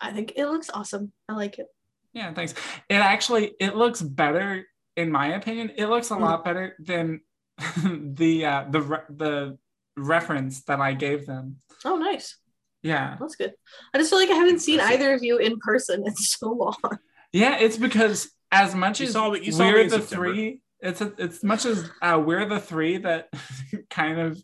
[0.00, 1.10] I think it looks awesome.
[1.28, 1.66] I like it.
[2.12, 2.54] yeah thanks
[2.88, 4.64] it actually it looks better
[4.96, 6.20] in my opinion it looks a Mm.
[6.20, 7.20] lot better than
[8.20, 9.58] the uh the re- the
[9.96, 12.36] reference that i gave them Oh, nice.
[12.82, 13.52] Yeah That's good.
[13.94, 16.98] I just feel like I haven't seen either of you in person in so long.
[17.32, 20.32] Yeah, it's because as much You as saw me- you saw we're the September.
[20.32, 23.28] three, it's a, it's much as uh, we're the three that
[23.90, 24.42] kind of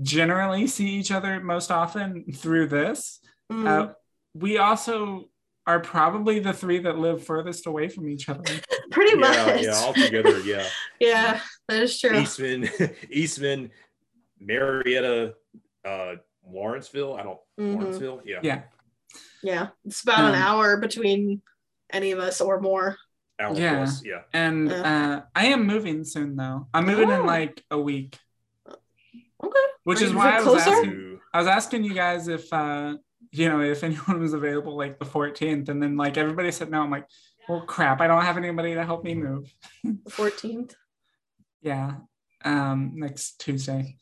[0.00, 3.20] generally see each other most often through this.
[3.50, 3.66] Mm.
[3.66, 3.92] Uh,
[4.34, 5.28] we also
[5.66, 8.42] are probably the three that live furthest away from each other.
[8.90, 9.62] Pretty yeah much.
[9.62, 10.66] yeah all together yeah
[11.00, 12.18] Yeah, that is true.
[12.18, 12.68] eastman
[13.10, 13.70] eastman
[14.40, 15.34] marietta
[15.84, 16.14] uh
[16.48, 17.74] lawrenceville i don't Mhm.
[17.76, 18.62] lawrenceville yeah Yeah,
[19.42, 21.42] Yeah, it's about an Um, hour between
[21.90, 22.96] any of us or more.
[23.38, 23.76] Hour Yeah.
[23.76, 24.82] plus, yeah and Yeah.
[24.92, 26.68] uh, I am moving soon though.
[26.72, 27.20] I'm moving Oh.
[27.20, 28.18] in like a week,
[28.68, 29.66] Okay.
[29.84, 30.70] which Are is why I was closer?
[30.70, 31.20] asking.
[31.34, 32.96] I was asking you guys if uh
[33.32, 36.80] you know if anyone was available like the 14th, and then like everybody said no.
[36.82, 37.06] I'm like,
[37.48, 38.00] Well, crap!
[38.00, 39.52] I don't have anybody to help me move.
[39.84, 40.74] The 14th.
[41.60, 41.98] Yeah,
[42.44, 43.96] um, next Tuesday.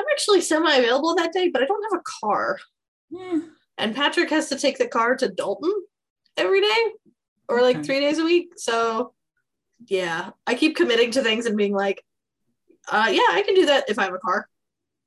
[0.00, 2.58] I'm actually semi available that day, but I don't have a car.
[3.10, 3.40] Yeah.
[3.76, 5.72] And Patrick has to take the car to Dalton
[6.36, 6.92] every day
[7.48, 7.84] or like Okay.
[7.84, 8.52] three days a week.
[8.56, 9.12] So,
[9.86, 12.02] yeah, I keep committing to things and being like,
[12.90, 14.48] uh, yeah, I can do that if I have a car.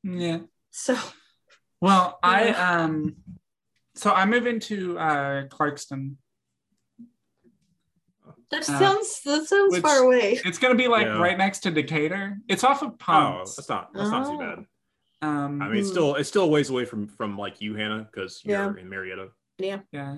[0.03, 0.39] Yeah.
[0.71, 0.97] So,
[1.81, 2.71] Well, I Yeah.
[2.83, 3.15] um,
[3.95, 6.15] so I move into uh Clarkston.
[8.51, 10.39] that Uh, sounds that sounds which- far away.
[10.45, 11.19] It's gonna be like Yeah.
[11.19, 12.37] right next to Decatur.
[12.47, 14.39] It's off of Oh, that's not that's not too Oh.
[14.39, 14.65] bad.
[15.23, 18.07] Um, I mean, it's still it's still a ways away from from like you, Hannah,
[18.11, 18.81] because you're Yeah.
[18.81, 19.29] in Marietta.
[19.57, 20.17] yeah, yeah.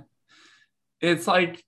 [1.01, 1.63] it's like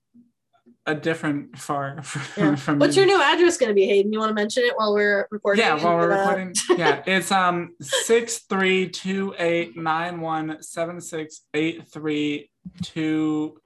[0.86, 2.22] a different far from.
[2.44, 2.54] Yeah.
[2.56, 3.02] from What's me.
[3.02, 4.12] your new address going to be, Hayden?
[4.12, 5.62] You want to mention it while we're recording?
[5.64, 6.54] Yeah, while we're recording.
[6.78, 12.50] yeah, it's um six three two eight nine one seven six eight three
[12.82, 13.60] two.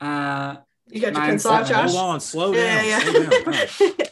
[0.00, 0.56] Uh,
[0.88, 1.66] You got your Nine, pencil out.
[1.66, 1.90] Josh?
[1.94, 3.92] Hold on, slow Yeah, yeah, slow down.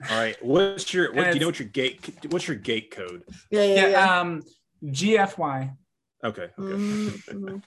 [0.00, 0.06] yeah.
[0.06, 0.10] Gosh.
[0.10, 3.22] All right, what's your what, do you know what your gate what's your gate code?
[3.50, 4.20] yeah, yeah, yeah, yeah.
[4.20, 4.42] um,
[4.84, 5.76] GFY.
[6.22, 6.52] Okay, okay.
[6.58, 7.62] Mhm, mhm.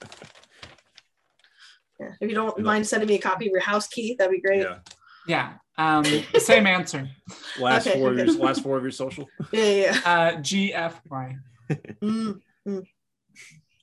[2.00, 4.40] Yeah, If you don't mind sending me a copy of your house key, that'd be
[4.40, 4.62] great.
[4.62, 4.78] Yeah.
[5.26, 6.04] Yeah, um,
[6.38, 7.08] same answer.
[7.60, 8.22] Last Okay, four okay.
[8.22, 9.28] of your last four of your social.
[9.52, 9.92] Yeah, yeah.
[9.94, 10.00] yeah.
[10.04, 11.38] Uh, GFY.
[12.02, 12.86] Mm, mm.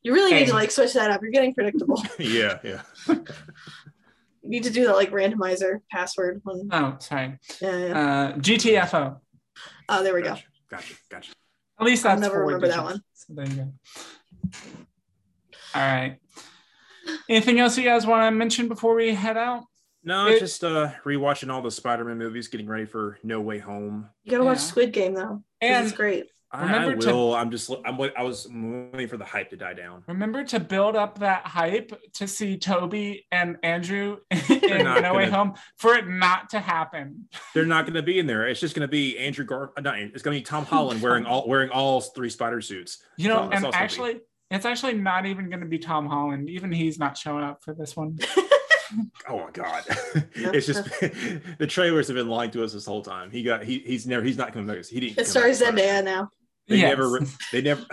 [0.02, 1.22] You really need to like switch that up.
[1.22, 2.02] You're getting predictable.
[2.20, 2.82] yeah, yeah.
[4.46, 6.70] You need to do that like randomizer password one.
[6.72, 7.40] Oh, sorry.
[7.62, 8.00] Yeah, yeah.
[8.00, 9.18] Uh, GTFO.
[9.90, 10.30] Oh, there we go.
[10.30, 11.32] Gotcha, gotcha, gotcha.
[11.80, 13.02] At least that's I'll never four remember that one.
[13.14, 13.74] So there you go.
[15.74, 16.18] All right.
[17.30, 19.64] Anything else you guys want to mention before we head out?
[20.04, 24.08] No, It- just uh rewatching all the Spider-Man movies, getting ready for No Way Home.
[24.24, 25.44] You gotta watch Squid Game though.
[25.62, 26.28] And it's great.
[26.52, 27.36] I, I Remember to- will.
[27.36, 27.70] I'm just.
[27.86, 27.98] I'm.
[27.98, 30.04] wait- I was waiting for the hype to die down.
[30.08, 35.26] remember to build up that hype to see Tobey and Andrew in not No Way
[35.26, 37.28] gonna- Home for it not to happen.
[37.54, 38.48] They're not going to be in there.
[38.48, 39.72] It's just going to be Andrew Gar.
[39.76, 43.04] uh, Not, it's going to be Tom Holland wearing all wearing all three spider suits.
[43.18, 43.78] You know, That's all and it's gonna be.
[43.84, 46.50] actually, it's actually not even going to be Tom Holland.
[46.50, 48.18] Even he's not showing up for this one.
[49.30, 49.84] Oh my god!
[50.34, 50.84] it's just
[51.60, 53.32] the trailers have been lying to us this whole time.
[53.32, 53.64] He got.
[53.64, 54.24] He, he's never.
[54.24, 54.86] He's not coming back.
[54.86, 55.14] He didn't.
[55.14, 55.74] It come stars back.
[55.76, 56.30] Zendaya now.
[56.68, 56.90] They Yes.
[56.90, 57.10] never.
[57.10, 57.86] re- They never.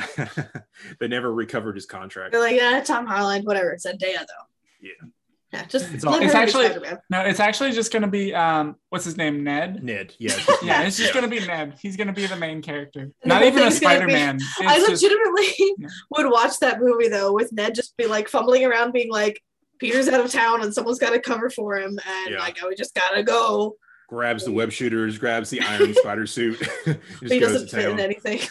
[1.00, 2.32] they never recovered his contract.
[2.32, 3.76] They're like, yeah, Tom Holland, whatever.
[3.76, 4.46] Zendaya though.
[4.80, 4.90] Yeah.
[5.52, 6.70] Yeah, just It's all- It's actually-
[7.10, 9.84] No, it's actually just going to be um, what's his name, Ned.
[9.84, 10.14] Ned.
[10.18, 10.34] Yeah.
[10.62, 11.74] Yeah, it's just going to be Ned.
[11.82, 13.10] He's going to be the main character.
[13.20, 14.38] the Not even a Spider Man.
[14.60, 15.88] I legitimately Yeah.
[16.12, 19.42] would watch that movie though, with Ned just be like fumbling around, being like,
[19.82, 22.38] Peter's out of town and someone's got to cover for him, and Yeah.
[22.38, 23.76] like, oh, we just gotta go.
[24.08, 25.18] grabs the web shooters.
[25.18, 26.58] Grabs the Iron Spider suit.
[26.84, 26.98] just
[27.32, 28.38] he goes doesn't to fit in anything.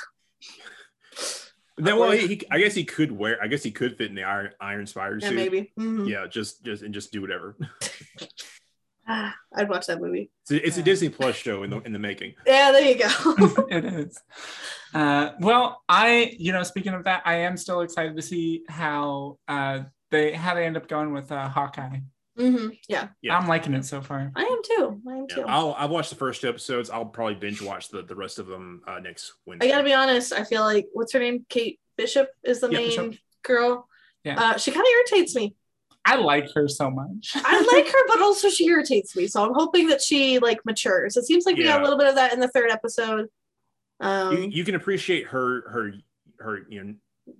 [1.78, 3.42] Then, well, he, he, I guess he could wear.
[3.42, 5.36] I guess he could fit in the Iron Iron Spider Yeah, suit.
[5.36, 5.74] maybe.
[5.80, 6.08] Mhm.
[6.08, 7.56] Yeah, just just and just do whatever.
[9.08, 10.30] Ah, I'd watch that movie.
[10.44, 12.34] It's a, it's a Disney Plus show in the in the making.
[12.46, 13.66] Yeah, there you go.
[13.72, 14.20] it is.
[14.94, 19.40] Uh, well, I, you know, speaking of that, I am still excited to see how
[19.48, 19.80] uh,
[20.12, 22.00] they how they end up going with uh, Hawkeye.
[22.38, 23.38] hmm Yeah, Yeah.
[23.38, 24.32] I'm liking it so far.
[24.36, 25.02] I am too.
[25.08, 25.46] I am Yeah, too.
[25.48, 26.90] I'll I've watched the first two episodes.
[26.90, 29.66] I'll probably binge watch the, the rest of them uh, next winter.
[29.66, 30.34] I gotta be honest.
[30.34, 31.46] I feel like what's her name?
[31.50, 33.16] Kate Bishop is the Yeah, main Bishop.
[33.44, 33.88] girl.
[34.24, 34.40] Yeah.
[34.40, 35.56] Uh, she kind of irritates me.
[36.04, 37.32] I like her so much.
[37.36, 39.28] I like her, but also she irritates me.
[39.28, 41.16] So I'm hoping that she like matures.
[41.16, 43.28] It seems like we got a little bit of that in the third episode.
[44.00, 45.94] Um, you, you can appreciate her her
[46.40, 46.94] her you know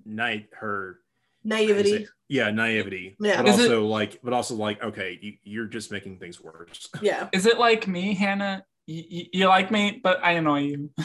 [0.06, 1.00] night her
[1.44, 2.08] naivety.
[2.32, 3.42] Yeah naivety Yeah.
[3.42, 6.90] but Is it- also like but also like okay you, you're just making things worse
[7.02, 7.28] Yeah.
[7.34, 8.64] Is it like me, Hannah?
[8.88, 10.90] You, you, you like me, but I annoy you.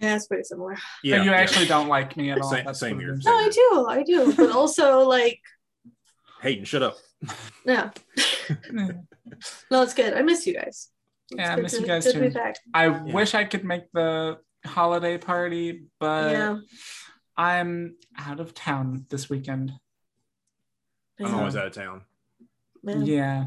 [0.00, 0.76] yeah, it's pretty similar.
[1.04, 1.36] yeah Or you yeah.
[1.36, 2.50] actually don't like me at all.
[2.50, 3.86] Same- That's same what it No, I do.
[3.88, 4.34] I do.
[4.34, 5.38] But also like,
[6.42, 6.96] Hayden shut up
[7.66, 7.90] yeah.
[9.70, 10.14] No, it's good.
[10.14, 10.88] I miss you guys.
[11.30, 12.34] It's Yeah, I miss to- you guys good to be too.
[12.34, 12.56] back.
[12.72, 16.56] I wish I could make the holiday party, but yeah.
[17.40, 19.72] I'm out of town this weekend.
[21.18, 22.02] I'm always out of town
[22.82, 23.04] Man.
[23.06, 23.46] Yeah.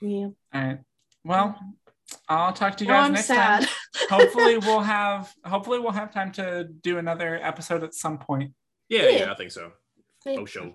[0.00, 0.26] Yeah.
[0.26, 0.78] All right.
[1.24, 1.58] Well,
[2.28, 3.62] I'll talk to you guys I'm next sad.
[3.62, 3.68] time.
[4.10, 8.52] hopefully we'll have hopefully we'll have time to do another episode at some point.
[8.88, 9.18] yeah Yeah.
[9.18, 9.72] yeah, i think so
[10.26, 10.74] oh show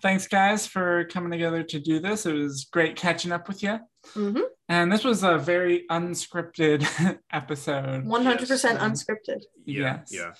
[0.00, 2.26] Thanks guys for coming together to do this.
[2.26, 3.78] It was great catching up with you.
[4.14, 6.80] hmm And this was a very unscripted
[7.32, 8.04] episode.
[8.04, 8.62] 100% Yes.
[8.64, 9.40] unscripted.
[9.64, 10.10] yeah Yes.
[10.12, 10.32] yeah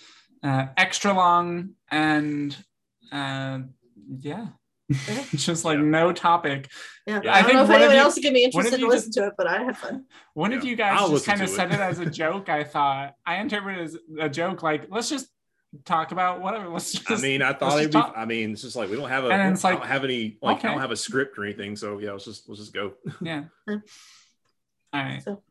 [0.43, 2.57] Uh, extra long and
[3.13, 3.61] uh,
[4.19, 4.49] yeah.
[4.89, 5.25] Yeah.
[5.35, 5.85] Just like Yeah.
[5.85, 6.69] no topic.
[7.07, 7.21] Yeah.
[7.23, 7.33] Yeah.
[7.33, 8.89] I, I don't think know if anyone else would be one of interested to you
[8.89, 10.05] listen to it, but I had fun.
[10.35, 11.75] One of you guys I'll just kind of to said it.
[11.75, 13.15] it as a joke, I thought.
[13.25, 15.29] I interpreted it as a joke, like, let's just
[15.85, 16.69] talk about whatever.
[16.69, 17.11] Let's just.
[17.11, 17.93] I mean, I thought it'd be.
[17.93, 18.15] talk.
[18.17, 19.29] I mean, it's just like we don't have a.
[19.29, 20.39] And it's don't, I like, don't have any.
[20.43, 21.77] Like I don't have a script or anything.
[21.77, 22.93] So yeah, let's just let's just go.
[23.23, 23.45] Yeah.
[23.69, 23.77] Yeah.
[24.93, 25.23] All right.
[25.23, 25.43] So-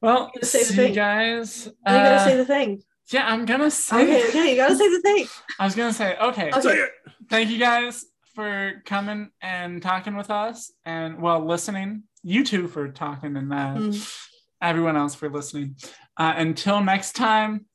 [0.00, 0.88] Well, gotta say the see thing.
[0.90, 1.66] you guys.
[1.66, 2.82] you gotta Uh, say the thing.
[3.12, 4.02] Yeah, I'm gonna say.
[4.02, 5.26] Okay, okay, you gotta say the thing.
[5.58, 6.16] I was gonna say.
[6.16, 6.50] Okay.
[6.50, 6.60] Okay.
[6.60, 6.90] Say it.
[7.28, 12.04] Thank you guys for coming and talking with us, and well, listening.
[12.22, 14.18] You two for talking, and uh, Mm.
[14.60, 15.76] everyone else for listening.
[16.16, 17.66] Uh, until next time,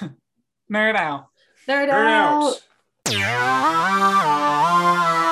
[0.72, 1.26] nerd out.
[1.66, 2.60] Nerd Turn out.
[3.14, 5.24] out.